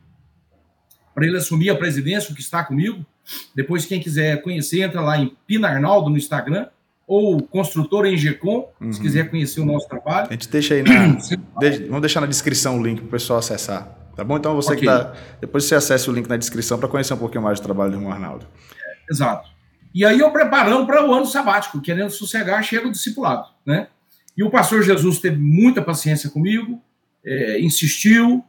para 1.13 1.25
ele 1.25 1.37
assumir 1.37 1.69
a 1.69 1.75
presidência, 1.75 2.31
o 2.31 2.35
que 2.35 2.41
está 2.41 2.63
comigo. 2.63 3.05
Depois, 3.53 3.85
quem 3.85 4.01
quiser 4.01 4.41
conhecer, 4.41 4.81
entra 4.81 5.01
lá 5.01 5.17
em 5.17 5.35
Pina 5.47 5.69
Arnaldo 5.69 6.09
no 6.09 6.17
Instagram 6.17 6.67
ou 7.07 7.41
Construtor 7.41 8.05
Engecom, 8.05 8.71
uhum. 8.81 8.91
se 8.91 8.99
quiser 8.99 9.29
conhecer 9.29 9.61
o 9.61 9.65
nosso 9.65 9.87
trabalho. 9.87 10.27
A 10.29 10.33
gente 10.33 10.49
deixa 10.49 10.73
aí 10.73 10.83
na. 10.83 11.17
vamos 11.87 12.01
deixar 12.01 12.21
na 12.21 12.27
descrição 12.27 12.79
o 12.79 12.83
link 12.83 12.97
para 12.99 13.07
o 13.07 13.11
pessoal 13.11 13.39
acessar. 13.39 14.05
Tá 14.15 14.23
bom? 14.23 14.37
Então 14.37 14.55
você 14.55 14.73
okay. 14.73 14.81
que 14.81 14.85
tá. 14.85 15.13
Depois 15.41 15.65
você 15.65 15.75
acessa 15.75 16.09
o 16.09 16.13
link 16.13 16.27
na 16.27 16.37
descrição 16.37 16.79
para 16.79 16.87
conhecer 16.87 17.13
um 17.13 17.17
pouquinho 17.17 17.43
mais 17.43 17.59
do 17.59 17.63
trabalho 17.63 17.91
do 17.91 17.97
irmão 17.97 18.11
Arnaldo. 18.11 18.47
É, 18.73 19.11
exato. 19.11 19.49
E 19.93 20.03
aí 20.03 20.19
eu 20.19 20.31
preparando 20.31 20.85
para 20.85 21.05
o 21.05 21.13
ano 21.13 21.25
sabático, 21.25 21.81
querendo 21.81 22.09
sossegar, 22.09 22.63
chega 22.63 22.87
o 22.87 22.91
discipulado, 22.91 23.47
né? 23.65 23.87
E 24.35 24.43
o 24.43 24.49
pastor 24.49 24.83
Jesus 24.83 25.19
teve 25.19 25.37
muita 25.37 25.81
paciência 25.81 26.29
comigo, 26.29 26.81
é, 27.25 27.59
insistiu, 27.61 28.43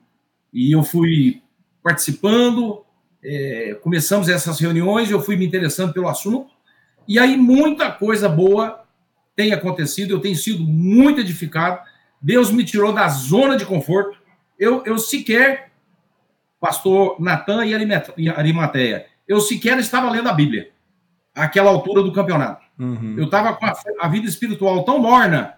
e 0.53 0.73
eu 0.73 0.83
fui 0.83 1.41
participando, 1.83 2.85
é, 3.23 3.79
começamos 3.83 4.29
essas 4.29 4.59
reuniões, 4.59 5.11
eu 5.11 5.21
fui 5.21 5.37
me 5.37 5.47
interessando 5.47 5.93
pelo 5.93 6.09
assunto, 6.09 6.51
e 7.07 7.19
aí 7.19 7.37
muita 7.37 7.91
coisa 7.91 8.29
boa 8.29 8.85
tem 9.35 9.53
acontecido, 9.53 10.13
eu 10.13 10.21
tenho 10.21 10.35
sido 10.35 10.65
muito 10.65 11.21
edificado, 11.21 11.81
Deus 12.21 12.51
me 12.51 12.65
tirou 12.65 12.93
da 12.93 13.07
zona 13.09 13.57
de 13.57 13.67
conforto, 13.67 14.19
eu, 14.59 14.83
eu 14.87 14.99
sequer, 14.99 15.71
pastor 16.59 17.21
Natan 17.21 17.65
e 17.67 18.29
Arimateia, 18.31 19.07
eu 19.29 19.41
sequer 19.41 19.79
estava 19.79 20.11
lendo 20.11 20.29
a 20.29 20.33
Bíblia, 20.33 20.71
àquela 21.35 21.71
altura 21.71 22.03
do 22.03 22.13
campeonato. 22.13 22.65
Uhum. 22.79 23.15
Eu 23.19 23.25
estava 23.25 23.55
com 23.55 23.67
a, 23.67 23.75
a 24.01 24.09
vida 24.09 24.27
espiritual 24.27 24.85
tão 24.85 24.99
morna, 24.99 25.55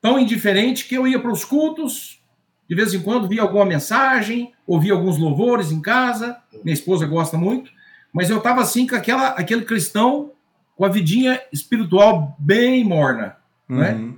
tão 0.00 0.18
indiferente, 0.18 0.86
que 0.86 0.96
eu 0.96 1.06
ia 1.06 1.20
para 1.20 1.30
os 1.30 1.44
cultos, 1.44 2.20
de 2.68 2.74
vez 2.74 2.92
em 2.92 3.00
quando 3.00 3.28
via 3.28 3.42
alguma 3.42 3.64
mensagem, 3.64 4.52
ouvia 4.66 4.92
alguns 4.92 5.16
louvores 5.16 5.70
em 5.70 5.80
casa, 5.80 6.36
minha 6.64 6.74
esposa 6.74 7.06
gosta 7.06 7.38
muito, 7.38 7.70
mas 8.12 8.28
eu 8.28 8.38
estava 8.38 8.60
assim 8.60 8.86
com 8.86 8.96
aquela, 8.96 9.28
aquele 9.28 9.64
cristão 9.64 10.32
com 10.78 10.84
a 10.84 10.88
vidinha 10.88 11.42
espiritual 11.52 12.36
bem 12.38 12.84
morna. 12.84 13.36
Né? 13.68 13.92
Uhum. 13.94 14.06
Né? 14.06 14.14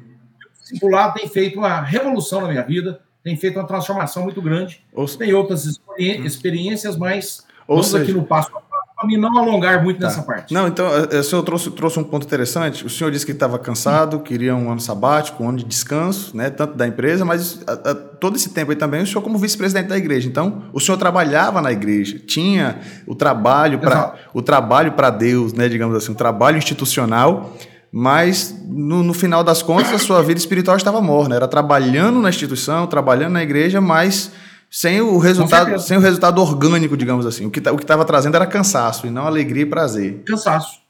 O 0.46 0.62
discipulado 0.62 1.14
tem 1.14 1.27
feito 1.27 1.59
uma 1.59 1.81
revolução 1.81 2.42
na 2.42 2.49
minha 2.49 2.62
vida, 2.62 3.01
tem 3.25 3.35
feito 3.35 3.59
uma 3.59 3.66
transformação 3.66 4.25
muito 4.25 4.42
grande. 4.42 4.85
Ou... 4.92 5.07
Tem 5.07 5.33
outras 5.33 5.64
experiências, 5.64 6.99
mas 6.99 7.46
Ou 7.66 7.77
vamos 7.77 7.90
seja... 7.90 8.03
aqui 8.03 8.12
no 8.12 8.27
passo 8.27 8.55
a 8.55 8.61
para 9.00 9.08
mim 9.08 9.16
não 9.16 9.38
alongar 9.38 9.82
muito 9.82 9.98
tá. 9.98 10.08
nessa 10.08 10.22
parte. 10.22 10.52
Não, 10.52 10.68
então, 10.68 10.86
eh, 11.10 11.20
o 11.20 11.24
senhor 11.24 11.42
trouxe, 11.42 11.70
trouxe 11.70 11.98
um 11.98 12.04
ponto 12.04 12.26
interessante. 12.26 12.84
O 12.84 12.90
senhor 12.90 13.10
disse 13.10 13.24
que 13.24 13.32
estava 13.32 13.58
cansado, 13.58 14.20
queria 14.20 14.54
um 14.54 14.70
ano 14.70 14.80
sabático, 14.80 15.42
um 15.42 15.48
ano 15.48 15.58
de 15.58 15.64
descanso, 15.64 16.36
né, 16.36 16.50
tanto 16.50 16.76
da 16.76 16.86
empresa, 16.86 17.24
mas 17.24 17.62
a, 17.66 17.72
a, 17.72 17.94
todo 17.94 18.36
esse 18.36 18.50
tempo 18.50 18.70
aí 18.70 18.76
também 18.76 19.02
o 19.02 19.06
senhor 19.06 19.22
como 19.22 19.38
vice-presidente 19.38 19.88
da 19.88 19.96
igreja. 19.96 20.28
Então, 20.28 20.64
o 20.70 20.78
senhor 20.78 20.98
trabalhava 20.98 21.62
na 21.62 21.72
igreja, 21.72 22.18
tinha 22.18 22.78
o 23.06 23.14
trabalho 23.14 23.78
para 23.78 24.14
o 24.34 24.42
trabalho 24.42 24.92
para 24.92 25.08
Deus, 25.08 25.54
né, 25.54 25.66
digamos 25.66 25.96
assim, 25.96 26.12
o 26.12 26.14
trabalho 26.14 26.58
institucional, 26.58 27.56
mas 27.90 28.54
no, 28.68 29.02
no, 29.02 29.14
final 29.14 29.42
das 29.42 29.62
contas 29.62 29.92
a 29.94 29.98
sua 29.98 30.22
vida 30.22 30.38
espiritual 30.38 30.76
estava 30.76 31.00
morna. 31.00 31.36
Era 31.36 31.48
trabalhando 31.48 32.20
na 32.20 32.28
instituição, 32.28 32.86
trabalhando 32.86 33.32
na 33.32 33.42
igreja, 33.42 33.80
mas 33.80 34.30
sem 34.70 35.00
o 35.00 35.18
resultado, 35.18 35.78
sem 35.80 35.96
o 35.96 36.00
resultado 36.00 36.40
orgânico, 36.40 36.96
digamos 36.96 37.26
assim. 37.26 37.44
O 37.44 37.50
que 37.50 37.59
o 37.59 37.76
estava 37.76 38.04
trazendo 38.04 38.37
era 38.37 38.46
cansaço 38.46 39.06
e 39.06 39.11
não 39.11 39.26
alegria 39.26 39.64
e 39.64 39.66
prazer. 39.66 40.22
Cansaço. 40.24 40.80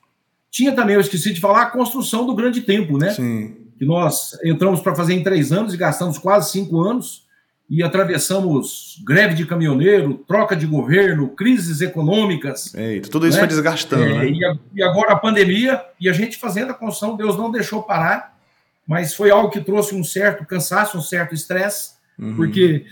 Tinha 0.51 0.73
também, 0.73 0.97
eu 0.97 1.01
esqueci 1.01 1.33
de 1.33 1.41
falar, 1.41 1.63
a 1.63 1.67
construção 1.67 2.27
do 2.27 2.35
grande 2.35 2.61
tempo, 2.61 2.99
né? 2.99 3.11
Sim. 3.11 3.57
Que 3.79 3.87
nós 3.87 4.39
entramos 4.45 4.81
para 4.81 4.95
fazer 4.95 5.15
em 5.15 5.23
três 5.23 5.51
anos 5.51 5.73
e 5.73 5.77
gastamos 5.79 6.19
quase 6.19 6.51
cinco 6.51 6.81
anos 6.83 7.25
e 7.71 7.85
atravessamos 7.85 9.01
greve 9.07 9.35
de 9.35 9.47
caminhoneiro, 9.47 10.25
troca 10.27 10.57
de 10.57 10.67
governo, 10.67 11.29
crises 11.29 11.81
econômicas. 11.81 12.75
Eita, 12.75 13.09
tudo 13.09 13.29
isso 13.29 13.37
né? 13.37 13.43
foi 13.43 13.49
desgastando. 13.49 14.03
É, 14.03 14.31
né? 14.31 14.59
e, 14.75 14.83
agora 14.83 15.13
a 15.13 15.17
pandemia, 15.17 15.81
e 15.99 16.09
a 16.09 16.13
gente 16.13 16.37
fazendo 16.37 16.73
a 16.73 16.75
construção, 16.75 17.17
Deus 17.17 17.37
não 17.37 17.51
deixou 17.51 17.85
parar, 17.85 18.37
mas 18.85 19.15
foi 19.15 19.31
algo 19.31 19.51
que 19.51 19.61
trouxe 19.61 19.95
um 19.95 20.03
certo 20.03 20.45
cansaço, 20.45 20.99
um 20.99 21.03
certo 21.03 21.33
estresse, 21.33 21.93
uhum. 22.19 22.35
porque 22.35 22.85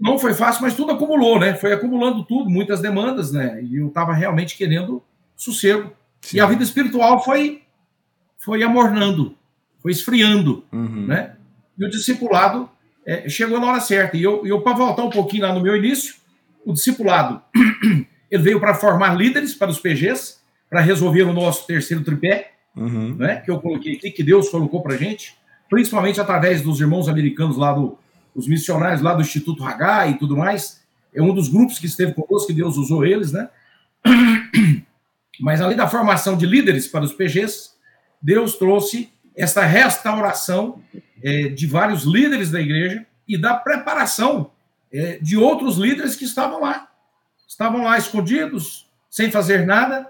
não 0.00 0.18
foi 0.18 0.32
fácil, 0.32 0.62
mas 0.62 0.74
tudo 0.74 0.92
acumulou, 0.92 1.38
né? 1.38 1.54
Foi 1.54 1.72
acumulando 1.72 2.24
tudo, 2.24 2.48
muitas 2.48 2.80
demandas, 2.80 3.30
né? 3.30 3.62
E 3.62 3.76
eu 3.76 3.88
estava 3.88 4.14
realmente 4.14 4.56
querendo 4.56 5.02
sossego. 5.36 5.92
Sim. 6.22 6.38
E 6.38 6.40
a 6.40 6.46
vida 6.46 6.62
espiritual 6.62 7.22
foi 7.22 7.62
foi 8.38 8.62
amornando, 8.62 9.36
foi 9.82 9.92
esfriando, 9.92 10.64
uhum. 10.72 11.06
né? 11.06 11.36
E 11.78 11.84
o 11.84 11.90
discipulado 11.90 12.70
é, 13.04 13.28
chegou 13.28 13.60
na 13.60 13.66
hora 13.66 13.80
certa. 13.80 14.16
E 14.16 14.22
eu, 14.22 14.46
eu 14.46 14.62
para 14.62 14.72
voltar 14.72 15.04
um 15.04 15.10
pouquinho 15.10 15.42
lá 15.42 15.52
no 15.52 15.60
meu 15.60 15.76
início, 15.76 16.14
o 16.64 16.72
discipulado 16.72 17.42
ele 18.30 18.42
veio 18.42 18.58
para 18.58 18.74
formar 18.74 19.14
líderes 19.14 19.54
para 19.54 19.70
os 19.70 19.78
PGs, 19.78 20.38
para 20.70 20.80
resolver 20.80 21.22
o 21.22 21.32
nosso 21.32 21.66
terceiro 21.66 22.02
tripé, 22.02 22.52
uhum. 22.74 23.16
né? 23.16 23.36
Que 23.36 23.50
eu 23.50 23.60
coloquei 23.60 23.96
aqui, 23.96 24.10
que 24.10 24.22
Deus 24.22 24.48
colocou 24.48 24.82
para 24.82 24.96
gente, 24.96 25.36
principalmente 25.68 26.18
através 26.18 26.62
dos 26.62 26.80
irmãos 26.80 27.06
americanos 27.06 27.58
lá 27.58 27.74
do 27.74 27.98
os 28.40 28.48
missionários 28.48 29.02
lá 29.02 29.14
do 29.14 29.20
Instituto 29.20 29.62
Hagá 29.64 30.08
e 30.08 30.18
tudo 30.18 30.36
mais, 30.36 30.80
é 31.14 31.22
um 31.22 31.34
dos 31.34 31.48
grupos 31.48 31.78
que 31.78 31.86
esteve 31.86 32.14
conosco, 32.14 32.48
que 32.48 32.54
Deus 32.54 32.76
usou 32.76 33.04
eles, 33.04 33.32
né? 33.32 33.48
Mas 35.40 35.60
além 35.60 35.76
da 35.76 35.88
formação 35.88 36.36
de 36.36 36.46
líderes 36.46 36.88
para 36.88 37.04
os 37.04 37.12
PGs, 37.12 37.70
Deus 38.20 38.56
trouxe 38.56 39.12
essa 39.36 39.64
restauração 39.64 40.82
é, 41.22 41.48
de 41.48 41.66
vários 41.66 42.04
líderes 42.04 42.50
da 42.50 42.60
igreja 42.60 43.06
e 43.28 43.38
da 43.38 43.54
preparação 43.54 44.50
é, 44.92 45.18
de 45.20 45.36
outros 45.36 45.76
líderes 45.76 46.16
que 46.16 46.24
estavam 46.24 46.60
lá. 46.60 46.88
Estavam 47.46 47.84
lá 47.84 47.98
escondidos, 47.98 48.88
sem 49.08 49.30
fazer 49.30 49.66
nada, 49.66 50.08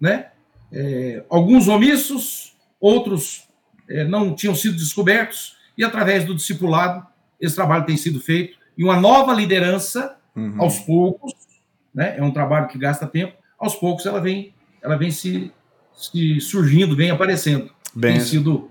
né? 0.00 0.28
É, 0.72 1.24
alguns 1.28 1.68
omissos, 1.68 2.56
outros 2.80 3.48
é, 3.88 4.04
não 4.04 4.34
tinham 4.34 4.54
sido 4.54 4.76
descobertos, 4.76 5.56
e 5.76 5.84
através 5.84 6.24
do 6.24 6.34
discipulado, 6.34 7.06
esse 7.42 7.56
trabalho 7.56 7.84
tem 7.84 7.96
sido 7.96 8.20
feito, 8.20 8.56
e 8.78 8.84
uma 8.84 8.98
nova 8.98 9.34
liderança, 9.34 10.16
uhum. 10.34 10.54
aos 10.58 10.78
poucos, 10.78 11.34
né? 11.94 12.14
é 12.16 12.22
um 12.22 12.30
trabalho 12.30 12.68
que 12.68 12.78
gasta 12.78 13.06
tempo, 13.06 13.34
aos 13.58 13.74
poucos 13.74 14.06
ela 14.06 14.20
vem, 14.20 14.54
ela 14.80 14.96
vem 14.96 15.10
se, 15.10 15.52
se 15.94 16.40
surgindo, 16.40 16.96
vem 16.96 17.10
aparecendo. 17.10 17.68
Bem, 17.94 18.12
tem 18.12 18.20
sido 18.22 18.70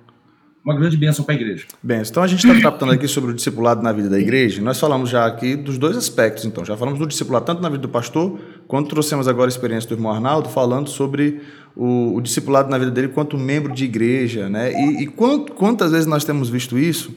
uma 0.64 0.76
grande 0.76 0.96
bênção 0.96 1.26
para 1.26 1.34
a 1.34 1.38
igreja. 1.38 1.66
Bem, 1.82 2.02
então 2.02 2.22
a 2.22 2.28
gente 2.28 2.46
está 2.46 2.60
tratando 2.60 2.92
aqui 2.92 3.08
sobre 3.08 3.32
o 3.32 3.34
discipulado 3.34 3.82
na 3.82 3.92
vida 3.92 4.10
da 4.10 4.20
igreja. 4.20 4.62
Nós 4.62 4.80
falamos 4.80 5.10
já 5.10 5.26
aqui 5.26 5.56
dos 5.56 5.78
dois 5.78 5.98
aspectos, 5.98 6.46
então. 6.46 6.64
Já 6.64 6.78
falamos 6.78 7.00
do 7.00 7.08
discipulado 7.08 7.46
tanto 7.46 7.62
na 7.62 7.70
vida 7.70 7.82
do 7.82 7.90
pastor, 7.90 8.40
quanto 8.68 8.90
trouxemos 8.90 9.28
agora 9.28 9.48
a 9.48 9.54
experiência 9.54 9.90
do 9.90 9.96
irmão 9.96 10.12
Arnaldo, 10.12 10.50
falando 10.50 10.90
sobre 10.90 11.42
o, 11.76 12.16
o 12.16 12.22
discipulado 12.22 12.70
na 12.70 12.78
vida 12.78 12.92
dele 12.92 13.08
quanto 13.08 13.38
membro 13.38 13.74
de 13.74 13.86
igreja. 13.86 14.50
Né? 14.50 14.72
E, 14.72 15.04
e 15.04 15.08
quant, 15.08 15.50
quantas 15.50 15.92
vezes 15.92 16.06
nós 16.06 16.24
temos 16.24 16.50
visto 16.50 16.78
isso? 16.78 17.12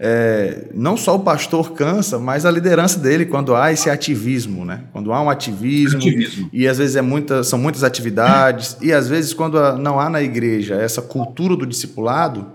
É, 0.00 0.66
não 0.72 0.96
só 0.96 1.16
o 1.16 1.20
pastor 1.20 1.72
cansa, 1.72 2.18
mas 2.18 2.46
a 2.46 2.50
liderança 2.50 3.00
dele 3.00 3.26
quando 3.26 3.56
há 3.56 3.72
esse 3.72 3.90
ativismo, 3.90 4.64
né? 4.64 4.84
Quando 4.92 5.12
há 5.12 5.20
um 5.20 5.28
ativismo, 5.28 5.98
ativismo. 5.98 6.48
e 6.52 6.68
às 6.68 6.78
vezes 6.78 6.94
é 6.94 7.02
muita, 7.02 7.42
são 7.42 7.58
muitas 7.58 7.82
atividades, 7.82 8.76
e 8.80 8.92
às 8.92 9.08
vezes 9.08 9.34
quando 9.34 9.58
não 9.76 9.98
há 9.98 10.08
na 10.08 10.22
igreja 10.22 10.76
essa 10.76 11.02
cultura 11.02 11.56
do 11.56 11.66
discipulado, 11.66 12.46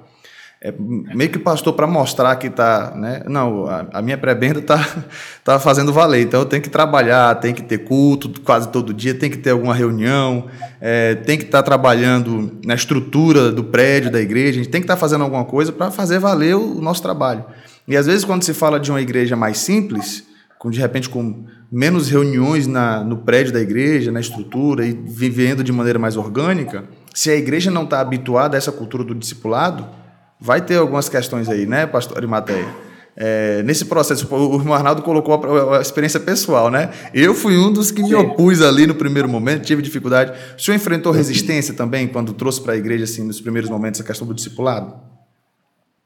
é 0.65 0.73
meio 0.77 1.29
que 1.29 1.37
pastor 1.37 1.73
para 1.73 1.85
mostrar 1.85 2.33
que 2.37 2.47
está, 2.47 2.93
né? 2.95 3.21
Não, 3.27 3.67
a, 3.67 3.85
a 3.95 4.01
minha 4.01 4.17
prebenda 4.17 4.59
está 4.59 4.79
tá 5.43 5.59
fazendo 5.59 5.91
valer, 5.91 6.21
então 6.21 6.39
eu 6.39 6.45
tenho 6.45 6.61
que 6.61 6.69
trabalhar, 6.69 7.35
tem 7.35 7.53
que 7.53 7.61
ter 7.61 7.79
culto 7.79 8.39
quase 8.39 8.69
todo 8.69 8.93
dia, 8.93 9.13
tem 9.13 9.29
que 9.29 9.37
ter 9.37 9.49
alguma 9.49 9.75
reunião, 9.75 10.47
é, 10.79 11.15
tem 11.15 11.37
que 11.37 11.43
estar 11.43 11.57
tá 11.57 11.63
trabalhando 11.63 12.59
na 12.63 12.75
estrutura 12.75 13.51
do 13.51 13.65
prédio 13.65 14.09
da 14.09 14.21
igreja, 14.21 14.61
a 14.61 14.63
gente 14.63 14.71
tem 14.71 14.79
que 14.79 14.85
estar 14.85 14.95
tá 14.95 14.99
fazendo 14.99 15.25
alguma 15.25 15.43
coisa 15.43 15.73
para 15.73 15.91
fazer 15.91 16.17
valer 16.17 16.55
o, 16.55 16.77
o 16.77 16.81
nosso 16.81 17.01
trabalho. 17.01 17.43
E 17.85 17.97
às 17.97 18.05
vezes 18.05 18.23
quando 18.23 18.43
se 18.43 18.53
fala 18.53 18.79
de 18.79 18.89
uma 18.89 19.01
igreja 19.01 19.35
mais 19.35 19.57
simples, 19.57 20.25
com 20.57 20.69
de 20.69 20.79
repente 20.79 21.09
com 21.09 21.43
menos 21.69 22.09
reuniões 22.09 22.67
na, 22.67 23.03
no 23.03 23.17
prédio 23.17 23.51
da 23.51 23.59
igreja, 23.59 24.13
na 24.13 24.21
estrutura 24.21 24.85
e 24.85 24.93
vivendo 24.93 25.61
de 25.61 25.73
maneira 25.73 25.99
mais 25.99 26.15
orgânica, 26.15 26.85
se 27.13 27.29
a 27.29 27.35
igreja 27.35 27.69
não 27.69 27.83
está 27.83 27.99
habituada 27.99 28.55
a 28.55 28.57
essa 28.57 28.71
cultura 28.71 29.03
do 29.03 29.13
discipulado 29.13 30.02
vai 30.43 30.59
ter 30.59 30.75
algumas 30.75 31.07
questões 31.07 31.47
aí, 31.47 31.65
né, 31.65 31.87
pastor 31.87 32.17
Arimateia? 32.17 32.67
É, 33.15 33.63
nesse 33.63 33.85
processo, 33.85 34.27
o 34.29 34.55
irmão 34.57 34.73
Arnaldo 34.73 35.01
colocou 35.01 35.35
a, 35.35 35.77
a, 35.77 35.81
experiência 35.81 36.19
pessoal, 36.19 36.69
né? 36.69 36.91
Eu 37.13 37.33
fui 37.33 37.55
um 37.55 37.71
dos 37.71 37.91
que 37.91 38.03
me 38.03 38.13
opus 38.13 38.61
ali 38.61 38.85
no 38.85 38.95
primeiro 38.95 39.29
momento, 39.29 39.63
tive 39.63 39.81
dificuldade. 39.81 40.33
O 40.57 40.61
senhor 40.61 40.75
enfrentou 40.75 41.13
resistência 41.13 41.73
também 41.73 42.07
quando 42.07 42.33
trouxe 42.33 42.59
para 42.59 42.73
a 42.73 42.75
igreja, 42.75 43.05
assim, 43.05 43.23
nos 43.23 43.39
primeiros 43.39 43.69
momentos, 43.69 44.01
a 44.01 44.03
questão 44.03 44.27
do 44.27 44.33
discipulado? 44.33 44.99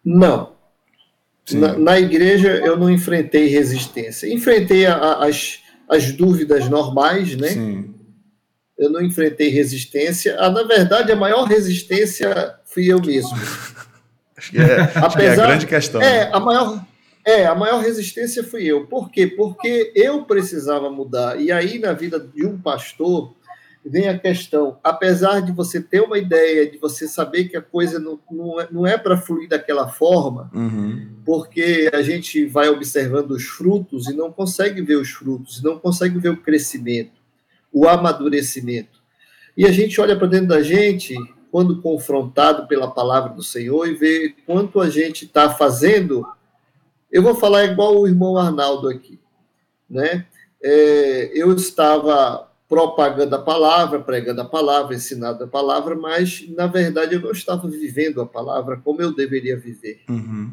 Não. 0.05 0.51
Na, 1.53 1.77
na, 1.77 1.99
igreja 1.99 2.49
eu 2.57 2.77
não 2.77 2.91
enfrentei 2.91 3.47
resistência. 3.47 4.31
Enfrentei 4.31 4.85
a, 4.85 4.97
a, 4.97 5.27
as, 5.27 5.59
as 5.89 6.11
dúvidas 6.11 6.69
normais, 6.69 7.35
né? 7.37 7.47
Sim. 7.47 7.95
Eu 8.77 8.91
não 8.91 9.01
enfrentei 9.01 9.49
resistência. 9.49 10.35
Ah, 10.39 10.51
na 10.51 10.63
verdade, 10.63 11.11
a 11.11 11.15
maior 11.15 11.45
resistência 11.45 12.53
fui 12.65 12.91
eu 12.91 13.01
mesmo. 13.01 13.31
Acho 14.37 14.51
que 14.51 14.57
é, 14.59 14.81
Apesar, 14.81 15.05
acho 15.05 15.17
que 15.17 15.23
é 15.23 15.31
a 15.31 15.35
grande 15.35 15.65
questão. 15.65 16.01
É, 16.01 16.25
né? 16.25 16.29
a 16.31 16.39
maior, 16.39 16.85
é, 17.25 17.45
a 17.45 17.55
maior 17.55 17.81
resistência 17.81 18.43
fui 18.43 18.65
eu. 18.65 18.85
Por 18.85 19.09
quê? 19.09 19.25
Porque 19.25 19.91
eu 19.95 20.23
precisava 20.23 20.89
mudar. 20.89 21.41
E 21.41 21.51
aí, 21.51 21.79
na 21.79 21.93
vida 21.93 22.19
de 22.19 22.45
um 22.45 22.57
pastor, 22.57 23.33
vem 23.83 24.07
a 24.07 24.17
questão: 24.17 24.77
apesar 24.83 25.41
de 25.41 25.51
você 25.51 25.81
ter 25.81 26.01
uma 26.01 26.17
ideia, 26.17 26.69
de 26.69 26.77
você 26.77 27.07
saber 27.07 27.45
que 27.45 27.57
a 27.57 27.61
coisa 27.61 27.99
não, 27.99 28.19
não 28.29 28.61
é, 28.61 28.67
não 28.71 28.87
é 28.87 28.97
para 28.97 29.17
fluir 29.17 29.49
daquela 29.49 29.87
forma, 29.87 30.51
uhum. 30.53 31.07
porque 31.25 31.89
a 31.93 32.01
gente 32.01 32.45
vai 32.45 32.69
observando 32.69 33.31
os 33.31 33.43
frutos 33.43 34.07
e 34.07 34.15
não 34.15 34.31
consegue 34.31 34.81
ver 34.81 34.97
os 34.97 35.09
frutos, 35.09 35.63
não 35.63 35.79
consegue 35.79 36.19
ver 36.19 36.29
o 36.29 36.37
crescimento, 36.37 37.19
o 37.73 37.87
amadurecimento. 37.87 38.97
E 39.55 39.65
a 39.65 39.71
gente 39.71 39.99
olha 39.99 40.15
para 40.15 40.27
dentro 40.27 40.47
da 40.47 40.61
gente 40.61 41.15
quando 41.51 41.81
confrontado 41.81 42.67
pela 42.67 42.89
palavra 42.89 43.33
do 43.33 43.43
Senhor 43.43 43.87
e 43.87 43.93
ver 43.93 44.35
quanto 44.45 44.79
a 44.79 44.89
gente 44.89 45.25
está 45.25 45.49
fazendo. 45.49 46.27
Eu 47.11 47.23
vou 47.23 47.35
falar 47.35 47.65
igual 47.65 47.97
o 47.97 48.07
irmão 48.07 48.37
Arnaldo 48.37 48.89
aqui, 48.89 49.19
né? 49.89 50.25
É, 50.61 51.31
eu 51.33 51.53
estava 51.53 52.47
propagando 52.67 53.35
a 53.35 53.41
palavra, 53.41 53.99
pregando 53.99 54.41
a 54.41 54.45
palavra, 54.45 54.95
ensinando 54.95 55.43
a 55.43 55.47
palavra, 55.47 55.95
mas 55.95 56.45
na 56.49 56.67
verdade 56.67 57.15
eu 57.15 57.21
não 57.21 57.31
estava 57.31 57.67
vivendo 57.67 58.21
a 58.21 58.25
palavra 58.25 58.77
como 58.83 59.01
eu 59.01 59.15
deveria 59.15 59.57
viver. 59.57 60.01
Uhum. 60.09 60.51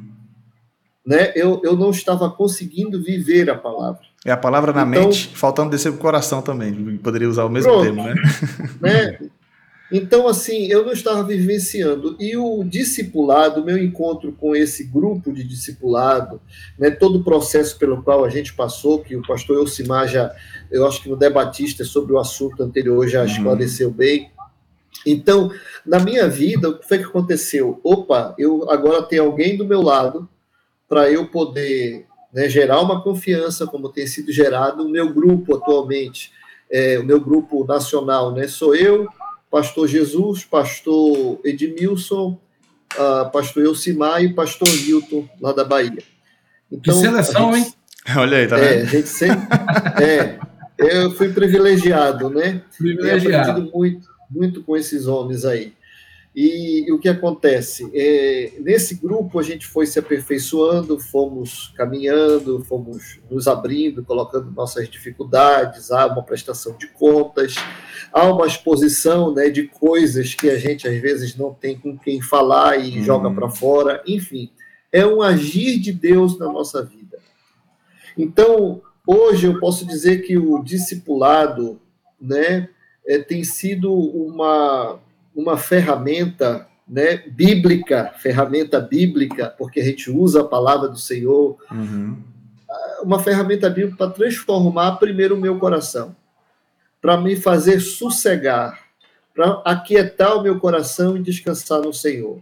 Né? 1.05 1.33
Eu, 1.35 1.61
eu 1.65 1.77
não 1.77 1.91
estava 1.91 2.31
conseguindo 2.31 3.03
viver 3.03 3.51
a 3.51 3.57
palavra. 3.57 4.01
É 4.25 4.31
a 4.31 4.37
palavra 4.37 4.73
na 4.73 4.83
então, 4.83 5.05
mente, 5.05 5.29
faltando 5.35 5.71
descer 5.71 5.91
o 5.91 5.99
coração 5.99 6.41
também. 6.41 6.97
Poderia 6.99 7.29
usar 7.29 7.45
o 7.45 7.51
mesmo 7.51 7.73
pronto, 7.73 7.85
termo, 7.85 8.05
né? 8.05 8.15
né? 8.81 9.19
Então, 9.97 10.27
assim, 10.27 10.67
eu 10.67 10.85
não 10.85 10.93
estava 10.93 11.23
vivenciando. 11.23 12.17
E 12.19 12.37
o 12.37 12.65
discipulado, 12.65 13.65
meu 13.65 13.79
encontro 13.79 14.33
com 14.33 14.57
esse 14.57 14.83
grupo 14.83 15.33
de 15.33 15.45
discipulado, 15.45 16.41
né, 16.77 16.91
todo 16.91 17.21
o 17.21 17.23
processo 17.23 17.79
pelo 17.79 18.03
qual 18.03 18.25
a 18.25 18.29
gente 18.29 18.53
passou, 18.55 19.05
que 19.05 19.15
o 19.15 19.23
pastor 19.23 19.57
Elcimar 19.57 20.09
já, 20.09 20.35
eu 20.69 20.85
acho 20.85 21.01
que 21.01 21.09
no 21.09 21.15
debatista 21.15 21.85
sobre 21.85 22.13
o 22.13 22.19
assunto 22.19 22.61
anterior 22.61 23.07
já 23.07 23.21
uhum. 23.21 23.27
esclareceu 23.27 23.89
bem. 23.89 24.33
Então, 25.07 25.53
na 25.87 26.01
minha 26.01 26.27
vida, 26.29 26.71
o 26.71 26.77
que 26.77 26.89
foi 26.89 26.99
que 26.99 27.05
aconteceu? 27.05 27.79
Opa, 27.85 28.35
eu 28.37 28.69
agora 28.69 29.01
tenho 29.01 29.23
alguém 29.23 29.57
do 29.57 29.65
meu 29.65 29.81
lado 29.81 30.29
para 30.89 31.09
eu 31.09 31.29
poder 31.29 32.05
né, 32.33 32.49
gerar 32.49 32.81
uma 32.81 33.01
confiança, 33.01 33.65
como 33.65 33.89
tem 33.89 34.09
sido 34.09 34.33
gerado 34.33 34.85
o 34.85 34.89
meu 34.89 35.15
grupo 35.15 35.55
atualmente, 35.55 36.33
é, 36.69 36.99
o 36.99 37.05
meu 37.05 37.21
grupo 37.21 37.65
nacional, 37.65 38.33
né? 38.33 38.49
Sou 38.49 38.75
eu, 38.75 39.07
pastor 39.55 39.87
Jesus, 39.87 40.43
pastor 40.43 41.39
Edmilson, 41.45 42.37
uh, 42.99 43.31
pastor 43.31 43.65
Elcimar 43.65 44.21
e 44.21 44.35
pastor 44.35 44.67
Hilton, 44.69 45.29
lá 45.41 45.53
da 45.53 45.63
Bahia. 45.63 46.03
Então, 46.73 46.93
que 46.93 47.01
seleção, 47.01 47.55
gente, 47.55 47.69
hein? 47.69 47.75
Olha 48.19 48.39
aí, 48.39 48.49
tá 48.49 48.59
é, 48.59 48.79
vendo? 48.79 48.83
A 48.83 48.91
gente 48.91 49.09
sempre, 49.09 49.47
é, 50.03 50.41
eu 50.77 51.13
fui 51.13 51.33
privilegiado, 51.33 52.31
né? 52.31 52.63
Privilegiado. 52.77 53.23
Tenho 53.23 53.41
aprendido 53.41 53.71
muito, 53.73 54.09
muito 54.29 54.63
com 54.65 54.77
esses 54.77 55.07
homens 55.07 55.45
aí. 55.45 55.73
E, 56.35 56.89
e 56.89 56.93
o 56.93 56.99
que 56.99 57.09
acontece? 57.09 57.89
É, 57.95 58.55
nesse 58.59 58.97
grupo 58.97 59.39
a 59.39 59.43
gente 59.43 59.69
foi 59.69 59.87
se 59.87 60.01
aperfeiçoando, 60.01 60.99
fomos 60.99 61.73
caminhando, 61.77 62.65
fomos 62.65 63.21
nos 63.31 63.47
abrindo, 63.47 64.05
colocando 64.05 64.51
nossas 64.51 64.89
dificuldades, 64.89 65.93
há 65.93 66.07
uma 66.09 66.25
prestação 66.25 66.77
de 66.77 66.89
contas, 66.89 67.55
há 68.13 68.25
uma 68.25 68.49
exposição 68.49 69.33
né, 69.33 69.49
de 69.49 69.69
coisas 69.69 70.35
que 70.35 70.51
a 70.51 70.59
gente 70.59 70.89
às 70.89 71.01
vezes 71.01 71.37
não 71.37 71.55
tem 71.55 71.79
com 71.79 71.97
quem 71.97 72.21
falar 72.21 72.85
e 72.85 72.99
uhum. 72.99 73.05
joga 73.05 73.31
para 73.31 73.49
fora, 73.49 74.03
enfim, 74.05 74.51
é 74.91 75.07
um 75.07 75.23
agir 75.23 75.79
de 75.79 75.93
Deus 75.93 76.37
na 76.37 76.47
nossa 76.47 76.83
vida. 76.83 77.19
Então, 78.19 78.83
hoje 79.07 79.47
eu 79.47 79.61
posso 79.61 79.87
dizer 79.87 80.23
que 80.23 80.37
o 80.37 80.61
discipulado 80.65 81.81
né, 82.21 82.69
é, 83.07 83.19
tem 83.19 83.45
sido 83.45 83.93
uma 83.93 84.99
uma 85.35 85.57
ferramenta 85.57 86.67
né, 86.87 87.23
bíblica, 87.27 88.13
ferramenta 88.19 88.79
bíblica, 88.79 89.53
porque 89.59 89.81
a 89.81 89.85
gente 89.85 90.11
usa 90.11 90.43
a 90.43 90.49
palavra 90.49 90.89
do 90.89 90.99
Senhor, 90.99 91.57
uhum. 91.71 92.17
uma 93.03 93.19
ferramenta 93.19 93.69
bíblica 93.71 93.97
para 93.97 94.11
transformar 94.11 94.97
primeiro 94.97 95.35
o 95.35 95.41
meu 95.41 95.59
coração, 95.59 96.15
para 97.01 97.17
me 97.17 97.37
fazer 97.37 97.81
sossegar, 97.81 98.79
para 99.35 99.63
aquietar 99.65 100.37
o 100.37 100.43
meu 100.43 100.61
coração 100.61 101.17
e 101.17 101.23
descansar 101.23 101.81
no 101.81 101.93
Senhor, 101.93 102.39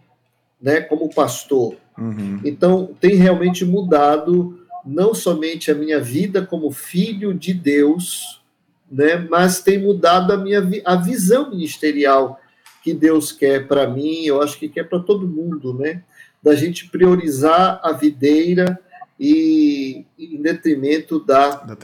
né, 0.60 0.80
como 0.80 1.12
pastor. 1.14 1.76
Uhum. 1.96 2.40
Então, 2.44 2.90
tem 3.00 3.14
realmente 3.14 3.64
mudado 3.64 4.58
não 4.84 5.14
somente 5.14 5.70
a 5.70 5.74
minha 5.74 6.00
vida 6.00 6.44
como 6.44 6.70
filho 6.72 7.32
de 7.32 7.54
Deus, 7.54 8.42
né, 8.90 9.16
mas 9.16 9.62
tem 9.62 9.78
mudado 9.78 10.32
a 10.32 10.36
minha 10.36 10.60
a 10.84 10.96
visão 10.96 11.48
ministerial 11.48 12.41
que 12.82 12.92
Deus 12.94 13.32
quer 13.32 13.66
para 13.68 13.88
mim, 13.88 14.24
eu 14.24 14.42
acho 14.42 14.58
que 14.58 14.68
quer 14.68 14.84
para 14.88 14.98
todo 15.00 15.26
mundo, 15.28 15.72
né? 15.74 16.02
Da 16.42 16.54
gente 16.54 16.88
priorizar 16.88 17.80
a 17.82 17.92
videira 17.92 18.78
e, 19.18 20.04
em 20.18 20.40
detrimento 20.42 21.20
da, 21.24 21.50
Da 21.56 21.76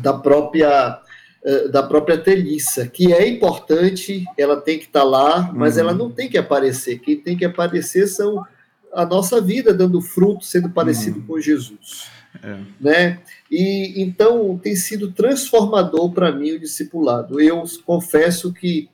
da 0.00 0.12
própria 0.12 1.00
eh, 1.42 1.68
da 1.68 1.82
própria 1.82 2.18
treliça, 2.18 2.86
que 2.86 3.12
é 3.14 3.26
importante, 3.28 4.24
ela 4.36 4.60
tem 4.60 4.78
que 4.78 4.84
estar 4.86 5.04
lá, 5.04 5.50
mas 5.54 5.74
Uhum. 5.76 5.80
ela 5.80 5.94
não 5.94 6.10
tem 6.10 6.28
que 6.28 6.36
aparecer. 6.36 6.98
Quem 6.98 7.16
tem 7.16 7.36
que 7.36 7.44
aparecer 7.46 8.06
são 8.08 8.44
a 8.92 9.06
nossa 9.06 9.40
vida 9.40 9.72
dando 9.72 10.00
fruto, 10.02 10.44
sendo 10.44 10.68
parecido 10.68 11.22
com 11.22 11.40
Jesus, 11.40 12.08
É. 12.42 12.58
né? 12.80 13.20
E 13.50 14.02
então 14.02 14.58
tem 14.62 14.74
sido 14.76 15.12
transformador 15.12 16.10
para 16.12 16.30
mim 16.32 16.52
o 16.52 16.60
discipulado. 16.60 17.40
Eu 17.40 17.62
confesso 17.86 18.52
que 18.52 18.88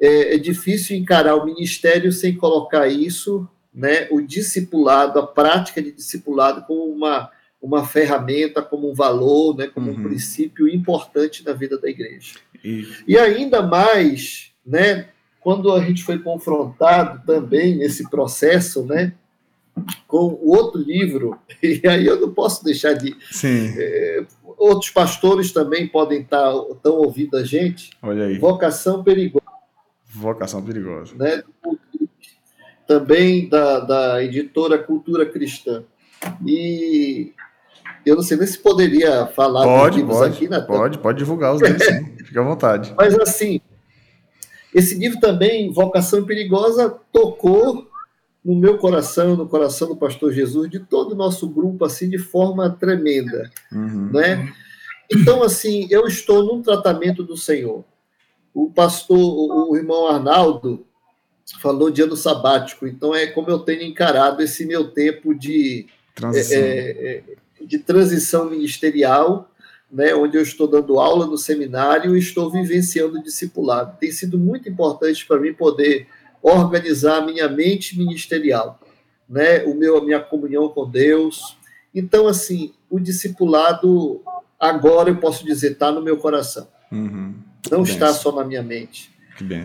é, 0.00 0.34
é 0.34 0.38
difícil 0.38 0.96
encarar 0.96 1.36
o 1.36 1.44
ministério 1.44 2.10
sem 2.12 2.34
colocar 2.36 2.88
isso, 2.88 3.46
né? 3.72 4.08
O 4.10 4.20
discipulado, 4.20 5.18
a 5.18 5.26
prática 5.26 5.82
de 5.82 5.92
discipulado 5.92 6.62
como 6.66 6.84
uma 6.84 7.30
uma 7.62 7.84
ferramenta, 7.86 8.62
como 8.62 8.90
um 8.90 8.94
valor, 8.94 9.54
né? 9.54 9.66
Como 9.66 9.90
um 9.90 9.94
Uhum. 9.94 10.02
princípio 10.04 10.66
importante 10.66 11.44
na 11.44 11.52
vida 11.52 11.76
da 11.78 11.90
igreja. 11.90 12.36
E, 12.64 12.86
E 13.06 13.18
ainda 13.18 13.60
mais, 13.60 14.50
né, 14.64 15.08
quando 15.40 15.70
a 15.70 15.84
gente 15.84 16.02
foi 16.02 16.18
confrontado 16.18 17.20
também 17.26 17.76
nesse 17.76 18.08
processo, 18.08 18.82
né, 18.86 19.12
com 20.08 20.38
o 20.40 20.48
outro 20.56 20.80
livro, 20.80 21.38
e 21.62 21.82
aí 21.86 22.06
eu 22.06 22.18
não 22.18 22.32
posso 22.32 22.64
deixar 22.64 22.94
de. 22.94 23.14
sim, 23.30 23.74
Outros 24.56 24.90
pastores 24.90 25.52
também 25.52 25.86
podem 25.86 26.20
estar 26.22 26.52
tão 26.82 26.96
ouvindo 26.96 27.36
a 27.36 27.44
gente. 27.44 27.90
olha 28.02 28.24
aí. 28.26 28.38
Vocação 28.38 29.02
Perigosa, 29.04 29.39
Vocação 30.12 30.62
perigosa. 30.62 31.14
né, 31.16 31.42
também 32.86 33.48
da, 33.48 33.80
da 33.80 34.24
editora 34.24 34.78
Cultura 34.78 35.24
Cristã. 35.26 35.84
E 36.46 37.32
eu 38.04 38.16
não 38.16 38.22
sei 38.22 38.36
nem 38.36 38.46
se 38.46 38.58
poderia 38.58 39.26
falar 39.28 39.60
dos 39.64 39.70
Pode, 39.80 39.96
livros 39.98 40.16
pode, 40.18 40.34
aqui, 40.34 40.48
Natan. 40.48 40.66
pode, 40.66 40.98
pode 40.98 41.18
divulgar 41.18 41.54
os 41.54 41.60
sim. 41.60 42.16
Fica 42.24 42.40
à 42.40 42.44
vontade. 42.44 42.92
Mas 42.98 43.18
assim, 43.18 43.60
esse 44.74 44.96
livro 44.96 45.20
também, 45.20 45.72
Vocação 45.72 46.24
Perigosa, 46.24 46.90
tocou 47.12 47.88
no 48.44 48.56
meu 48.56 48.78
coração, 48.78 49.36
no 49.36 49.46
coração 49.46 49.88
do 49.88 49.96
pastor 49.96 50.32
Jesus, 50.32 50.70
de 50.70 50.80
todo 50.80 51.12
o 51.12 51.16
nosso 51.16 51.48
grupo, 51.48 51.84
assim, 51.84 52.08
de 52.08 52.18
forma 52.18 52.70
tremenda, 52.70 53.50
Uhum. 53.70 54.10
né? 54.12 54.52
Então, 55.12 55.42
assim, 55.42 55.86
eu 55.90 56.06
estou 56.06 56.44
num 56.44 56.62
tratamento 56.62 57.22
do 57.24 57.36
Senhor. 57.36 57.84
O 58.54 58.70
pastor, 58.70 59.18
o 59.18 59.70
o 59.70 59.76
irmão 59.76 60.06
Arnaldo, 60.08 60.86
falou 61.58 61.90
de 61.90 62.02
ano 62.02 62.16
sabático, 62.16 62.86
então 62.86 63.14
é 63.14 63.26
como 63.26 63.50
eu 63.50 63.58
tenho 63.60 63.82
encarado 63.82 64.42
esse 64.42 64.64
meu 64.64 64.90
tempo 64.90 65.34
de 65.34 65.86
Transição. 66.14 66.58
é, 66.58 66.62
é, 66.62 67.22
de 67.64 67.78
transição 67.78 68.48
ministerial, 68.48 69.50
né, 69.90 70.14
onde 70.14 70.36
eu 70.36 70.42
estou 70.42 70.68
dando 70.68 71.00
aula 71.00 71.26
no 71.26 71.36
seminário 71.36 72.16
e 72.16 72.18
estou 72.18 72.50
vivenciando 72.50 73.18
o 73.18 73.22
discipulado. 73.22 73.98
Tem 73.98 74.10
sido 74.12 74.38
muito 74.38 74.68
importante 74.68 75.26
para 75.26 75.40
mim 75.40 75.52
poder 75.52 76.06
organizar 76.42 77.18
a 77.18 77.26
minha 77.26 77.48
mente 77.48 77.98
ministerial, 77.98 78.80
né, 79.28 79.64
o 79.64 79.74
meu 79.74 79.98
a 79.98 80.04
minha 80.04 80.20
comunhão 80.20 80.68
com 80.68 80.88
Deus. 80.88 81.56
Então 81.94 82.28
assim, 82.28 82.72
o 82.88 83.00
discipulado 83.00 84.22
agora 84.58 85.10
eu 85.10 85.16
posso 85.16 85.44
dizer 85.44 85.72
está 85.72 85.90
no 85.90 86.02
meu 86.02 86.16
coração. 86.16 86.68
Uhum. 86.92 87.34
Não 87.70 87.82
Que 87.82 87.90
está 87.90 88.06
benção. 88.06 88.22
só 88.22 88.32
na 88.32 88.44
minha 88.44 88.62
mente. 88.62 89.10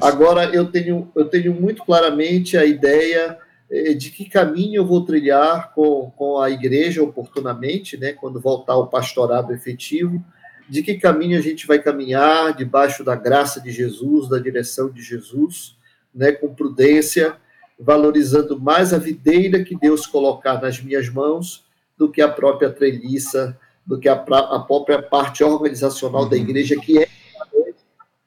Agora 0.01 0.45
eu 0.55 0.65
tenho, 0.71 1.11
eu 1.15 1.25
tenho 1.25 1.53
muito 1.53 1.83
claramente 1.83 2.57
a 2.57 2.65
ideia 2.65 3.37
eh, 3.69 3.93
de 3.93 4.09
que 4.09 4.23
caminho 4.29 4.75
eu 4.77 4.85
vou 4.85 5.03
trilhar 5.05 5.73
com, 5.73 6.11
com 6.15 6.39
a 6.39 6.49
igreja 6.49 7.03
oportunamente, 7.03 7.97
né, 7.97 8.13
quando 8.13 8.39
voltar 8.39 8.73
ao 8.73 8.87
pastorado 8.87 9.53
efetivo, 9.53 10.23
de 10.69 10.81
que 10.81 10.95
caminho 10.95 11.37
a 11.37 11.41
gente 11.41 11.67
vai 11.67 11.77
caminhar 11.79 12.53
debaixo 12.55 13.03
da 13.03 13.15
graça 13.15 13.59
de 13.59 13.69
Jesus, 13.71 14.29
da 14.29 14.39
direção 14.39 14.89
de 14.89 15.01
Jesus, 15.01 15.75
né, 16.13 16.31
com 16.31 16.55
prudência, 16.55 17.35
valorizando 17.77 18.57
mais 18.59 18.93
a 18.93 18.97
videira 18.97 19.61
que 19.63 19.75
Deus 19.77 20.07
colocar 20.07 20.61
nas 20.61 20.81
minhas 20.81 21.09
mãos 21.09 21.65
do 21.97 22.09
que 22.09 22.21
a 22.21 22.29
própria 22.29 22.69
treliça, 22.69 23.57
do 23.85 23.99
que 23.99 24.07
a, 24.07 24.13
a 24.13 24.59
própria 24.59 25.01
parte 25.01 25.43
organizacional 25.43 26.25
da 26.27 26.37
Uhum. 26.37 26.41
igreja, 26.43 26.75
que 26.79 26.97
é 26.97 27.07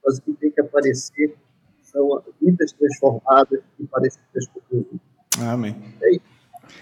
mas 0.09 0.19
o 0.19 0.23
que 0.23 0.33
tem 0.35 0.51
que 0.51 0.61
aparecer 0.61 1.35
são 1.83 2.23
vidas 2.41 2.73
transformadas 2.73 3.61
e 3.79 3.85
parecidas 3.87 4.47
com 4.49 4.61
Jesus. 4.71 5.01
Amém. 5.41 5.77
É 6.03 6.11
isso. 6.13 6.21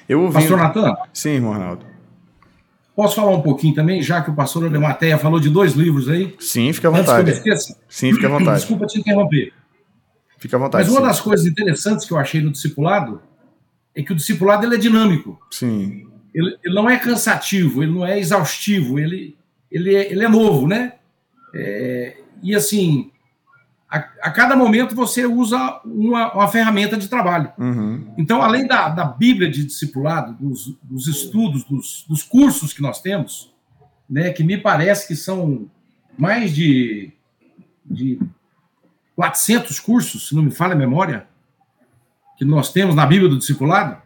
Eu 0.09 0.21
ouvi. 0.23 0.35
Pastor 0.35 0.57
Natan, 0.59 0.95
Sim, 1.13 1.31
irmão 1.31 1.53
Arnaldo. 1.53 1.85
posso 2.95 3.17
falar 3.17 3.33
um 3.33 3.43
pouquinho 3.43 3.75
também, 3.75 4.01
já 4.01 4.23
que 4.23 4.31
o 4.31 4.35
pastor 4.35 4.67
Ademateia 4.67 5.19
falou 5.19 5.41
de 5.41 5.51
dois 5.51 5.73
livros 5.73 6.09
aí? 6.09 6.35
Sim, 6.39 6.73
fica 6.73 6.89
à 6.89 6.91
Antes 6.93 7.05
que 7.05 7.11
eu 7.11 7.17
me 7.17 7.23
vontade. 7.25 7.31
esqueça, 7.31 7.79
Sim, 7.89 8.13
fica 8.15 8.27
à 8.27 8.31
vontade. 8.39 8.59
desculpa 8.61 8.87
te 8.87 9.01
interromper. 9.01 9.53
Fica 10.39 10.57
à 10.57 10.61
vontade. 10.61 10.85
Mas 10.85 10.93
uma 10.93 11.01
sim. 11.01 11.07
das 11.09 11.21
coisas 11.21 11.47
interessantes 11.47 12.07
que 12.07 12.13
eu 12.13 12.19
achei 12.19 12.41
no 12.41 12.53
discipulado 12.53 13.21
é 13.95 14.03
que 14.03 14.13
o 14.13 14.17
discipulado 14.17 14.65
ele 14.65 14.77
é 14.77 14.79
dinâmico. 14.79 15.41
Sim. 15.51 16.07
Ele, 16.33 16.57
ele 16.63 16.75
não 16.75 16.89
é 16.89 16.99
cansativo, 16.99 17.83
ele 17.83 17.93
não 17.93 18.07
é 18.07 18.19
exaustivo, 18.19 18.99
ele, 18.99 19.37
ele, 19.71 19.95
é, 19.95 20.13
ele 20.13 20.25
é 20.25 20.29
novo, 20.29 20.69
né? 20.69 20.93
É, 21.55 22.19
e 22.43 22.55
assim, 22.55 23.11
a, 23.89 23.99
a 23.99 24.31
cada 24.31 24.57
momento 24.57 24.95
você 24.95 25.25
usa 25.25 25.81
uma, 25.85 26.33
uma 26.33 26.49
ferramenta 26.49 26.97
de 26.97 27.09
trabalho. 27.09 27.53
Uhum. 27.57 28.13
Então, 28.19 28.43
além 28.43 28.67
da, 28.67 28.89
da 28.89 29.05
Bíblia 29.05 29.51
de 29.51 29.65
discipulado, 29.65 30.35
dos, 30.35 30.77
dos 30.83 31.07
estudos, 31.07 31.65
dos, 31.65 32.05
dos 32.09 32.23
cursos 32.23 32.73
que 32.73 32.83
nós 32.83 33.01
temos, 33.01 33.55
né, 34.11 34.31
que 34.31 34.43
me 34.43 34.57
parece 34.59 35.07
que 35.07 35.15
são 35.15 35.69
mais 36.19 36.53
de, 36.55 37.13
de 37.85 38.19
400 39.15 39.79
cursos, 39.79 40.29
se 40.29 40.35
não 40.35 40.43
me 40.43 40.51
falha 40.51 40.73
a 40.73 40.77
memória, 40.79 41.27
que 42.37 42.45
nós 42.45 42.73
temos 42.73 42.95
na 42.95 43.07
Bíblia 43.07 43.31
do 43.31 43.39
discipulado, 43.39 44.03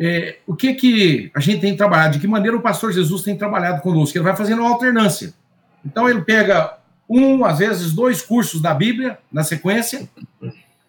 é, 0.00 0.38
o 0.46 0.54
que 0.54 0.74
que 0.74 1.30
a 1.34 1.40
gente 1.40 1.60
tem 1.60 1.76
trabalhado, 1.76 2.14
de 2.14 2.20
que 2.20 2.26
maneira 2.26 2.56
o 2.56 2.62
pastor 2.62 2.92
Jesus 2.92 3.22
tem 3.22 3.36
trabalhado 3.36 3.82
conosco, 3.82 4.16
ele 4.16 4.24
vai 4.24 4.36
fazendo 4.36 4.60
uma 4.60 4.70
alternância. 4.70 5.34
Então, 5.84 6.08
ele 6.08 6.22
pega 6.22 6.75
um, 7.08 7.44
às 7.44 7.58
vezes, 7.58 7.92
dois 7.92 8.22
cursos 8.22 8.60
da 8.60 8.74
Bíblia 8.74 9.18
na 9.32 9.44
sequência, 9.44 10.08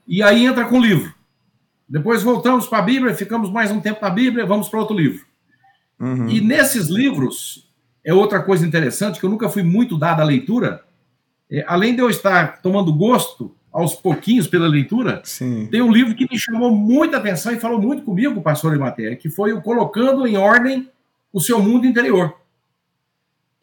e 0.07 0.23
aí 0.23 0.45
entra 0.45 0.65
com 0.65 0.79
o 0.79 0.81
livro. 0.81 1.13
Depois 1.87 2.23
voltamos 2.23 2.67
para 2.67 2.79
a 2.79 2.81
Bíblia, 2.81 3.15
ficamos 3.15 3.49
mais 3.49 3.71
um 3.71 3.79
tempo 3.79 3.99
na 4.01 4.09
Bíblia, 4.09 4.45
vamos 4.45 4.67
para 4.67 4.79
outro 4.79 4.95
livro. 4.95 5.25
Uhum. 5.99 6.29
E 6.29 6.41
nesses 6.41 6.87
livros, 6.87 7.67
é 8.03 8.13
outra 8.13 8.41
coisa 8.41 8.65
interessante, 8.65 9.19
que 9.19 9.25
eu 9.25 9.29
nunca 9.29 9.49
fui 9.49 9.63
muito 9.63 9.97
dado 9.97 10.21
à 10.21 10.23
leitura, 10.23 10.83
é, 11.49 11.63
além 11.67 11.95
de 11.95 12.01
eu 12.01 12.09
estar 12.09 12.61
tomando 12.61 12.93
gosto 12.93 13.55
aos 13.71 13.95
pouquinhos 13.95 14.47
pela 14.47 14.67
leitura, 14.67 15.21
Sim. 15.23 15.67
tem 15.67 15.81
um 15.81 15.91
livro 15.91 16.15
que 16.15 16.27
me 16.29 16.37
chamou 16.37 16.71
muita 16.71 17.17
atenção 17.17 17.53
e 17.53 17.59
falou 17.59 17.79
muito 17.79 18.03
comigo, 18.03 18.41
pastor 18.41 18.73
Ematéia, 18.73 19.15
que 19.15 19.29
foi 19.29 19.53
o 19.53 19.61
Colocando 19.61 20.25
em 20.25 20.35
Ordem 20.35 20.89
o 21.31 21.39
Seu 21.39 21.61
Mundo 21.61 21.85
Interior. 21.85 22.33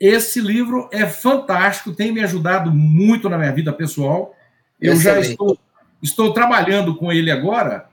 Esse 0.06 0.38
livro 0.38 0.86
é 0.92 1.06
fantástico, 1.06 1.94
tem 1.94 2.12
me 2.12 2.20
ajudado 2.20 2.70
muito 2.70 3.26
na 3.30 3.38
minha 3.38 3.52
vida 3.52 3.72
pessoal. 3.72 4.36
Eu 4.78 4.94
já 4.96 5.12
Excelente. 5.12 5.30
estou, 5.30 5.58
estou 6.02 6.34
trabalhando 6.34 6.94
com 6.94 7.10
ele 7.10 7.30
agora, 7.30 7.88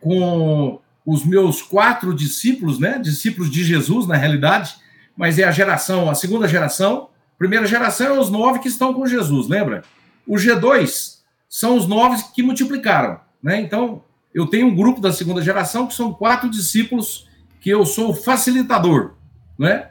com 0.00 0.78
os 1.04 1.26
meus 1.26 1.60
quatro 1.60 2.14
discípulos, 2.14 2.78
né? 2.78 3.00
Discípulos 3.00 3.50
de 3.50 3.64
Jesus, 3.64 4.06
na 4.06 4.14
realidade, 4.14 4.76
mas 5.16 5.36
é 5.36 5.42
a 5.42 5.50
geração, 5.50 6.08
a 6.08 6.14
segunda 6.14 6.46
geração. 6.46 7.08
Primeira 7.36 7.66
geração 7.66 8.14
é 8.14 8.20
os 8.20 8.30
nove 8.30 8.60
que 8.60 8.68
estão 8.68 8.94
com 8.94 9.04
Jesus, 9.04 9.48
lembra? 9.48 9.82
O 10.24 10.36
G2 10.36 11.16
são 11.48 11.76
os 11.76 11.88
nove 11.88 12.22
que 12.32 12.44
multiplicaram, 12.44 13.18
né? 13.42 13.60
Então, 13.60 14.04
eu 14.32 14.46
tenho 14.46 14.68
um 14.68 14.76
grupo 14.76 15.00
da 15.00 15.12
segunda 15.12 15.42
geração 15.42 15.88
que 15.88 15.94
são 15.94 16.14
quatro 16.14 16.48
discípulos 16.48 17.28
que 17.60 17.70
eu 17.70 17.84
sou 17.84 18.14
facilitador, 18.14 19.14
né? 19.58 19.88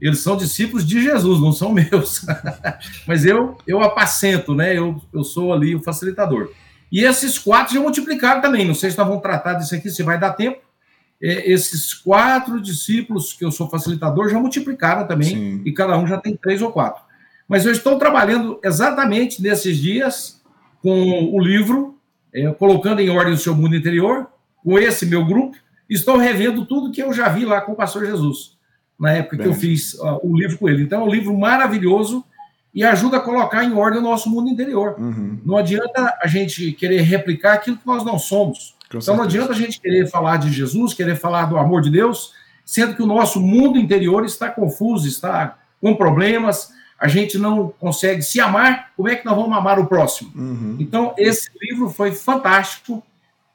Eles 0.00 0.20
são 0.20 0.36
discípulos 0.36 0.86
de 0.86 1.02
Jesus, 1.02 1.40
não 1.40 1.52
são 1.52 1.72
meus. 1.72 2.24
Mas 3.06 3.24
eu 3.24 3.58
eu 3.66 3.82
apacento, 3.82 4.54
né? 4.54 4.76
Eu, 4.76 5.00
eu 5.12 5.22
sou 5.22 5.52
ali 5.52 5.74
o 5.74 5.82
facilitador. 5.82 6.50
E 6.90 7.04
esses 7.04 7.38
quatro 7.38 7.74
já 7.74 7.80
multiplicaram 7.80 8.40
também. 8.40 8.66
Não 8.66 8.74
sei 8.74 8.90
se 8.90 8.98
nós 8.98 9.06
vamos 9.06 9.22
tratar 9.22 9.54
disso 9.54 9.74
aqui, 9.74 9.90
se 9.90 10.02
vai 10.02 10.18
dar 10.18 10.32
tempo. 10.32 10.60
É, 11.22 11.50
esses 11.50 11.92
quatro 11.92 12.60
discípulos 12.60 13.34
que 13.34 13.44
eu 13.44 13.52
sou 13.52 13.68
facilitador 13.68 14.30
já 14.30 14.38
multiplicaram 14.40 15.06
também, 15.06 15.28
Sim. 15.28 15.62
e 15.66 15.72
cada 15.72 15.98
um 15.98 16.06
já 16.06 16.16
tem 16.16 16.34
três 16.34 16.62
ou 16.62 16.72
quatro. 16.72 17.02
Mas 17.46 17.66
eu 17.66 17.72
estou 17.72 17.98
trabalhando 17.98 18.58
exatamente 18.64 19.42
nesses 19.42 19.76
dias 19.76 20.40
com 20.80 21.34
o 21.34 21.38
livro, 21.38 21.98
é, 22.32 22.50
colocando 22.52 23.00
em 23.00 23.10
ordem 23.10 23.34
o 23.34 23.38
seu 23.38 23.54
mundo 23.54 23.76
interior, 23.76 24.28
com 24.64 24.78
esse 24.78 25.04
meu 25.04 25.24
grupo, 25.24 25.56
estou 25.88 26.16
revendo 26.16 26.64
tudo 26.64 26.90
que 26.90 27.02
eu 27.02 27.12
já 27.12 27.28
vi 27.28 27.44
lá 27.44 27.60
com 27.60 27.72
o 27.72 27.76
pastor 27.76 28.06
Jesus, 28.06 28.56
na 29.00 29.12
época 29.12 29.38
que 29.38 29.42
Bem. 29.44 29.52
eu 29.52 29.58
fiz 29.58 29.98
ó, 29.98 30.20
o 30.22 30.36
livro 30.36 30.58
com 30.58 30.68
ele. 30.68 30.82
Então 30.82 31.00
é 31.00 31.04
um 31.04 31.10
livro 31.10 31.36
maravilhoso 31.36 32.22
e 32.74 32.84
ajuda 32.84 33.16
a 33.16 33.20
colocar 33.20 33.64
em 33.64 33.72
ordem 33.72 33.98
o 33.98 34.02
nosso 34.02 34.28
mundo 34.28 34.50
interior. 34.50 34.94
Uhum. 34.98 35.38
Não 35.44 35.56
adianta 35.56 36.16
a 36.22 36.26
gente 36.26 36.70
querer 36.72 37.00
replicar 37.00 37.54
aquilo 37.54 37.78
que 37.78 37.86
nós 37.86 38.04
não 38.04 38.18
somos. 38.18 38.74
Com 38.90 38.98
Então 38.98 39.16
não 39.16 39.22
certeza. 39.24 39.24
adianta 39.24 39.52
a 39.52 39.56
gente 39.56 39.80
querer 39.80 40.06
falar 40.08 40.36
de 40.36 40.52
Jesus, 40.52 40.92
querer 40.92 41.16
falar 41.16 41.46
do 41.46 41.56
amor 41.56 41.80
de 41.80 41.90
Deus, 41.90 42.32
sendo 42.64 42.94
que 42.94 43.02
o 43.02 43.06
nosso 43.06 43.40
mundo 43.40 43.78
interior 43.78 44.24
está 44.24 44.50
confuso, 44.50 45.08
está 45.08 45.58
com 45.80 45.94
problemas, 45.96 46.70
a 47.00 47.08
gente 47.08 47.38
não 47.38 47.72
consegue 47.80 48.20
se 48.20 48.38
amar, 48.38 48.92
como 48.94 49.08
é 49.08 49.16
que 49.16 49.24
nós 49.24 49.34
vamos 49.34 49.56
amar 49.56 49.78
o 49.78 49.86
próximo? 49.86 50.30
Uhum. 50.36 50.76
Então, 50.78 51.14
esse 51.16 51.48
livro 51.60 51.88
foi 51.88 52.12
fantástico. 52.12 53.02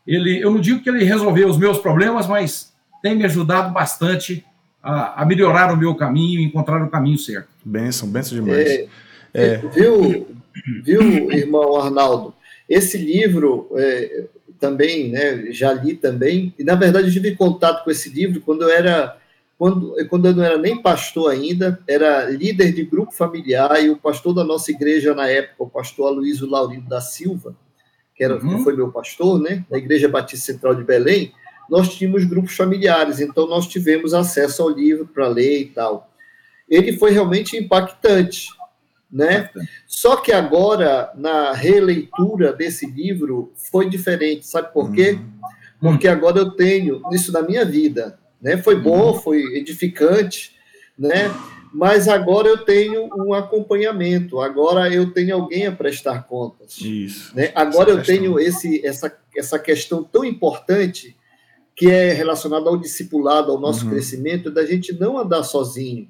Ele, 0.08 0.40
eu 0.44 0.50
não 0.50 0.60
digo 0.60 0.82
que 0.82 0.90
ele 0.90 1.04
resolveu 1.04 1.48
os 1.48 1.58
meus 1.58 1.78
problemas, 1.78 2.26
mas 2.26 2.74
tem 3.04 3.16
me 3.16 3.24
ajudado 3.24 3.72
bastante 3.72 4.44
a, 4.86 5.24
a 5.24 5.26
melhorar 5.26 5.74
o 5.74 5.78
meu 5.78 5.96
caminho, 5.96 6.40
encontrar 6.40 6.82
o 6.84 6.90
caminho 6.90 7.18
certo. 7.18 7.48
Benção, 7.66 8.08
benção 8.08 8.38
demais. 8.38 8.68
É, 8.68 8.88
é. 9.34 9.58
Viu, 9.58 10.28
viu, 10.84 11.32
irmão 11.32 11.76
Arnaldo? 11.76 12.36
Esse 12.70 12.96
livro 12.98 13.68
é, 13.76 14.26
também, 14.60 15.10
né, 15.10 15.52
já 15.52 15.74
li 15.74 15.96
também, 15.96 16.54
e 16.58 16.64
na 16.64 16.76
verdade 16.76 17.08
eu 17.08 17.14
tive 17.14 17.36
contato 17.36 17.84
com 17.84 17.90
esse 17.90 18.10
livro 18.10 18.40
quando 18.42 18.62
eu 18.62 18.70
era 18.70 19.18
quando, 19.58 19.96
quando 20.10 20.28
eu 20.28 20.36
não 20.36 20.44
era 20.44 20.58
nem 20.58 20.82
pastor 20.82 21.32
ainda, 21.32 21.80
era 21.88 22.30
líder 22.30 22.74
de 22.74 22.84
grupo 22.84 23.14
familiar, 23.14 23.82
e 23.82 23.90
o 23.90 23.96
pastor 23.96 24.34
da 24.34 24.44
nossa 24.44 24.70
igreja 24.70 25.16
na 25.16 25.30
época, 25.30 25.64
o 25.64 25.70
pastor 25.70 26.10
Aloysio 26.10 26.50
Laurindo 26.50 26.90
da 26.90 27.00
Silva, 27.00 27.56
que, 28.16 28.24
era, 28.24 28.36
uhum. 28.36 28.58
que 28.58 28.64
foi 28.64 28.76
meu 28.76 28.92
pastor, 28.92 29.40
né, 29.40 29.64
da 29.70 29.78
Igreja 29.78 30.10
Batista 30.10 30.52
Central 30.52 30.76
de 30.76 30.84
Belém, 30.84 31.32
nós 31.70 31.94
tínhamos 31.94 32.26
grupos 32.26 32.56
familiares, 32.56 33.20
então 33.20 33.48
nós 33.48 33.68
tivemos 33.68 34.14
acesso 34.14 34.62
ao 34.62 34.70
livro 34.70 35.08
para 35.08 35.28
ler 35.28 35.62
e 35.62 35.66
tal. 35.66 36.10
Ele 36.70 36.94
foi 36.94 37.12
realmente 37.12 37.58
impactante, 37.58 38.50
né? 39.12 39.50
Só 39.88 40.18
que 40.18 40.32
agora, 40.32 41.12
na 41.16 41.54
releitura 41.54 42.52
desse 42.52 42.86
livro, 42.86 43.52
foi 43.56 43.90
diferente, 43.90 44.48
sabe 44.48 44.74
por 44.74 44.92
quê? 44.92 45.12
Uhum. 45.12 45.92
Porque 45.92 46.08
agora 46.08 46.40
eu 46.40 46.52
tenho 46.52 47.02
isso 47.12 47.32
na 47.32 47.42
minha 47.42 47.64
vida, 47.64 48.18
né? 48.42 48.58
Foi 48.58 48.76
bom, 48.76 49.14
uhum. 49.14 49.20
foi 49.20 49.42
edificante, 49.56 50.56
né? 50.98 51.32
Mas 51.76 52.08
agora 52.08 52.48
eu 52.48 52.60
tenho 52.60 53.10
um 53.18 53.34
acompanhamento, 53.34 54.40
agora 54.40 54.90
eu 54.94 55.12
tenho 55.12 55.36
alguém 55.36 55.68
a 55.68 55.74
prestar 55.74 56.24
contas. 56.24 56.78
Isso. 56.80 57.36
Né? 57.36 57.52
Agora 57.54 57.90
eu 57.90 58.02
tenho 58.02 58.40
esse, 58.40 58.86
essa, 58.86 59.14
essa 59.36 59.60
questão 59.60 60.02
tão 60.02 60.24
importante 60.24 61.18
que 61.76 61.90
é 61.90 62.14
relacionada 62.14 62.70
ao 62.70 62.78
discipulado, 62.78 63.52
ao 63.52 63.60
nosso 63.60 63.86
uhum. 63.86 63.92
crescimento, 63.92 64.50
da 64.50 64.66
gente 64.66 64.94
não 64.94 65.18
andar 65.18 65.44
sozinho. 65.44 66.10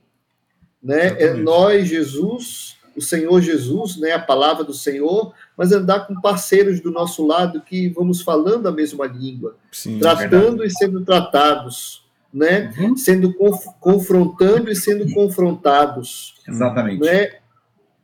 Né? 0.82 1.08
É 1.20 1.34
nós, 1.34 1.88
Jesus, 1.88 2.78
o 2.96 3.02
Senhor 3.02 3.42
Jesus, 3.42 3.98
né? 3.98 4.12
a 4.12 4.20
palavra 4.20 4.64
do 4.64 4.74
Senhor, 4.74 5.34
mas 5.58 5.72
andar 5.72 6.08
com 6.08 6.22
parceiros 6.22 6.80
do 6.80 6.92
nosso 6.92 7.26
lado 7.26 7.62
que 7.62 7.90
vamos 7.90 8.22
falando 8.22 8.68
a 8.68 8.72
mesma 8.72 9.08
língua, 9.08 9.56
Sim, 9.72 10.00
tratando 10.00 10.64
e 10.64 10.70
sendo 10.70 11.04
tratados 11.04 12.06
né? 12.36 12.74
Uhum. 12.78 12.98
Sendo 12.98 13.34
conf 13.34 13.66
confrontando 13.80 14.70
e 14.70 14.76
sendo 14.76 15.10
confrontados. 15.14 16.36
Exatamente. 16.46 17.00
Né? 17.00 17.32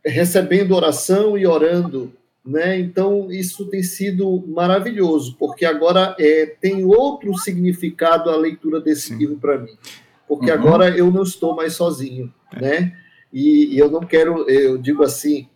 Recebendo 0.06 0.74
oração 0.74 1.38
e 1.38 1.46
orando. 1.46 2.14
Né? 2.46 2.80
Então, 2.80 3.32
isso 3.32 3.66
tem 3.68 3.84
sido 3.84 4.44
maravilhoso, 4.48 5.36
porque 5.38 5.64
agora 5.64 6.16
é, 6.20 6.46
tem 6.60 6.84
outro 6.84 7.38
significado 7.38 8.30
a 8.30 8.36
leitura 8.36 8.82
desse 8.82 9.10
Sim. 9.10 9.18
livro 9.18 9.38
para 9.38 9.60
mim. 9.60 9.78
Porque 10.28 10.50
uhum. 10.50 10.58
agora 10.58 10.90
eu 10.90 11.12
não 11.12 11.24
estou 11.24 11.56
mais 11.56 11.74
sozinho, 11.74 12.34
é. 12.54 12.62
né? 12.62 12.98
E, 13.32 13.76
e, 13.76 13.78
eu 13.78 13.90
não 13.90 14.02
quero, 14.02 14.50
eu 14.50 14.78
digo 14.78 15.04
assim, 15.04 15.48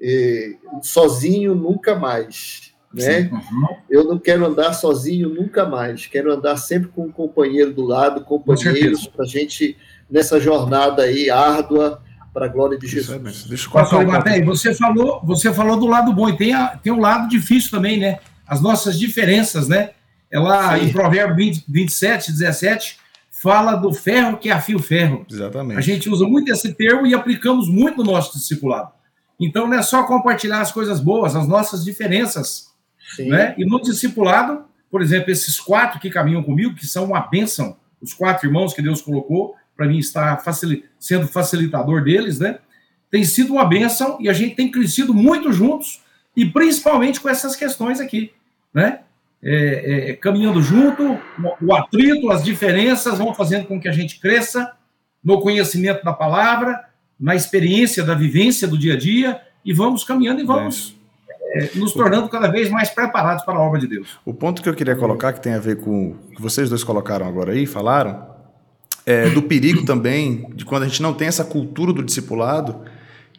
eh, 0.00 0.56
sozinho 0.82 1.54
nunca 1.54 1.94
mais 1.94 2.72
né? 2.92 3.30
Uhum. 3.32 3.76
Eu 3.88 4.04
não 4.04 4.18
quero 4.18 4.44
andar 4.44 4.74
sozinho 4.74 5.28
nunca 5.28 5.64
mais. 5.64 6.06
Quero 6.06 6.32
andar 6.32 6.56
sempre 6.56 6.88
com 6.88 7.06
um 7.06 7.12
companheiro 7.12 7.72
do 7.72 7.82
lado, 7.82 8.24
companheiros 8.24 9.06
para 9.06 9.24
a 9.24 9.28
gente 9.28 9.76
nessa 10.10 10.38
jornada 10.38 11.02
aí 11.02 11.30
árdua 11.30 12.02
para 12.32 12.46
a 12.46 12.48
glória 12.48 12.78
de 12.78 12.86
Jesus. 12.86 13.44
Deixa 13.44 13.66
eu 13.66 13.70
Pastor 13.70 14.04
você 14.44 14.74
falou, 14.74 15.20
você 15.24 15.52
falou 15.52 15.78
do 15.78 15.86
lado 15.86 16.12
bom 16.12 16.28
e 16.28 16.36
tem, 16.36 16.54
a, 16.54 16.68
tem 16.68 16.92
um 16.92 17.00
lado 17.00 17.28
difícil 17.28 17.70
também, 17.70 17.98
né? 17.98 18.18
As 18.46 18.60
nossas 18.60 18.98
diferenças, 18.98 19.68
né? 19.68 19.90
Ela 20.30 20.78
Sim. 20.78 20.86
em 20.86 20.92
Provérbio 20.92 21.36
20, 21.36 21.64
27, 21.68 22.32
17 22.32 22.98
fala 23.42 23.74
do 23.74 23.92
ferro 23.92 24.38
que 24.38 24.50
afia 24.50 24.76
o 24.76 24.82
ferro. 24.82 25.26
Exatamente. 25.30 25.78
A 25.78 25.80
gente 25.80 26.08
usa 26.08 26.26
muito 26.26 26.50
esse 26.50 26.72
termo 26.74 27.06
e 27.06 27.14
aplicamos 27.14 27.68
muito 27.68 27.98
no 27.98 28.12
nosso 28.12 28.38
discipulado. 28.38 28.90
Então 29.38 29.66
não 29.66 29.76
é 29.76 29.82
só 29.82 30.04
compartilhar 30.04 30.60
as 30.60 30.70
coisas 30.70 31.00
boas, 31.00 31.34
as 31.34 31.48
nossas 31.48 31.84
diferenças 31.84 32.72
né? 33.18 33.54
E 33.58 33.64
no 33.64 33.80
discipulado, 33.80 34.64
por 34.90 35.02
exemplo, 35.02 35.30
esses 35.30 35.58
quatro 35.58 36.00
que 36.00 36.10
caminham 36.10 36.42
comigo, 36.42 36.74
que 36.74 36.86
são 36.86 37.04
uma 37.04 37.20
bênção, 37.20 37.76
os 38.00 38.14
quatro 38.14 38.46
irmãos 38.46 38.72
que 38.72 38.82
Deus 38.82 39.02
colocou, 39.02 39.54
para 39.82 39.88
mim 39.88 39.98
estar 39.98 40.36
facil... 40.38 40.84
sendo 40.96 41.26
facilitador 41.26 42.04
deles, 42.04 42.38
né? 42.38 42.58
Tem 43.10 43.24
sido 43.24 43.54
uma 43.54 43.64
bênção 43.64 44.16
e 44.20 44.28
a 44.28 44.32
gente 44.32 44.54
tem 44.54 44.70
crescido 44.70 45.12
muito 45.12 45.52
juntos, 45.52 46.00
e 46.36 46.46
principalmente 46.46 47.20
com 47.20 47.28
essas 47.28 47.56
questões 47.56 48.00
aqui, 48.00 48.32
né? 48.72 49.00
É, 49.42 49.54
é, 49.54 50.10
é 50.10 50.12
caminhando 50.14 50.62
junto, 50.62 51.18
o 51.60 51.74
atrito, 51.74 52.30
as 52.30 52.44
diferenças 52.44 53.18
vão 53.18 53.34
fazendo 53.34 53.66
com 53.66 53.80
que 53.80 53.88
a 53.88 53.92
gente 53.92 54.20
cresça 54.20 54.72
no 55.22 55.40
conhecimento 55.40 56.04
da 56.04 56.12
palavra, 56.12 56.84
na 57.18 57.34
experiência 57.34 58.04
da 58.04 58.14
vivência 58.14 58.68
do 58.68 58.78
dia 58.78 58.94
a 58.94 58.96
dia, 58.96 59.40
e 59.64 59.72
vamos 59.72 60.04
caminhando 60.04 60.40
e 60.40 60.44
vamos 60.44 60.96
é, 61.54 61.70
nos 61.74 61.92
tornando 61.92 62.28
cada 62.28 62.46
vez 62.46 62.70
mais 62.70 62.90
preparados 62.90 63.44
para 63.44 63.56
a 63.58 63.60
obra 63.60 63.80
de 63.80 63.88
Deus. 63.88 64.16
O 64.24 64.32
ponto 64.32 64.62
que 64.62 64.68
eu 64.68 64.74
queria 64.74 64.94
colocar, 64.94 65.32
que 65.32 65.40
tem 65.40 65.54
a 65.54 65.58
ver 65.58 65.80
com 65.80 66.12
o 66.12 66.34
que 66.36 66.40
vocês 66.40 66.68
dois 66.68 66.84
colocaram 66.84 67.26
agora 67.26 67.52
aí, 67.52 67.66
falaram, 67.66 68.31
é 69.04 69.30
do 69.30 69.42
perigo 69.42 69.84
também 69.84 70.46
de 70.54 70.64
quando 70.64 70.84
a 70.84 70.88
gente 70.88 71.02
não 71.02 71.12
tem 71.12 71.28
essa 71.28 71.44
cultura 71.44 71.92
do 71.92 72.02
discipulado, 72.02 72.82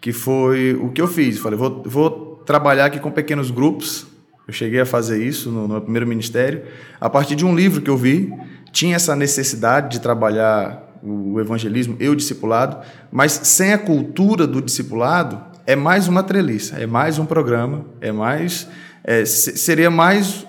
que 0.02 0.12
foi 0.12 0.74
o 0.74 0.90
que 0.90 1.02
eu 1.02 1.08
fiz. 1.08 1.38
Falei, 1.40 1.58
vou, 1.58 1.84
vou 1.86 2.44
trabalhar 2.46 2.86
aqui 2.86 3.00
com 3.00 3.10
pequenos 3.10 3.50
grupos. 3.50 4.06
Eu 4.46 4.54
cheguei 4.54 4.82
a 4.82 4.86
fazer 4.86 5.26
isso 5.26 5.50
no, 5.50 5.68
no 5.68 5.82
primeiro 5.82 6.06
ministério. 6.06 6.64
A 7.00 7.10
partir 7.10 7.36
de 7.36 7.46
um 7.46 7.56
livro 7.56 7.82
que 7.82 7.90
eu 7.90 7.98
vi, 7.98 8.34
tinha 8.72 8.96
essa 8.96 9.16
necessidade 9.16 9.92
de 9.92 10.02
trabalhar 10.02 10.84
o 11.02 11.40
evangelismo 11.40 11.98
e 12.00 12.08
o 12.08 12.16
discipulado, 12.16 12.78
mas 13.12 13.32
sem 13.32 13.74
a 13.74 13.78
cultura 13.78 14.48
do 14.48 14.62
discipulado, 14.62 15.42
é 15.66 15.76
mais 15.76 16.08
uma 16.08 16.24
treliça, 16.24 16.78
é 16.78 16.86
mais 16.86 17.20
um 17.20 17.26
programa, 17.26 17.86
é 18.02 18.12
mais. 18.12 18.68
É, 19.04 19.26
seria 19.26 19.90
mais. 19.90 20.46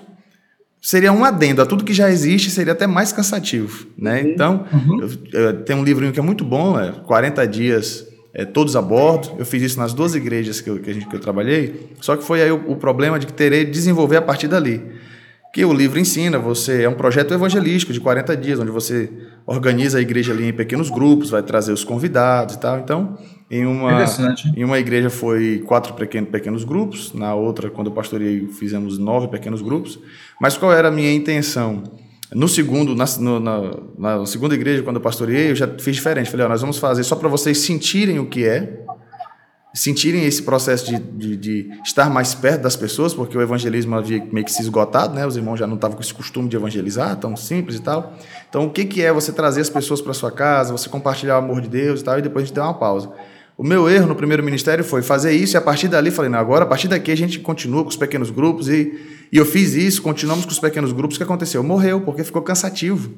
Seria 0.85 1.11
um 1.11 1.25
adendo 1.25 1.63
a 1.63 1.65
tudo 1.65 1.83
que 1.83 1.95
já 1.95 2.11
existe, 2.11 2.51
seria 2.51 2.73
até 2.73 2.85
mais 2.85 3.11
cansativo. 3.11 3.87
Né? 3.97 4.21
Uhum. 4.21 4.29
Então, 4.29 4.65
uhum. 4.71 5.01
Eu, 5.01 5.41
eu, 5.41 5.63
tem 5.63 5.75
um 5.75 5.83
livrinho 5.83 6.11
que 6.11 6.19
é 6.19 6.21
muito 6.21 6.45
bom, 6.45 6.79
é 6.79 6.91
40 6.91 7.47
dias 7.47 8.05
é, 8.31 8.45
todos 8.45 8.75
a 8.75 8.83
bordo. 8.83 9.31
Eu 9.39 9.47
fiz 9.47 9.63
isso 9.63 9.79
nas 9.79 9.95
duas 9.95 10.13
igrejas 10.13 10.61
que 10.61 10.69
eu, 10.69 10.77
que, 10.77 10.91
a 10.91 10.93
gente, 10.93 11.07
que 11.07 11.15
eu 11.15 11.19
trabalhei, 11.19 11.89
só 11.99 12.15
que 12.15 12.23
foi 12.23 12.43
aí 12.43 12.51
o, 12.51 12.73
o 12.73 12.75
problema 12.75 13.17
de 13.17 13.25
que 13.25 13.33
terei 13.33 13.65
de 13.65 13.71
desenvolver 13.71 14.17
a 14.17 14.21
partir 14.21 14.47
dali 14.47 14.79
que 15.51 15.63
o 15.63 15.73
livro 15.73 15.97
ensina, 15.97 16.37
você 16.37 16.83
é 16.83 16.89
um 16.89 16.95
projeto 16.95 17.33
evangelístico 17.33 17.93
de 17.93 18.01
40 18.01 18.35
dias, 18.35 18.59
onde 18.59 18.71
você 18.71 19.09
organiza 19.47 19.97
a 19.97 20.01
igreja 20.01 20.33
ali 20.33 20.49
em 20.49 20.53
pequenos 20.53 20.89
grupos, 20.89 21.29
vai 21.29 21.41
trazer 21.41 21.71
os 21.71 21.81
convidados 21.81 22.55
e 22.55 22.59
tal. 22.59 22.77
Então, 22.77 23.17
em 23.55 23.65
uma, 23.65 24.05
em 24.55 24.63
uma 24.63 24.79
igreja 24.79 25.09
foi 25.09 25.63
quatro 25.65 25.93
pequenos, 25.93 26.29
pequenos 26.29 26.63
grupos, 26.63 27.13
na 27.13 27.33
outra, 27.33 27.69
quando 27.69 27.87
eu 27.87 27.93
pastorei, 27.93 28.47
fizemos 28.47 28.97
nove 28.97 29.27
pequenos 29.27 29.61
grupos. 29.61 29.99
Mas 30.39 30.57
qual 30.57 30.73
era 30.73 30.89
a 30.89 30.91
minha 30.91 31.13
intenção? 31.13 31.83
No 32.33 32.47
segundo, 32.47 32.95
na, 32.95 33.05
no, 33.19 33.39
na, 33.39 33.61
na 33.97 34.25
segunda 34.25 34.55
igreja, 34.55 34.83
quando 34.83 34.97
eu 34.97 35.01
pastoreei, 35.01 35.51
eu 35.51 35.55
já 35.55 35.67
fiz 35.79 35.95
diferente. 35.95 36.29
Falei, 36.29 36.45
ó, 36.45 36.49
nós 36.49 36.61
vamos 36.61 36.77
fazer 36.77 37.03
só 37.03 37.15
para 37.15 37.29
vocês 37.29 37.59
sentirem 37.59 38.19
o 38.19 38.25
que 38.25 38.43
é, 38.43 38.83
sentirem 39.75 40.25
esse 40.25 40.41
processo 40.41 40.85
de, 40.85 40.97
de, 40.97 41.37
de, 41.37 41.79
estar 41.83 42.09
mais 42.09 42.33
perto 42.33 42.61
das 42.61 42.77
pessoas, 42.77 43.13
porque 43.13 43.37
o 43.37 43.41
evangelismo 43.41 43.95
havia 43.95 44.25
meio 44.31 44.45
que 44.45 44.51
se 44.51 44.61
esgotado, 44.61 45.13
né? 45.13 45.27
Os 45.27 45.35
irmãos 45.35 45.57
já 45.57 45.67
não 45.67 45.75
estavam 45.75 45.97
com 45.97 46.01
esse 46.01 46.13
costume 46.13 46.47
de 46.47 46.55
evangelizar, 46.55 47.15
tão 47.17 47.35
simples 47.35 47.75
e 47.77 47.81
tal. 47.81 48.13
Então, 48.49 48.65
o 48.65 48.69
que, 48.69 48.85
que 48.85 49.01
é 49.01 49.11
você 49.11 49.33
trazer 49.33 49.61
as 49.61 49.69
pessoas 49.69 50.01
para 50.01 50.13
sua 50.13 50.31
casa, 50.31 50.71
você 50.71 50.89
compartilhar 50.89 51.35
o 51.35 51.39
amor 51.39 51.59
de 51.59 51.67
Deus 51.67 51.99
e 51.99 52.03
tal, 52.03 52.17
e 52.17 52.21
depois 52.21 52.43
a 52.43 52.45
gente 52.47 52.55
deu 52.55 52.63
uma 52.63 52.73
pausa. 52.73 53.11
O 53.57 53.63
meu 53.63 53.89
erro 53.89 54.07
no 54.07 54.15
primeiro 54.15 54.43
ministério 54.43 54.83
foi 54.83 55.01
fazer 55.01 55.31
isso 55.31 55.55
e 55.55 55.57
a 55.57 55.61
partir 55.61 55.87
dali 55.87 56.11
falei, 56.11 56.29
não, 56.29 56.39
agora 56.39 56.65
a 56.65 56.67
partir 56.67 56.87
daqui 56.87 57.11
a 57.11 57.15
gente 57.15 57.39
continua 57.39 57.83
com 57.83 57.89
os 57.89 57.95
pequenos 57.95 58.29
grupos 58.29 58.67
e, 58.67 59.27
e 59.31 59.37
eu 59.37 59.45
fiz 59.45 59.73
isso, 59.73 60.01
continuamos 60.01 60.45
com 60.45 60.51
os 60.51 60.59
pequenos 60.59 60.91
grupos. 60.91 61.15
O 61.15 61.19
que 61.19 61.23
aconteceu? 61.23 61.63
Morreu, 61.63 62.01
porque 62.01 62.23
ficou 62.23 62.41
cansativo 62.41 63.11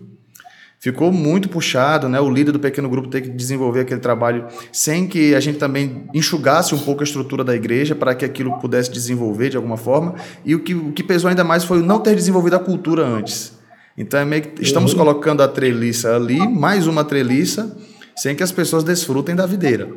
ficou 0.79 1.11
muito 1.11 1.49
puxado, 1.49 2.07
né? 2.07 2.19
O 2.19 2.29
líder 2.29 2.51
do 2.51 2.59
pequeno 2.59 2.89
grupo 2.89 3.07
ter 3.07 3.21
que 3.21 3.29
desenvolver 3.29 3.81
aquele 3.81 3.99
trabalho 3.99 4.45
sem 4.71 5.07
que 5.07 5.33
a 5.33 5.39
gente 5.39 5.57
também 5.57 6.07
enxugasse 6.13 6.75
um 6.75 6.79
pouco 6.79 7.01
a 7.01 7.03
estrutura 7.03 7.43
da 7.43 7.55
igreja 7.55 7.95
para 7.95 8.13
que 8.13 8.23
aquilo 8.23 8.57
pudesse 8.59 8.91
desenvolver 8.91 9.49
de 9.49 9.57
alguma 9.57 9.77
forma. 9.77 10.15
E 10.45 10.53
o 10.55 10.59
que, 10.59 10.73
o 10.75 10.91
que 10.91 11.03
pesou 11.03 11.29
ainda 11.29 11.43
mais 11.43 11.63
foi 11.63 11.81
não 11.81 11.99
ter 11.99 12.15
desenvolvido 12.15 12.55
a 12.55 12.59
cultura 12.59 13.05
antes. 13.05 13.53
Então 13.97 14.19
é 14.19 14.25
meio 14.25 14.43
que 14.43 14.61
estamos 14.61 14.91
uhum. 14.91 14.99
colocando 14.99 15.41
a 15.41 15.47
treliça 15.47 16.15
ali, 16.15 16.37
mais 16.47 16.85
uma 16.85 17.03
treliça, 17.03 17.75
sem 18.15 18.35
que 18.35 18.43
as 18.43 18.51
pessoas 18.51 18.83
desfrutem 18.83 19.35
da 19.35 19.47
videira. 19.47 19.89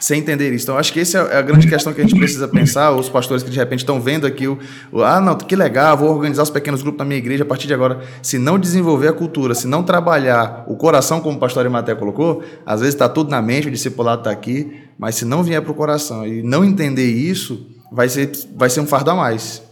Sem 0.00 0.18
entender 0.18 0.52
isso. 0.52 0.64
Então, 0.64 0.76
acho 0.76 0.92
que 0.92 1.00
essa 1.00 1.18
é 1.18 1.36
a 1.36 1.42
grande 1.42 1.68
questão 1.68 1.92
que 1.92 2.00
a 2.00 2.04
gente 2.04 2.18
precisa 2.18 2.48
pensar. 2.48 2.90
Os 2.92 3.08
pastores 3.08 3.42
que 3.42 3.50
de 3.50 3.58
repente 3.58 3.80
estão 3.80 4.00
vendo 4.00 4.26
aqui, 4.26 4.46
o, 4.46 4.58
o, 4.90 5.02
ah, 5.02 5.20
não, 5.20 5.36
que 5.36 5.54
legal, 5.54 5.96
vou 5.96 6.10
organizar 6.10 6.42
os 6.42 6.50
pequenos 6.50 6.82
grupos 6.82 6.98
na 6.98 7.04
minha 7.04 7.18
igreja 7.18 7.44
a 7.44 7.46
partir 7.46 7.66
de 7.66 7.74
agora. 7.74 8.00
Se 8.22 8.38
não 8.38 8.58
desenvolver 8.58 9.08
a 9.08 9.12
cultura, 9.12 9.54
se 9.54 9.66
não 9.66 9.82
trabalhar 9.82 10.64
o 10.68 10.76
coração, 10.76 11.20
como 11.20 11.36
o 11.36 11.40
pastor 11.40 11.64
Imaté 11.64 11.94
colocou, 11.94 12.42
às 12.66 12.80
vezes 12.80 12.94
está 12.94 13.08
tudo 13.08 13.30
na 13.30 13.40
mente, 13.40 13.68
o 13.68 13.70
discipulado 13.70 14.22
está 14.22 14.30
aqui, 14.30 14.82
mas 14.98 15.14
se 15.14 15.24
não 15.24 15.42
vier 15.42 15.62
para 15.62 15.72
o 15.72 15.74
coração 15.74 16.26
e 16.26 16.42
não 16.42 16.64
entender 16.64 17.06
isso, 17.06 17.66
vai 17.92 18.08
ser, 18.08 18.32
vai 18.56 18.68
ser 18.68 18.80
um 18.80 18.86
fardo 18.86 19.10
a 19.12 19.14
mais. 19.14 19.62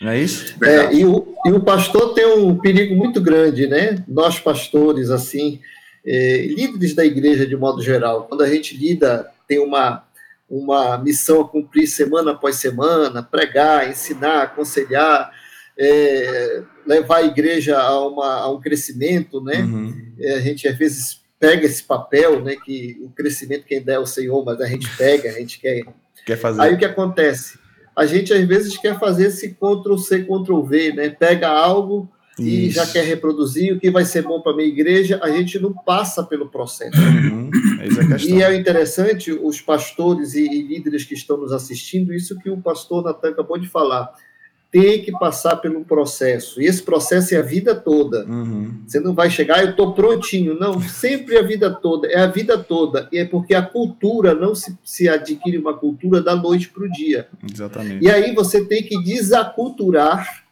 Não 0.00 0.10
é 0.10 0.20
isso? 0.20 0.54
É, 0.62 0.92
e, 0.92 1.06
o, 1.06 1.26
e 1.46 1.52
o 1.52 1.60
pastor 1.60 2.12
tem 2.12 2.26
um 2.26 2.56
perigo 2.56 2.94
muito 2.94 3.20
grande, 3.20 3.66
né? 3.66 4.04
Nós, 4.06 4.38
pastores, 4.38 5.08
assim, 5.08 5.60
é, 6.06 6.46
líderes 6.46 6.94
da 6.94 7.04
igreja 7.04 7.46
de 7.46 7.56
modo 7.56 7.80
geral, 7.80 8.26
quando 8.28 8.42
a 8.42 8.48
gente 8.48 8.76
lida 8.76 9.26
tem 9.46 9.58
uma, 9.58 10.04
uma 10.48 10.98
missão 10.98 11.40
a 11.40 11.48
cumprir 11.48 11.86
semana 11.86 12.32
após 12.32 12.56
semana, 12.56 13.22
pregar, 13.22 13.88
ensinar, 13.88 14.42
aconselhar, 14.42 15.30
é, 15.78 16.62
levar 16.86 17.18
a 17.18 17.24
igreja 17.24 17.78
a, 17.78 18.06
uma, 18.06 18.40
a 18.40 18.52
um 18.52 18.60
crescimento, 18.60 19.42
né? 19.42 19.60
Uhum. 19.62 20.12
É, 20.18 20.34
a 20.34 20.40
gente 20.40 20.68
às 20.68 20.76
vezes 20.76 21.20
pega 21.38 21.66
esse 21.66 21.82
papel, 21.82 22.40
né? 22.40 22.56
Que 22.64 22.98
o 23.02 23.10
crescimento 23.10 23.66
quem 23.66 23.82
dá 23.82 23.94
é 23.94 23.98
o 23.98 24.06
Senhor, 24.06 24.44
mas 24.44 24.60
a 24.60 24.66
gente 24.66 24.88
pega, 24.96 25.30
a 25.30 25.32
gente 25.32 25.60
quer. 25.60 25.82
Quer 26.24 26.36
fazer. 26.36 26.60
Aí 26.60 26.74
o 26.74 26.78
que 26.78 26.84
acontece? 26.84 27.58
A 27.96 28.06
gente 28.06 28.32
às 28.32 28.44
vezes 28.46 28.76
quer 28.76 28.98
fazer 28.98 29.26
esse 29.26 29.54
Ctrl 29.54 29.96
C, 29.96 30.24
Ctrl 30.24 30.62
V, 30.62 30.92
né? 30.92 31.10
Pega 31.10 31.48
algo 31.48 32.10
e 32.38 32.68
já 32.68 32.84
quer 32.86 33.04
reproduzir 33.04 33.74
o 33.74 33.78
que 33.78 33.90
vai 33.90 34.04
ser 34.04 34.22
bom 34.22 34.40
para 34.40 34.52
a 34.52 34.56
minha 34.56 34.68
igreja, 34.68 35.20
a 35.22 35.30
gente 35.30 35.58
não 35.58 35.72
passa 35.72 36.22
pelo 36.24 36.48
processo. 36.48 37.00
Uhum. 37.00 37.50
É 37.84 38.24
e 38.24 38.42
é 38.42 38.54
interessante, 38.56 39.32
os 39.32 39.60
pastores 39.60 40.34
e, 40.34 40.48
líderes 40.62 41.04
que 41.04 41.14
estão 41.14 41.36
nos 41.36 41.52
assistindo, 41.52 42.12
isso 42.12 42.38
que 42.38 42.50
o 42.50 42.56
pastor 42.56 43.04
Natan 43.04 43.30
acabou 43.30 43.58
de 43.58 43.68
falar, 43.68 44.12
tem 44.74 45.02
que 45.02 45.12
passar 45.12 45.56
pelo 45.56 45.84
processo. 45.84 46.60
E 46.60 46.66
esse 46.66 46.82
processo 46.82 47.32
é 47.32 47.38
a 47.38 47.42
vida 47.42 47.76
toda. 47.76 48.24
Uhum. 48.26 48.82
Você 48.84 48.98
não 48.98 49.14
vai 49.14 49.30
chegar, 49.30 49.62
eu 49.62 49.70
estou 49.70 49.92
prontinho. 49.92 50.58
Não, 50.58 50.80
sempre 50.80 51.38
a 51.38 51.42
vida 51.42 51.70
toda. 51.70 52.08
É 52.08 52.18
a 52.18 52.26
vida 52.26 52.58
toda. 52.58 53.08
E 53.12 53.18
é 53.18 53.24
porque 53.24 53.54
a 53.54 53.62
cultura 53.62 54.34
não 54.34 54.52
se, 54.52 54.76
se 54.82 55.08
adquire 55.08 55.58
uma 55.58 55.74
cultura 55.74 56.20
da 56.20 56.34
noite 56.34 56.70
para 56.70 56.82
o 56.82 56.90
dia. 56.90 57.28
Exatamente. 57.48 58.04
E 58.04 58.10
aí 58.10 58.34
você 58.34 58.64
tem 58.64 58.82
que 58.82 59.00
desaculturar 59.00 60.44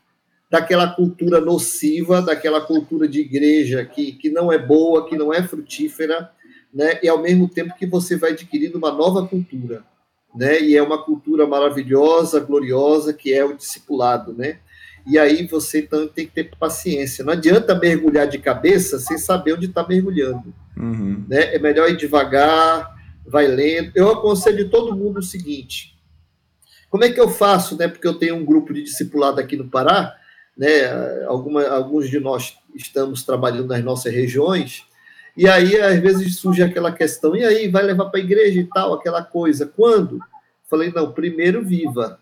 daquela 0.48 0.86
cultura 0.86 1.40
nociva, 1.40 2.22
daquela 2.22 2.60
cultura 2.60 3.08
de 3.08 3.20
igreja 3.20 3.84
que, 3.84 4.12
que 4.12 4.30
não 4.30 4.52
é 4.52 4.58
boa, 4.58 5.08
que 5.08 5.16
não 5.16 5.34
é 5.34 5.42
frutífera, 5.42 6.30
né? 6.72 6.98
E 7.02 7.08
ao 7.08 7.20
mesmo 7.20 7.48
tempo 7.48 7.74
que 7.76 7.86
você 7.86 8.16
vai 8.16 8.32
adquirindo 8.32 8.78
uma 8.78 8.92
nova 8.92 9.26
cultura, 9.26 9.84
né? 10.34 10.60
E 10.60 10.76
é 10.76 10.82
uma 10.82 11.02
cultura 11.02 11.46
maravilhosa, 11.46 12.40
gloriosa, 12.40 13.12
que 13.12 13.32
é 13.32 13.44
o 13.44 13.56
discipulado, 13.56 14.32
né? 14.32 14.58
E 15.06 15.18
aí 15.18 15.46
você 15.46 15.80
então, 15.80 16.06
tem 16.06 16.26
que 16.26 16.32
ter 16.32 16.50
paciência. 16.56 17.24
Não 17.24 17.32
adianta 17.32 17.74
mergulhar 17.74 18.26
de 18.26 18.38
cabeça 18.38 18.98
sem 19.00 19.18
saber 19.18 19.54
onde 19.54 19.66
está 19.66 19.86
mergulhando. 19.86 20.54
Uhum. 20.76 21.24
Né? 21.28 21.54
É 21.54 21.58
melhor 21.58 21.90
ir 21.90 21.96
devagar, 21.96 22.94
vai 23.26 23.48
lendo. 23.48 23.90
Eu 23.96 24.10
aconselho 24.10 24.70
todo 24.70 24.96
mundo 24.96 25.18
o 25.18 25.22
seguinte: 25.22 25.98
como 26.88 27.04
é 27.04 27.10
que 27.10 27.20
eu 27.20 27.28
faço, 27.28 27.76
né? 27.76 27.88
Porque 27.88 28.06
eu 28.06 28.14
tenho 28.14 28.36
um 28.36 28.44
grupo 28.44 28.72
de 28.72 28.82
discipulado 28.82 29.40
aqui 29.40 29.56
no 29.56 29.68
Pará 29.68 30.16
né? 30.56 31.24
Alguma, 31.26 31.66
alguns 31.66 32.08
de 32.08 32.20
nós 32.20 32.56
estamos 32.74 33.22
trabalhando 33.22 33.68
nas 33.68 33.82
nossas 33.82 34.12
regiões, 34.12 34.84
e 35.36 35.48
aí 35.48 35.80
às 35.80 35.98
vezes 36.00 36.36
surge 36.36 36.62
aquela 36.62 36.92
questão, 36.92 37.34
e 37.34 37.44
aí, 37.44 37.68
vai 37.68 37.82
levar 37.82 38.06
para 38.06 38.20
a 38.20 38.22
igreja 38.22 38.60
e 38.60 38.64
tal, 38.64 38.94
aquela 38.94 39.22
coisa. 39.22 39.66
Quando? 39.66 40.20
Falei, 40.68 40.92
não, 40.94 41.12
primeiro 41.12 41.62
viva, 41.62 42.18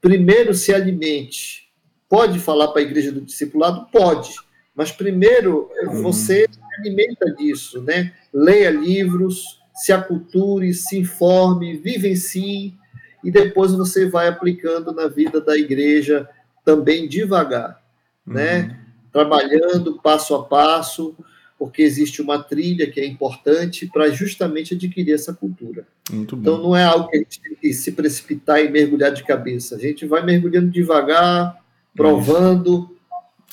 primeiro 0.00 0.54
se 0.54 0.72
alimente. 0.72 1.68
Pode 2.08 2.38
falar 2.38 2.68
para 2.68 2.80
a 2.80 2.84
igreja 2.84 3.10
do 3.10 3.20
discipulado? 3.20 3.86
Pode, 3.90 4.34
mas 4.74 4.92
primeiro 4.92 5.70
uhum. 5.82 6.02
você 6.02 6.46
se 6.50 6.60
alimenta 6.78 7.32
disso, 7.32 7.82
né? 7.82 8.12
Leia 8.32 8.70
livros, 8.70 9.60
se 9.74 9.92
aculture, 9.92 10.72
se 10.74 10.98
informe, 10.98 11.76
vivencie, 11.76 12.74
e 13.22 13.30
depois 13.30 13.72
você 13.72 14.06
vai 14.06 14.28
aplicando 14.28 14.92
na 14.92 15.08
vida 15.08 15.40
da 15.40 15.56
igreja 15.56 16.28
também 16.64 17.08
devagar, 17.08 17.82
né? 18.26 18.60
uhum. 18.60 18.68
né? 18.68 18.80
Trabalhando 19.12 20.00
passo 20.02 20.34
a 20.34 20.44
passo, 20.44 21.16
porque 21.64 21.80
existe 21.80 22.20
uma 22.20 22.38
trilha 22.38 22.90
que 22.90 23.00
é 23.00 23.06
importante 23.06 23.86
para 23.90 24.10
justamente 24.10 24.74
adquirir 24.74 25.14
essa 25.14 25.32
cultura. 25.32 25.86
então 26.12 26.62
não 26.62 26.76
é 26.76 26.84
algo 26.84 27.08
que 27.08 27.16
a 27.16 27.18
gente 27.20 27.40
tem 27.40 27.54
que 27.58 27.72
se 27.72 27.92
precipitar 27.92 28.62
e 28.62 28.68
mergulhar 28.68 29.10
de 29.10 29.24
cabeça. 29.24 29.74
A 29.74 29.78
gente 29.78 30.04
vai 30.04 30.22
mergulhando 30.22 30.70
devagar, 30.70 31.56
provando, 31.96 32.94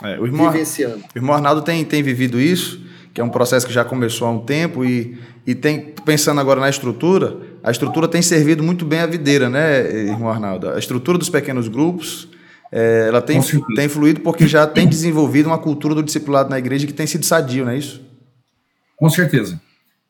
é, 0.03 0.19
o 0.19 0.25
irmão, 0.25 0.51
vivenciando. 0.51 1.05
O 1.15 1.17
irmão 1.17 1.33
Arnaldo 1.33 1.61
tem, 1.61 1.85
tem 1.85 2.03
vivido 2.03 2.37
isso, 2.37 2.81
que 3.13 3.21
é 3.21 3.23
um 3.23 3.29
processo 3.29 3.65
que 3.65 3.71
já 3.71 3.85
começou 3.85 4.27
há 4.27 4.31
um 4.31 4.41
tempo 4.41 4.83
e, 4.83 5.17
e 5.47 5.55
tem 5.55 5.95
pensando 6.03 6.41
agora 6.41 6.59
na 6.59 6.69
estrutura, 6.69 7.37
a 7.63 7.71
estrutura 7.71 8.09
tem 8.09 8.21
servido 8.21 8.61
muito 8.61 8.83
bem 8.83 8.99
a 8.99 9.07
videira, 9.07 9.49
né, 9.49 9.89
irmão 9.89 10.29
Arnaldo? 10.29 10.67
A 10.67 10.77
estrutura 10.77 11.17
dos 11.17 11.29
pequenos 11.29 11.69
grupos, 11.69 12.27
é, 12.71 13.07
ela 13.09 13.21
tem, 13.21 13.39
tem 13.75 13.89
fluído 13.89 14.21
porque 14.21 14.47
já 14.47 14.65
tem 14.65 14.87
desenvolvido 14.87 15.47
uma 15.47 15.57
cultura 15.57 15.93
do 15.93 16.01
discipulado 16.01 16.49
na 16.49 16.57
igreja 16.57 16.87
que 16.87 16.93
tem 16.93 17.05
sido 17.05 17.25
sadio, 17.25 17.65
não 17.65 17.71
é 17.71 17.77
isso? 17.77 18.01
Com 18.95 19.09
certeza. 19.09 19.59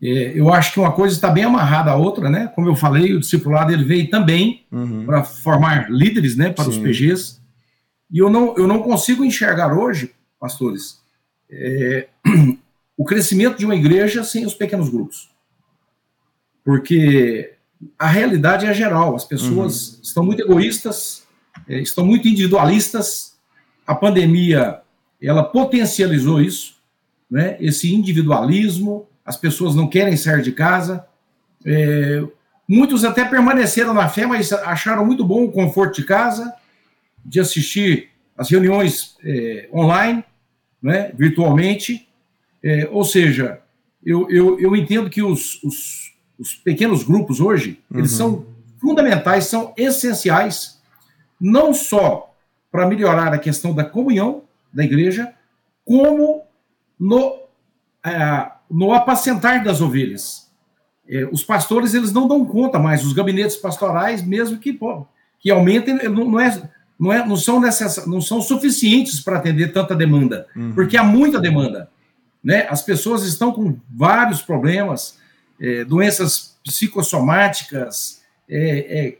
É, 0.02 0.38
eu 0.38 0.54
acho 0.54 0.74
que 0.74 0.80
uma 0.80 0.92
coisa 0.92 1.16
está 1.16 1.30
bem 1.30 1.44
amarrada 1.44 1.92
à 1.92 1.96
outra, 1.96 2.30
né? 2.30 2.52
Como 2.54 2.68
eu 2.68 2.76
falei, 2.76 3.14
o 3.14 3.20
discipulado 3.20 3.72
ele 3.72 3.84
veio 3.84 4.10
também 4.10 4.66
uhum. 4.72 5.06
para 5.06 5.24
formar 5.24 5.92
líderes, 5.92 6.36
né, 6.36 6.52
para 6.52 6.66
Sim. 6.66 6.72
os 6.72 6.78
PGs. 6.78 7.40
E 8.12 8.20
eu 8.20 8.30
não, 8.30 8.56
eu 8.58 8.68
não 8.68 8.82
consigo 8.82 9.24
enxergar 9.24 9.74
hoje, 9.74 10.12
pastores, 10.40 11.00
é, 11.50 12.08
o 12.98 13.06
crescimento 13.06 13.58
de 13.58 13.66
uma 13.66 13.76
igreja 13.76 14.24
sem 14.24 14.46
os 14.46 14.54
pequenos 14.54 14.90
grupos. 14.90 15.30
Porque 16.64 17.54
a 17.98 18.08
realidade 18.08 18.66
é 18.66 18.74
geral, 18.74 19.16
as 19.16 19.26
pessoas 19.26 19.94
uhum. 19.94 20.00
estão 20.04 20.24
muito 20.24 20.42
egoístas, 20.42 21.21
estão 21.80 22.06
muito 22.06 22.28
individualistas. 22.28 23.38
A 23.86 23.96
pandemia 23.96 24.82
ela 25.22 25.44
potencializou 25.44 26.42
isso, 26.42 26.76
né? 27.30 27.56
Esse 27.60 27.94
individualismo, 27.94 29.08
as 29.24 29.38
pessoas 29.38 29.76
não 29.76 29.88
querem 29.88 30.18
sair 30.18 30.42
de 30.42 30.52
casa. 30.52 31.06
É, 31.64 32.24
muitos 32.68 33.06
até 33.06 33.24
permaneceram 33.24 33.94
na 33.94 34.10
fé, 34.10 34.26
mas 34.26 34.52
acharam 34.52 35.06
muito 35.06 35.24
bom 35.24 35.44
o 35.44 35.52
conforto 35.52 36.02
de 36.02 36.04
casa, 36.04 36.54
de 37.24 37.40
assistir 37.40 38.10
as 38.36 38.50
reuniões 38.50 39.16
é, 39.24 39.70
online, 39.72 40.24
né? 40.82 41.12
Virtualmente. 41.16 42.08
É, 42.64 42.90
ou 42.92 43.04
seja, 43.04 43.62
eu, 44.04 44.28
eu, 44.30 44.60
eu 44.60 44.76
entendo 44.76 45.10
que 45.10 45.22
os, 45.22 45.62
os, 45.64 46.14
os 46.40 46.56
pequenos 46.56 47.04
grupos 47.04 47.40
hoje, 47.40 47.80
uhum. 47.92 48.00
eles 48.00 48.12
são 48.12 48.46
fundamentais, 48.80 49.46
são 49.46 49.74
essenciais 49.78 50.81
não 51.42 51.74
só 51.74 52.32
para 52.72 52.88
melhorar 52.88 53.34
a 53.34 53.40
questão 53.40 53.74
da 53.74 53.84
comunhão 53.84 54.44
da 54.72 54.84
igreja, 54.84 55.34
como 55.84 56.44
no, 57.00 57.40
é, 58.06 58.48
no 58.70 58.94
apacentar 58.94 59.64
das 59.64 59.82
ovelhas. 59.82 60.50
É, 61.10 61.26
os 61.26 61.44
pastores 61.44 61.96
eles 61.96 62.14
não 62.14 62.28
dão 62.28 62.46
conta 62.46 62.78
mais, 62.78 63.04
os 63.04 63.12
gabinetes 63.12 63.58
pastorais, 63.58 64.24
mesmo 64.24 64.60
que, 64.60 64.72
pô, 64.72 65.06
que 65.40 65.50
aumentem, 65.50 65.96
não, 66.08 66.30
não, 66.30 66.40
é, 66.40 66.70
não, 66.98 67.12
é, 67.12 67.28
não, 67.28 67.36
são 67.36 67.60
necess, 67.60 68.06
não 68.06 68.22
são 68.22 68.40
suficientes 68.40 69.20
para 69.20 69.38
atender 69.38 69.74
tanta 69.74 69.96
demanda, 69.96 70.48
uhum. 70.56 70.74
porque 70.74 70.96
há 70.96 71.04
muita 71.04 71.40
demanda. 71.40 71.90
Né? 72.44 72.68
As 72.70 72.82
pessoas 72.82 73.26
estão 73.26 73.52
com 73.52 73.78
vários 73.90 74.42
problemas, 74.42 75.18
é, 75.60 75.84
doenças 75.84 76.58
psicossomáticas, 76.64 78.22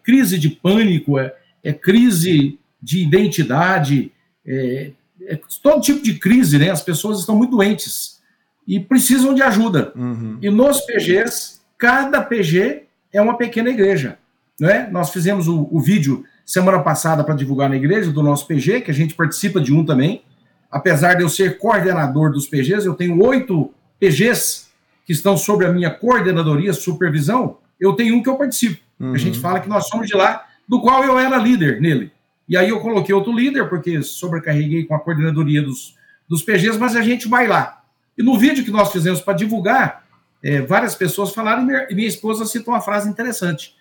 crise 0.04 0.38
de 0.38 0.50
pânico, 0.50 1.18
é, 1.18 1.34
é 1.64 1.74
crise 1.74 2.60
de 2.82 3.04
identidade, 3.04 4.12
é, 4.46 4.92
é, 5.28 5.40
todo 5.62 5.82
tipo 5.82 6.02
de 6.02 6.16
crise, 6.16 6.58
né? 6.58 6.70
As 6.70 6.82
pessoas 6.82 7.20
estão 7.20 7.36
muito 7.36 7.52
doentes 7.52 8.20
e 8.68 8.80
precisam 8.80 9.34
de 9.34 9.42
ajuda. 9.42 9.92
Uhum. 9.96 10.38
E 10.42 10.50
nos 10.50 10.82
PGs, 10.82 11.62
cada 11.78 12.22
PG 12.22 12.84
é 13.14 13.22
uma 13.22 13.38
pequena 13.38 13.70
igreja, 13.70 14.18
né? 14.60 14.90
Nós 14.92 15.12
fizemos 15.12 15.48
o, 15.48 15.68
o 15.72 15.80
vídeo 15.80 16.26
semana 16.46 16.80
passada 16.80 17.24
para 17.24 17.36
divulgar 17.36 17.70
na 17.70 17.76
igreja 17.76 18.12
do 18.12 18.24
nosso 18.24 18.48
PG, 18.48 18.82
que 18.82 18.92
a 18.92 18.94
gente 18.94 19.14
participa 19.14 19.62
de 19.62 19.74
um 19.74 19.86
também. 19.86 20.24
Apesar 20.70 21.16
de 21.16 21.24
eu 21.24 21.30
ser 21.30 21.58
coordenador 21.58 22.32
dos 22.32 22.48
PGs, 22.48 22.86
eu 22.86 22.94
tenho 22.94 23.22
oito 23.24 23.74
PGs 24.00 24.68
que 25.06 25.14
estão 25.14 25.38
sob 25.38 25.66
a 25.66 25.72
minha 25.72 25.90
coordenadoria, 25.90 26.74
supervisão. 26.74 27.58
Eu 27.80 27.94
tenho 27.94 28.16
um 28.16 28.24
que 28.24 28.30
eu 28.30 28.36
participo. 28.36 28.82
Uhum. 29.00 29.14
A 29.14 29.18
gente 29.18 29.40
fala 29.40 29.60
que 29.60 29.70
nós 29.70 29.88
somos 29.88 30.08
de 30.08 30.14
lá 30.14 30.46
do 30.68 30.82
qual 30.82 31.04
eu 31.04 31.18
era 31.20 31.38
líder 31.38 31.82
nele. 31.82 32.12
E 32.48 32.58
aí 32.58 32.70
eu 32.70 32.80
coloquei 32.80 33.14
outro 33.14 33.32
líder, 33.32 33.70
porque 33.70 34.02
sobrecarreguei 34.02 34.86
com 34.86 34.96
a 34.96 35.00
coordenadoria 35.00 35.62
dos, 35.62 35.96
dos 36.28 36.44
PGs, 36.44 36.78
mas 36.78 36.96
a 36.96 37.02
gente 37.02 37.28
vai 37.28 37.48
lá. 37.48 37.84
E 38.18 38.24
no 38.24 38.38
vídeo 38.38 38.66
que 38.66 38.72
nós 38.72 38.92
fizemos 38.92 39.22
para 39.22 39.34
divulgar, 39.34 40.06
é, 40.44 40.62
várias 40.62 40.96
pessoas 40.96 41.34
falaram, 41.34 41.64
e 41.64 41.66
minha, 41.66 41.88
minha, 41.92 42.08
esposa 42.08 42.46
citou 42.46 42.74
uma 42.74 42.82
frase 42.82 43.10
interessante. 43.10 43.76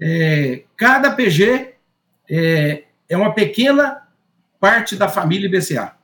É, 0.00 0.64
cada 0.76 1.10
PG 1.10 1.74
é, 2.28 2.84
é 3.08 3.16
uma 3.16 3.32
pequena 3.32 4.02
parte 4.58 4.96
da 4.96 5.08
família 5.08 5.46
IBCA. 5.46 5.94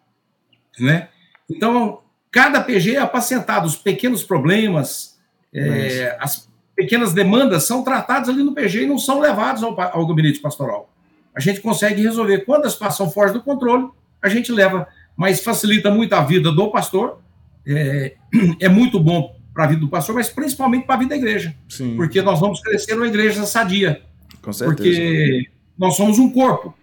Né? 0.78 1.08
Então, 1.50 2.02
cada 2.30 2.62
PG 2.62 2.96
é 2.96 3.00
apacentado, 3.00 3.66
os 3.66 3.76
pequenos 3.76 4.22
problemas, 4.22 5.18
é, 5.52 6.16
as 6.20 6.48
pequenas 6.76 7.14
demandas 7.14 7.64
são 7.64 7.82
tratadas 7.82 8.28
ali 8.28 8.42
no 8.42 8.52
PG 8.52 8.82
e 8.82 8.86
não 8.86 8.98
são 8.98 9.18
levados 9.18 9.62
ao, 9.62 9.78
ao 9.80 10.06
gabinete 10.06 10.38
pastoral. 10.38 10.92
A 11.34 11.40
gente 11.40 11.60
consegue 11.60 12.02
resolver. 12.02 12.44
Quando 12.44 12.66
as 12.66 12.74
passam 12.74 13.10
fora 13.10 13.32
do 13.32 13.42
controle, 13.42 13.88
a 14.22 14.28
gente 14.28 14.52
leva, 14.52 14.86
mas 15.16 15.42
facilita 15.42 15.90
muito 15.90 16.12
a 16.14 16.22
vida 16.22 16.52
do 16.52 16.70
pastor, 16.70 17.20
é, 17.66 18.14
é 18.60 18.68
muito 18.68 19.00
bom 19.00 19.34
para 19.52 19.64
a 19.64 19.66
vida 19.68 19.80
do 19.80 19.88
pastor, 19.88 20.14
mas 20.14 20.28
principalmente 20.28 20.84
para 20.84 20.96
a 20.96 20.98
vida 20.98 21.10
da 21.10 21.16
igreja. 21.16 21.56
Sim. 21.68 21.96
Porque 21.96 22.20
nós 22.20 22.38
vamos 22.38 22.60
crescer 22.60 22.94
numa 22.94 23.08
igreja 23.08 23.46
sadia. 23.46 24.02
Com 24.42 24.52
certeza. 24.52 24.76
Porque 24.76 25.50
nós 25.78 25.96
somos 25.96 26.18
um 26.18 26.30
corpo. 26.30 26.74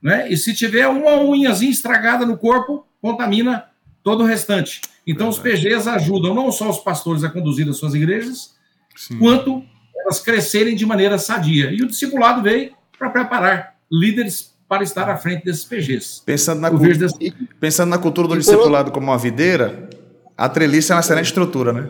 Né? 0.00 0.30
E 0.30 0.36
se 0.36 0.54
tiver 0.54 0.86
uma 0.86 1.16
unhazinha 1.16 1.70
estragada 1.70 2.24
no 2.24 2.36
corpo, 2.36 2.86
contamina 3.00 3.64
todo 4.02 4.22
o 4.22 4.26
restante. 4.26 4.80
Então, 5.06 5.28
os 5.28 5.38
PGs 5.38 5.88
ajudam 5.88 6.34
não 6.34 6.52
só 6.52 6.68
os 6.68 6.78
pastores 6.78 7.24
a 7.24 7.30
conduzir 7.30 7.68
as 7.68 7.78
suas 7.78 7.94
igrejas, 7.94 8.57
Sim. 8.98 9.18
quanto 9.18 9.64
elas 9.96 10.20
crescerem 10.20 10.74
de 10.74 10.84
maneira 10.84 11.18
sadia. 11.18 11.70
E 11.70 11.82
o 11.82 11.86
discipulado 11.86 12.42
veio 12.42 12.72
para 12.98 13.10
preparar 13.10 13.76
líderes 13.90 14.54
para 14.68 14.82
estar 14.82 15.08
à 15.08 15.16
frente 15.16 15.44
desses 15.44 15.64
PGs. 15.64 16.22
Pensando 16.26 16.60
na, 16.60 16.68
desse... 16.68 17.34
Pensando 17.58 17.90
na 17.90 17.98
cultura 17.98 18.28
do 18.28 18.34
e 18.34 18.38
discipulado 18.38 18.90
por... 18.90 18.94
como 18.94 19.06
uma 19.06 19.18
videira, 19.18 19.88
a 20.36 20.48
treliça 20.48 20.92
é 20.92 20.96
uma 20.96 21.00
excelente 21.00 21.26
estrutura, 21.26 21.72
né? 21.72 21.88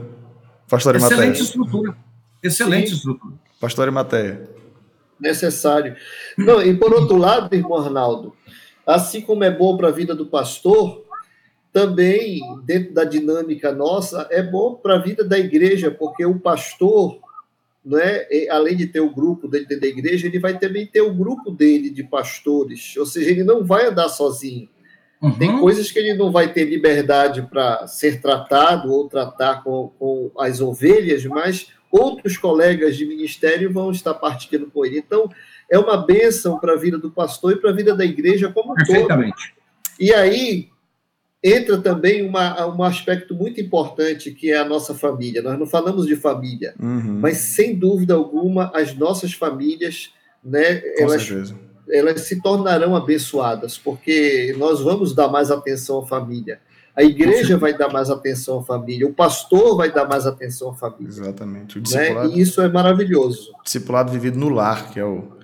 Pastor 0.68 0.94
Excelente 0.96 1.42
estrutura. 1.42 1.96
Excelente 2.42 2.90
Sim. 2.90 2.96
estrutura. 2.96 3.34
Pastor 3.58 3.90
Matéia 3.90 4.58
necessário. 5.20 5.96
Não, 6.36 6.62
e 6.62 6.74
por 6.74 6.92
outro 6.92 7.16
lado, 7.16 7.52
irmão 7.54 7.78
Arnaldo, 7.78 8.34
assim 8.86 9.20
como 9.20 9.44
é 9.44 9.50
bom 9.50 9.76
para 9.76 9.88
a 9.88 9.92
vida 9.92 10.14
do 10.14 10.26
pastor, 10.26 11.04
também, 11.72 12.40
dentro 12.64 12.94
da 12.94 13.04
dinâmica 13.04 13.72
nossa, 13.72 14.26
é 14.30 14.42
bom 14.42 14.74
para 14.74 14.94
a 14.94 14.98
vida 14.98 15.22
da 15.22 15.38
igreja, 15.38 15.90
porque 15.90 16.24
o 16.24 16.38
pastor, 16.38 17.18
né, 17.84 18.26
além 18.50 18.76
de 18.76 18.86
ter 18.86 19.00
o 19.00 19.12
grupo 19.12 19.46
dele 19.46 19.66
dentro 19.66 19.82
da 19.82 19.88
igreja, 19.88 20.26
ele 20.26 20.38
vai 20.38 20.58
também 20.58 20.86
ter 20.86 21.02
o 21.02 21.14
grupo 21.14 21.50
dele 21.50 21.90
de 21.90 22.02
pastores, 22.02 22.96
ou 22.96 23.06
seja, 23.06 23.30
ele 23.30 23.44
não 23.44 23.64
vai 23.64 23.86
andar 23.86 24.08
sozinho. 24.08 24.68
Uhum. 25.20 25.32
Tem 25.32 25.58
coisas 25.58 25.90
que 25.90 25.98
ele 25.98 26.14
não 26.14 26.30
vai 26.30 26.52
ter 26.52 26.64
liberdade 26.64 27.42
para 27.42 27.86
ser 27.86 28.20
tratado 28.20 28.92
ou 28.92 29.08
tratar 29.08 29.64
com, 29.64 29.92
com 29.98 30.30
as 30.38 30.60
ovelhas, 30.60 31.24
mas 31.24 31.68
outros 31.90 32.36
colegas 32.36 32.96
de 32.96 33.04
ministério 33.04 33.72
vão 33.72 33.90
estar 33.90 34.14
partilhando 34.14 34.70
com 34.70 34.84
ele. 34.84 34.98
Então, 34.98 35.28
é 35.68 35.78
uma 35.78 35.96
bênção 35.96 36.58
para 36.58 36.74
a 36.74 36.76
vida 36.76 36.98
do 36.98 37.10
pastor 37.10 37.52
e 37.52 37.56
para 37.56 37.70
a 37.70 37.74
vida 37.74 37.94
da 37.94 38.04
igreja 38.04 38.52
como 38.52 38.72
um 38.72 38.76
todo. 38.76 39.34
E 39.98 40.14
aí 40.14 40.68
entra 41.42 41.78
também 41.78 42.26
uma, 42.26 42.66
um 42.66 42.82
aspecto 42.82 43.34
muito 43.34 43.60
importante 43.60 44.32
que 44.32 44.50
é 44.50 44.58
a 44.58 44.64
nossa 44.64 44.94
família. 44.94 45.42
Nós 45.42 45.58
não 45.58 45.66
falamos 45.66 46.06
de 46.06 46.16
família, 46.16 46.74
uhum. 46.80 47.18
mas 47.20 47.38
sem 47.38 47.74
dúvida 47.74 48.14
alguma 48.14 48.70
as 48.74 48.94
nossas 48.94 49.32
famílias, 49.32 50.12
né, 50.42 50.76
com 50.76 51.04
elas, 51.04 51.22
certeza. 51.22 51.54
elas 51.88 52.20
se 52.22 52.40
tornarão 52.42 52.96
abençoadas, 52.96 53.78
porque 53.78 54.54
nós 54.58 54.80
vamos 54.80 55.14
dar 55.14 55.28
mais 55.28 55.50
atenção 55.50 56.00
à 56.00 56.06
família. 56.06 56.60
A 56.96 57.04
igreja 57.04 57.56
vai 57.56 57.78
dar 57.78 57.92
mais 57.92 58.10
atenção 58.10 58.58
à 58.58 58.62
família, 58.64 59.06
o 59.06 59.12
pastor 59.12 59.76
vai 59.76 59.92
dar 59.92 60.08
mais 60.08 60.26
atenção 60.26 60.70
à 60.70 60.74
família. 60.74 61.08
Exatamente. 61.08 61.76
O 61.76 61.78
né? 61.78 61.82
discipulado, 61.84 62.28
né? 62.28 62.34
E 62.34 62.40
isso 62.40 62.60
é 62.60 62.68
maravilhoso. 62.68 63.52
Discipulado 63.62 64.10
vivido 64.10 64.36
no 64.36 64.48
lar, 64.48 64.90
que 64.90 64.98
é 64.98 65.04
o, 65.04 65.37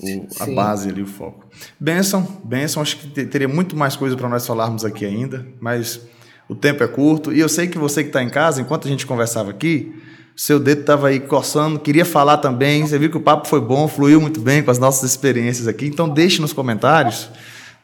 o 0.00 0.26
a 0.38 0.46
base 0.46 0.88
ali, 0.88 1.02
o 1.02 1.06
foco. 1.06 1.46
Benção, 1.78 2.40
benção, 2.44 2.82
acho 2.82 2.96
que 2.98 3.24
teria 3.26 3.48
muito 3.48 3.76
mais 3.76 3.96
coisa 3.96 4.16
para 4.16 4.28
nós 4.28 4.46
falarmos 4.46 4.84
aqui 4.84 5.04
ainda, 5.04 5.46
mas 5.60 6.00
o 6.48 6.54
tempo 6.54 6.82
é 6.82 6.88
curto. 6.88 7.32
E 7.32 7.40
eu 7.40 7.48
sei 7.48 7.68
que 7.68 7.78
você 7.78 8.02
que 8.02 8.08
está 8.08 8.22
em 8.22 8.28
casa, 8.28 8.60
enquanto 8.60 8.86
a 8.86 8.90
gente 8.90 9.06
conversava 9.06 9.50
aqui, 9.50 9.94
seu 10.36 10.58
dedo 10.58 10.80
estava 10.80 11.08
aí 11.08 11.20
coçando, 11.20 11.78
queria 11.78 12.04
falar 12.04 12.38
também. 12.38 12.86
Você 12.86 12.98
viu 12.98 13.10
que 13.10 13.16
o 13.16 13.20
papo 13.20 13.46
foi 13.46 13.60
bom, 13.60 13.86
fluiu 13.86 14.20
muito 14.20 14.40
bem 14.40 14.62
com 14.62 14.70
as 14.70 14.78
nossas 14.78 15.08
experiências 15.10 15.68
aqui. 15.68 15.86
Então, 15.86 16.08
deixe 16.08 16.40
nos 16.40 16.52
comentários 16.52 17.30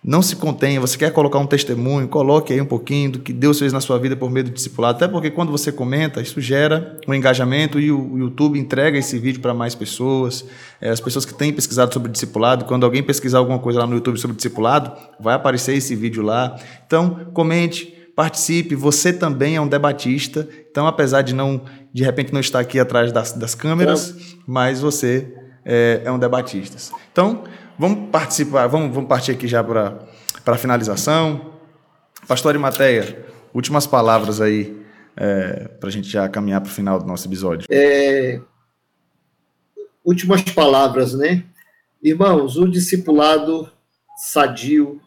não 0.03 0.23
se 0.23 0.37
contenha, 0.37 0.81
você 0.81 0.97
quer 0.97 1.13
colocar 1.13 1.39
um 1.39 1.47
testemunho, 1.47 2.07
coloque 2.07 2.53
aí 2.53 2.61
um 2.61 2.67
pouquinho 2.67 3.13
do 3.13 3.19
que 3.19 3.33
Deus 3.33 3.59
fez 3.59 3.73
na 3.73 3.81
sua 3.81 3.99
vida 3.99 4.15
por 4.15 4.31
meio 4.31 4.45
do 4.45 4.53
discipulado. 4.53 4.97
Até 4.97 5.09
porque 5.09 5.31
quando 5.31 5.51
você 5.51 5.73
comenta, 5.73 6.21
isso 6.21 6.41
gera 6.41 6.97
um 7.09 7.15
engajamento 7.15 7.81
e 7.81 7.91
o 7.91 8.17
YouTube 8.19 8.59
entrega 8.59 8.97
esse 8.97 9.19
vídeo 9.19 9.41
para 9.41 9.53
mais 9.53 9.75
pessoas. 9.75 10.45
É, 10.81 10.91
as 10.91 11.01
pessoas 11.01 11.25
que 11.25 11.35
têm 11.35 11.53
pesquisado 11.53 11.93
sobre 11.93 12.11
discipulado, 12.11 12.67
quando 12.67 12.85
alguém 12.85 13.03
pesquisar 13.03 13.39
alguma 13.39 13.59
coisa 13.59 13.81
lá 13.81 13.87
no 13.87 13.95
YouTube 13.95 14.19
sobre 14.19 14.37
discipulado, 14.37 14.93
vai 15.19 15.35
aparecer 15.35 15.75
esse 15.75 15.97
vídeo 15.97 16.23
lá. 16.23 16.57
Então, 16.87 17.27
comente, 17.33 17.87
participe. 18.15 18.75
Você 18.77 19.13
também 19.13 19.57
é 19.57 19.61
um 19.61 19.69
debatista. 19.69 20.49
Então, 20.71 20.87
apesar 20.87 21.23
de 21.23 21.35
não, 21.35 21.63
de 21.93 22.05
repente, 22.05 22.33
não 22.33 22.41
estar 22.41 22.61
aqui 22.61 22.79
atrás 22.79 23.11
das, 23.11 23.33
das 23.33 23.55
câmeras, 23.55 24.15
mas 24.47 24.81
você 24.81 25.35
é, 25.65 26.03
é 26.05 26.13
um 26.13 26.19
debatista. 26.19 26.77
Então, 27.11 27.43
Vamos 27.79 28.09
participar, 28.11 28.67
vamos, 28.69 28.95
vamos 28.95 29.07
partir 29.07 29.33
aqui 29.33 29.47
já 29.47 29.63
para 29.63 30.09
a 30.47 30.57
finalização. 30.57 31.53
Pastor 32.27 32.55
Imateia, 32.55 33.27
últimas 33.53 33.87
palavras 33.87 34.41
aí 34.41 34.83
é, 35.15 35.69
para 35.79 35.91
a 35.91 35.93
gente 35.93 36.09
já 36.09 36.27
caminhar 36.27 36.63
para 36.63 36.71
o 36.71 36.73
final 36.73 36.99
do 36.99 37.07
nosso 37.07 37.29
episódio. 37.29 37.67
É, 37.71 38.41
últimas 40.03 40.41
palavras, 40.43 41.13
né? 41.13 41.45
Irmãos, 42.03 42.57
o 42.57 42.67
discipulado 42.67 43.71
sadio, 44.17 44.99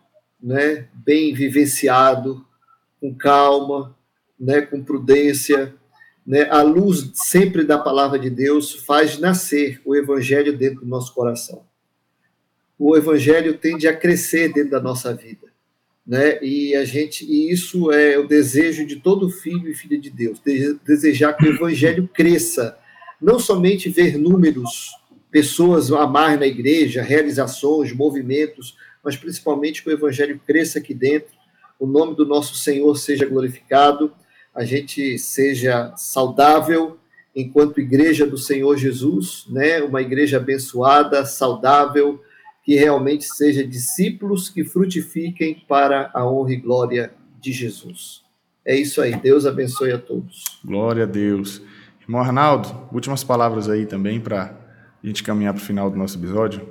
né, 0.42 0.88
bem 0.94 1.34
vivenciado, 1.34 2.46
com 3.02 3.16
calma, 3.16 3.98
né, 4.40 4.62
com 4.62 4.84
prudência, 4.84 5.74
né, 6.26 6.48
a 6.52 6.62
luz 6.62 7.12
sempre 7.16 7.64
da 7.64 7.80
palavra 7.80 8.20
de 8.20 8.30
Deus 8.30 8.76
faz 8.86 9.18
nascer 9.18 9.82
o 9.84 9.96
evangelho 9.96 10.56
dentro 10.56 10.82
do 10.82 10.88
nosso 10.88 11.16
coração 11.16 11.69
o 12.80 12.96
evangelho 12.96 13.58
tende 13.58 13.90
a 13.90 13.96
crescer 13.96 14.54
dentro 14.54 14.72
da 14.72 14.80
nossa 14.80 15.14
vida, 15.14 15.48
né? 16.08 16.42
E 16.42 16.74
a 16.74 16.86
gente, 16.86 17.26
e 17.26 17.52
isso 17.52 17.92
é 17.92 18.18
o 18.18 18.26
desejo 18.26 18.86
de 18.86 18.96
todo 18.96 19.30
filho 19.30 19.70
e 19.70 19.76
filha 19.76 20.00
de 20.00 20.10
Deus, 20.10 20.42
desejar 20.86 21.34
que 21.34 21.46
o 21.46 21.54
evangelho 21.54 22.08
cresça, 22.08 22.78
não 23.22 23.38
somente 23.38 23.90
ver 23.90 24.18
números, 24.18 24.92
pessoas 25.30 25.92
a 25.92 26.08
mais 26.08 26.40
na 26.40 26.48
igreja, 26.48 27.02
realizações, 27.02 27.92
movimentos, 27.92 28.78
mas 29.04 29.18
principalmente 29.18 29.84
que 29.84 29.90
o 29.90 29.94
evangelho 29.94 30.40
cresça 30.48 30.80
aqui 30.80 30.94
dentro, 30.94 31.38
o 31.78 31.86
nome 31.86 32.16
do 32.16 32.26
nosso 32.26 32.56
Senhor 32.56 32.98
seja 32.98 33.26
glorificado, 33.26 34.14
a 34.56 34.64
gente 34.64 35.20
seja 35.20 35.94
saudável 35.98 36.98
enquanto 37.36 37.80
igreja 37.80 38.26
do 38.26 38.38
Senhor 38.38 38.76
Jesus, 38.78 39.46
né? 39.50 39.82
Uma 39.82 40.02
igreja 40.02 40.38
abençoada, 40.38 41.26
saudável, 41.26 42.22
que 42.70 42.76
realmente 42.76 43.26
seja 43.26 43.66
discípulos 43.66 44.48
que 44.48 44.64
frutifiquem 44.64 45.66
para 45.68 46.12
a 46.14 46.24
honra 46.24 46.54
e 46.54 46.56
glória 46.56 47.12
de 47.42 47.52
Jesus. 47.52 48.22
É 48.64 48.76
isso 48.76 49.02
aí. 49.02 49.16
Deus 49.16 49.48
abençoe 49.48 49.92
a 49.92 49.98
todos. 49.98 50.44
Glória 50.64 51.06
a 51.06 51.08
Deus. 51.08 51.64
Irmão 52.00 52.22
Arnaldo, 52.22 52.88
últimas 52.94 53.24
palavras 53.24 53.68
aí 53.68 53.88
também 53.88 54.22
para 54.22 54.56
a 55.04 55.08
gente 55.08 55.24
caminhar 55.24 55.52
para 55.56 55.64
o 55.64 55.66
final 55.66 55.90
do 55.90 55.98
nosso 55.98 56.20
episódio. 56.20 56.70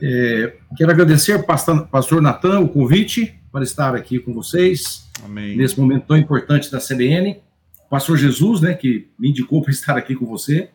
É, 0.00 0.54
quero 0.76 0.92
agradecer, 0.92 1.44
pastor, 1.44 1.88
pastor 1.88 2.22
Natan, 2.22 2.60
o 2.60 2.68
convite 2.68 3.40
para 3.50 3.64
estar 3.64 3.92
aqui 3.92 4.20
com 4.20 4.32
vocês. 4.32 5.10
Amém. 5.24 5.56
Nesse 5.56 5.80
momento 5.80 6.06
tão 6.06 6.16
importante 6.16 6.70
da 6.70 6.78
CBN. 6.78 7.42
Pastor 7.90 8.16
Jesus, 8.16 8.60
né, 8.60 8.74
que 8.74 9.10
me 9.18 9.30
indicou 9.30 9.60
para 9.66 9.72
estar 9.72 9.96
aqui 9.96 10.14
com 10.14 10.26
você 10.26 10.70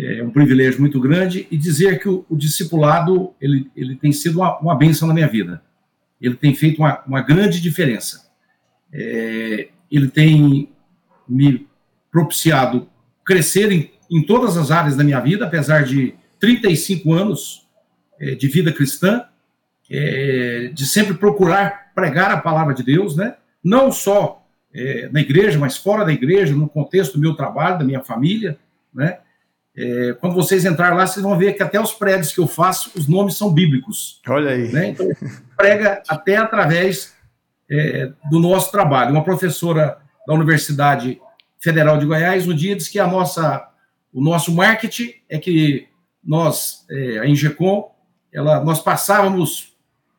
é 0.00 0.22
um 0.22 0.30
privilégio 0.30 0.80
muito 0.80 1.00
grande 1.00 1.46
e 1.50 1.56
dizer 1.56 1.98
que 1.98 2.08
o, 2.08 2.24
o 2.28 2.36
discipulado 2.36 3.34
ele, 3.40 3.70
ele 3.76 3.96
tem 3.96 4.12
sido 4.12 4.38
uma, 4.38 4.58
uma 4.58 4.74
benção 4.74 5.08
na 5.08 5.14
minha 5.14 5.28
vida. 5.28 5.62
Ele 6.20 6.34
tem 6.34 6.54
feito 6.54 6.78
uma, 6.78 7.02
uma 7.06 7.20
grande 7.20 7.60
diferença. 7.60 8.30
É, 8.92 9.68
ele 9.90 10.08
tem 10.08 10.68
me 11.28 11.66
propiciado 12.10 12.88
crescer 13.24 13.70
em, 13.70 13.90
em 14.10 14.22
todas 14.22 14.56
as 14.56 14.70
áreas 14.70 14.96
da 14.96 15.04
minha 15.04 15.20
vida, 15.20 15.44
apesar 15.44 15.84
de 15.84 16.14
35 16.38 17.12
anos 17.12 17.68
é, 18.18 18.34
de 18.34 18.48
vida 18.48 18.72
cristã, 18.72 19.24
é, 19.90 20.70
de 20.72 20.86
sempre 20.86 21.14
procurar 21.14 21.92
pregar 21.94 22.30
a 22.30 22.40
palavra 22.40 22.74
de 22.74 22.82
Deus, 22.82 23.16
né? 23.16 23.34
não 23.62 23.92
só 23.92 24.46
é, 24.72 25.08
na 25.10 25.20
igreja, 25.20 25.58
mas 25.58 25.76
fora 25.76 26.04
da 26.04 26.12
igreja, 26.12 26.54
no 26.54 26.68
contexto 26.68 27.14
do 27.14 27.20
meu 27.20 27.34
trabalho, 27.34 27.78
da 27.78 27.84
minha 27.84 28.02
família, 28.02 28.58
né? 28.94 29.18
É, 29.82 30.12
quando 30.20 30.34
vocês 30.34 30.66
entrarem 30.66 30.98
lá, 30.98 31.06
vocês 31.06 31.24
vão 31.24 31.38
ver 31.38 31.54
que 31.54 31.62
até 31.62 31.80
os 31.80 31.94
prédios 31.94 32.32
que 32.32 32.38
eu 32.38 32.46
faço, 32.46 32.90
os 32.94 33.08
nomes 33.08 33.36
são 33.36 33.50
bíblicos. 33.50 34.20
Olha 34.28 34.50
aí. 34.50 34.70
Né? 34.70 34.88
Então, 34.88 35.08
prega 35.56 36.02
até 36.06 36.36
através 36.36 37.14
é, 37.70 38.12
do 38.30 38.38
nosso 38.38 38.70
trabalho. 38.70 39.12
Uma 39.12 39.24
professora 39.24 39.98
da 40.26 40.34
Universidade 40.34 41.18
Federal 41.58 41.96
de 41.96 42.04
Goiás, 42.04 42.46
um 42.46 42.54
dia 42.54 42.76
disse 42.76 42.90
que 42.90 42.98
a 42.98 43.06
nossa, 43.06 43.68
o 44.12 44.22
nosso 44.22 44.52
marketing 44.54 45.14
é 45.28 45.38
que 45.38 45.88
nós, 46.22 46.84
é, 46.90 47.20
a 47.20 47.26
Ingecom, 47.26 47.90
ela, 48.30 48.62
nós 48.62 48.80
passávamos 48.82 49.74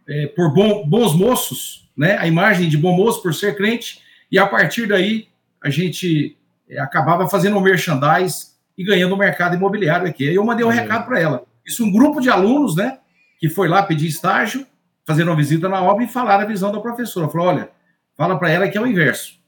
é, 0.07 0.27
por 0.27 0.53
bom, 0.53 0.87
bons 0.87 1.13
moços, 1.13 1.89
né, 1.95 2.17
a 2.17 2.25
imagem 2.27 2.67
de 2.67 2.77
bom 2.77 2.95
moço 2.95 3.21
por 3.21 3.33
ser 3.33 3.55
crente, 3.55 4.01
e 4.31 4.39
a 4.39 4.47
partir 4.47 4.87
daí 4.87 5.27
a 5.63 5.69
gente 5.69 6.35
é, 6.67 6.79
acabava 6.79 7.29
fazendo 7.29 7.57
um 7.57 7.61
merchandise 7.61 8.50
e 8.81 8.83
ganhando 8.83 9.13
o 9.13 9.17
mercado 9.17 9.55
imobiliário 9.55 10.07
aqui. 10.07 10.27
Aí 10.27 10.35
eu 10.35 10.43
mandei 10.43 10.65
um 10.65 10.71
é. 10.71 10.75
recado 10.75 11.05
para 11.05 11.19
ela. 11.19 11.45
Isso 11.65 11.85
um 11.85 11.91
grupo 11.91 12.19
de 12.19 12.29
alunos, 12.29 12.75
né, 12.75 12.97
que 13.39 13.47
foi 13.47 13.67
lá 13.67 13.83
pedir 13.83 14.07
estágio, 14.07 14.65
fazer 15.05 15.23
uma 15.23 15.35
visita 15.35 15.69
na 15.69 15.81
obra 15.81 16.03
e 16.03 16.07
falar 16.07 16.41
a 16.41 16.45
visão 16.45 16.71
da 16.71 16.79
professora. 16.79 17.29
Falou, 17.29 17.47
olha, 17.47 17.69
fala 18.17 18.37
para 18.37 18.49
ela 18.49 18.67
que 18.67 18.77
é 18.77 18.81
o 18.81 18.87
inverso, 18.87 19.39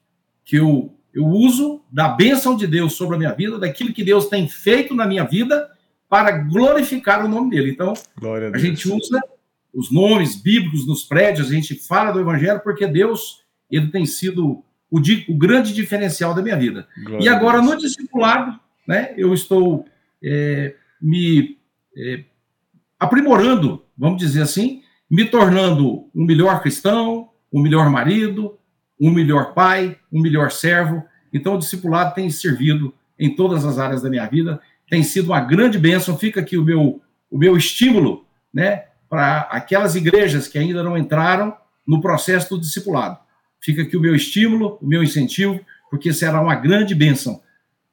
que 0.46 0.58
eu, 0.58 0.96
eu 1.14 1.26
uso 1.26 1.82
da 1.92 2.10
bênção 2.10 2.56
de 2.56 2.68
Deus 2.68 2.94
sobre 2.94 3.16
a 3.16 3.20
minha 3.20 3.34
vida, 3.34 3.58
daquilo 3.58 3.92
que 3.92 4.04
Deus 4.04 4.28
tem 4.28 4.48
feito 4.48 4.94
na 4.94 5.08
minha 5.08 5.24
vida, 5.24 5.68
para 6.08 6.32
glorificar 6.32 7.26
o 7.26 7.28
nome 7.28 7.50
dele. 7.50 7.72
Então, 7.72 7.94
a, 8.22 8.56
a 8.56 8.60
gente 8.60 8.88
usa 8.88 9.20
os 9.74 9.92
nomes 9.92 10.36
bíblicos 10.36 10.86
nos 10.86 11.04
prédios, 11.04 11.50
a 11.50 11.54
gente 11.54 11.74
fala 11.74 12.12
do 12.12 12.20
evangelho 12.20 12.62
porque 12.64 12.86
Deus, 12.86 13.42
ele 13.72 13.88
tem 13.88 14.06
sido 14.06 14.64
o, 14.92 15.00
o 15.28 15.36
grande 15.36 15.74
diferencial 15.74 16.36
da 16.36 16.44
minha 16.44 16.56
vida. 16.56 16.88
Glória 17.04 17.26
e 17.26 17.28
agora, 17.28 17.64
no 17.64 17.76
discipulado, 17.76 18.60
né, 18.88 19.14
eu 19.18 19.34
estou 19.34 19.86
é, 20.24 20.76
me 21.02 21.58
é, 21.98 22.24
aprimorando, 23.00 23.84
vamos 23.98 24.18
dizer 24.18 24.42
assim, 24.42 24.82
me 25.10 25.26
tornando 25.26 26.10
um 26.16 26.26
melhor 26.26 26.62
cristão, 26.62 27.30
um 27.52 27.62
melhor 27.62 27.90
marido, 27.90 28.58
um 29.00 29.12
melhor 29.12 29.54
pai, 29.54 29.98
um 30.12 30.22
melhor 30.22 30.50
servo. 30.50 31.04
Então, 31.32 31.56
o 31.56 31.60
discipulado 31.60 32.16
tem 32.16 32.30
servido 32.30 32.94
em 33.20 33.36
todas 33.36 33.66
as 33.66 33.78
áreas 33.78 34.02
da 34.02 34.10
minha 34.10 34.26
vida, 34.26 34.60
tem 34.90 35.04
sido 35.04 35.28
uma 35.28 35.42
grande 35.42 35.78
bênção. 35.78 36.18
Fica 36.18 36.40
aqui 36.40 36.58
o 36.58 36.64
meu, 36.64 37.02
o 37.30 37.38
meu 37.38 37.56
estímulo, 37.56 38.26
né, 38.54 38.86
para 39.10 39.42
aquelas 39.52 39.96
igrejas 39.96 40.48
que 40.48 40.58
ainda 40.58 40.82
não 40.82 40.98
entraram 40.98 41.56
no 41.86 42.02
processo 42.02 42.50
do 42.50 42.62
discipulado. 42.62 43.20
Fica 43.62 43.84
aqui 43.84 43.96
o 43.96 44.02
meu 44.02 44.16
estímulo, 44.16 44.78
o 44.82 44.88
meu 44.88 45.04
incentivo, 45.04 45.60
porque 45.90 46.12
será 46.12 46.42
uma 46.42 46.56
grande 46.56 46.96
bênção, 46.96 47.42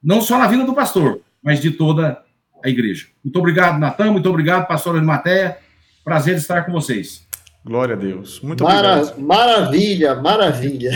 não 0.02 0.20
só 0.20 0.38
na 0.38 0.46
vida 0.46 0.64
do 0.64 0.74
pastor, 0.74 1.20
mas 1.42 1.60
de 1.60 1.70
toda 1.70 2.22
a 2.64 2.68
igreja. 2.68 3.06
Muito 3.24 3.38
obrigado, 3.38 3.78
Natan, 3.78 4.12
muito 4.12 4.28
obrigado, 4.28 4.66
pastor 4.66 4.96
Arimateia. 4.96 5.58
Prazer 6.04 6.36
estar 6.36 6.64
com 6.64 6.72
vocês. 6.72 7.26
Glória 7.64 7.94
a 7.94 7.98
Deus. 7.98 8.40
Muito 8.40 8.64
Mara 8.64 8.96
obrigado. 8.96 9.20
Maravilha, 9.20 10.14
maravilha. 10.14 10.90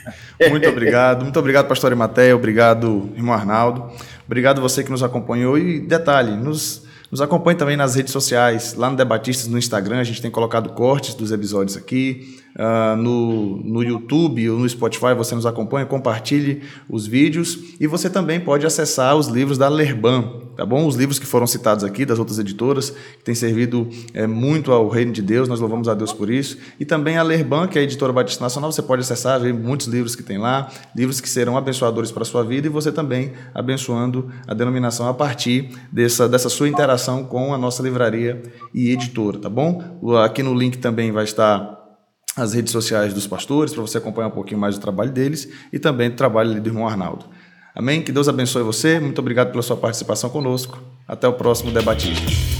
muito 0.50 0.68
obrigado. 0.68 1.22
Muito 1.22 1.38
obrigado, 1.38 1.66
pastor 1.66 1.88
Arimateia. 1.88 2.36
Obrigado, 2.36 3.10
irmão 3.16 3.34
Arnaldo. 3.34 3.90
Obrigado 4.26 4.60
você 4.60 4.84
que 4.84 4.90
nos 4.90 5.02
acompanhou. 5.02 5.56
E 5.56 5.80
detalhe, 5.80 6.36
nos 6.36 6.88
nos 7.10 7.20
acompanhe 7.20 7.58
também 7.58 7.76
nas 7.76 7.96
redes 7.96 8.12
sociais, 8.12 8.74
lá 8.74 8.88
no 8.88 8.96
Debatistas 8.96 9.48
no 9.48 9.58
Instagram, 9.58 9.98
a 9.98 10.04
gente 10.04 10.22
tem 10.22 10.30
colocado 10.30 10.70
cortes 10.70 11.12
dos 11.14 11.32
episódios 11.32 11.76
aqui. 11.76 12.38
Uh, 12.56 12.96
no, 12.96 13.62
no 13.62 13.82
YouTube 13.82 14.50
ou 14.50 14.58
no 14.58 14.68
Spotify 14.68 15.14
você 15.16 15.36
nos 15.36 15.46
acompanha, 15.46 15.86
compartilhe 15.86 16.62
os 16.88 17.06
vídeos 17.06 17.76
e 17.78 17.86
você 17.86 18.10
também 18.10 18.40
pode 18.40 18.66
acessar 18.66 19.14
os 19.16 19.28
livros 19.28 19.56
da 19.56 19.68
Lerban, 19.68 20.40
tá 20.56 20.66
bom? 20.66 20.84
Os 20.86 20.96
livros 20.96 21.18
que 21.18 21.26
foram 21.26 21.46
citados 21.46 21.84
aqui, 21.84 22.04
das 22.04 22.18
outras 22.18 22.38
editoras, 22.40 22.90
que 22.90 23.24
têm 23.24 23.34
servido 23.34 23.88
é, 24.12 24.26
muito 24.26 24.72
ao 24.72 24.88
reino 24.88 25.12
de 25.12 25.22
Deus, 25.22 25.48
nós 25.48 25.60
louvamos 25.60 25.88
a 25.88 25.94
Deus 25.94 26.12
por 26.12 26.28
isso. 26.28 26.58
E 26.78 26.84
também 26.84 27.16
a 27.16 27.22
Lerban, 27.22 27.68
que 27.68 27.78
é 27.78 27.82
a 27.82 27.84
editora 27.84 28.12
Batista 28.12 28.42
Nacional, 28.42 28.72
você 28.72 28.82
pode 28.82 29.02
acessar, 29.02 29.38
ver 29.40 29.54
muitos 29.54 29.86
livros 29.86 30.16
que 30.16 30.22
tem 30.22 30.36
lá, 30.36 30.68
livros 30.94 31.20
que 31.20 31.28
serão 31.28 31.56
abençoadores 31.56 32.10
para 32.10 32.22
a 32.22 32.26
sua 32.26 32.42
vida 32.42 32.66
e 32.66 32.70
você 32.70 32.90
também 32.90 33.32
abençoando 33.54 34.28
a 34.46 34.54
denominação 34.54 35.08
a 35.08 35.14
partir 35.14 35.70
dessa, 35.92 36.28
dessa 36.28 36.48
sua 36.48 36.68
interação 36.68 37.24
com 37.24 37.54
a 37.54 37.58
nossa 37.58 37.82
livraria 37.82 38.42
e 38.74 38.90
editora, 38.90 39.38
tá 39.38 39.48
bom? 39.48 39.82
Aqui 40.24 40.42
no 40.42 40.52
link 40.52 40.78
também 40.78 41.12
vai 41.12 41.24
estar 41.24 41.79
as 42.42 42.54
redes 42.54 42.72
sociais 42.72 43.14
dos 43.14 43.26
pastores, 43.26 43.72
para 43.72 43.82
você 43.82 43.98
acompanhar 43.98 44.28
um 44.28 44.32
pouquinho 44.32 44.60
mais 44.60 44.76
do 44.76 44.80
trabalho 44.80 45.10
deles 45.10 45.48
e 45.72 45.78
também 45.78 46.10
do 46.10 46.16
trabalho 46.16 46.60
do 46.60 46.68
irmão 46.68 46.86
Arnaldo. 46.86 47.26
Amém? 47.74 48.02
Que 48.02 48.12
Deus 48.12 48.28
abençoe 48.28 48.62
você. 48.62 48.98
Muito 48.98 49.18
obrigado 49.20 49.50
pela 49.50 49.62
sua 49.62 49.76
participação 49.76 50.28
conosco. 50.30 50.78
Até 51.06 51.28
o 51.28 51.32
próximo 51.32 51.70
Debatista. 51.70 52.59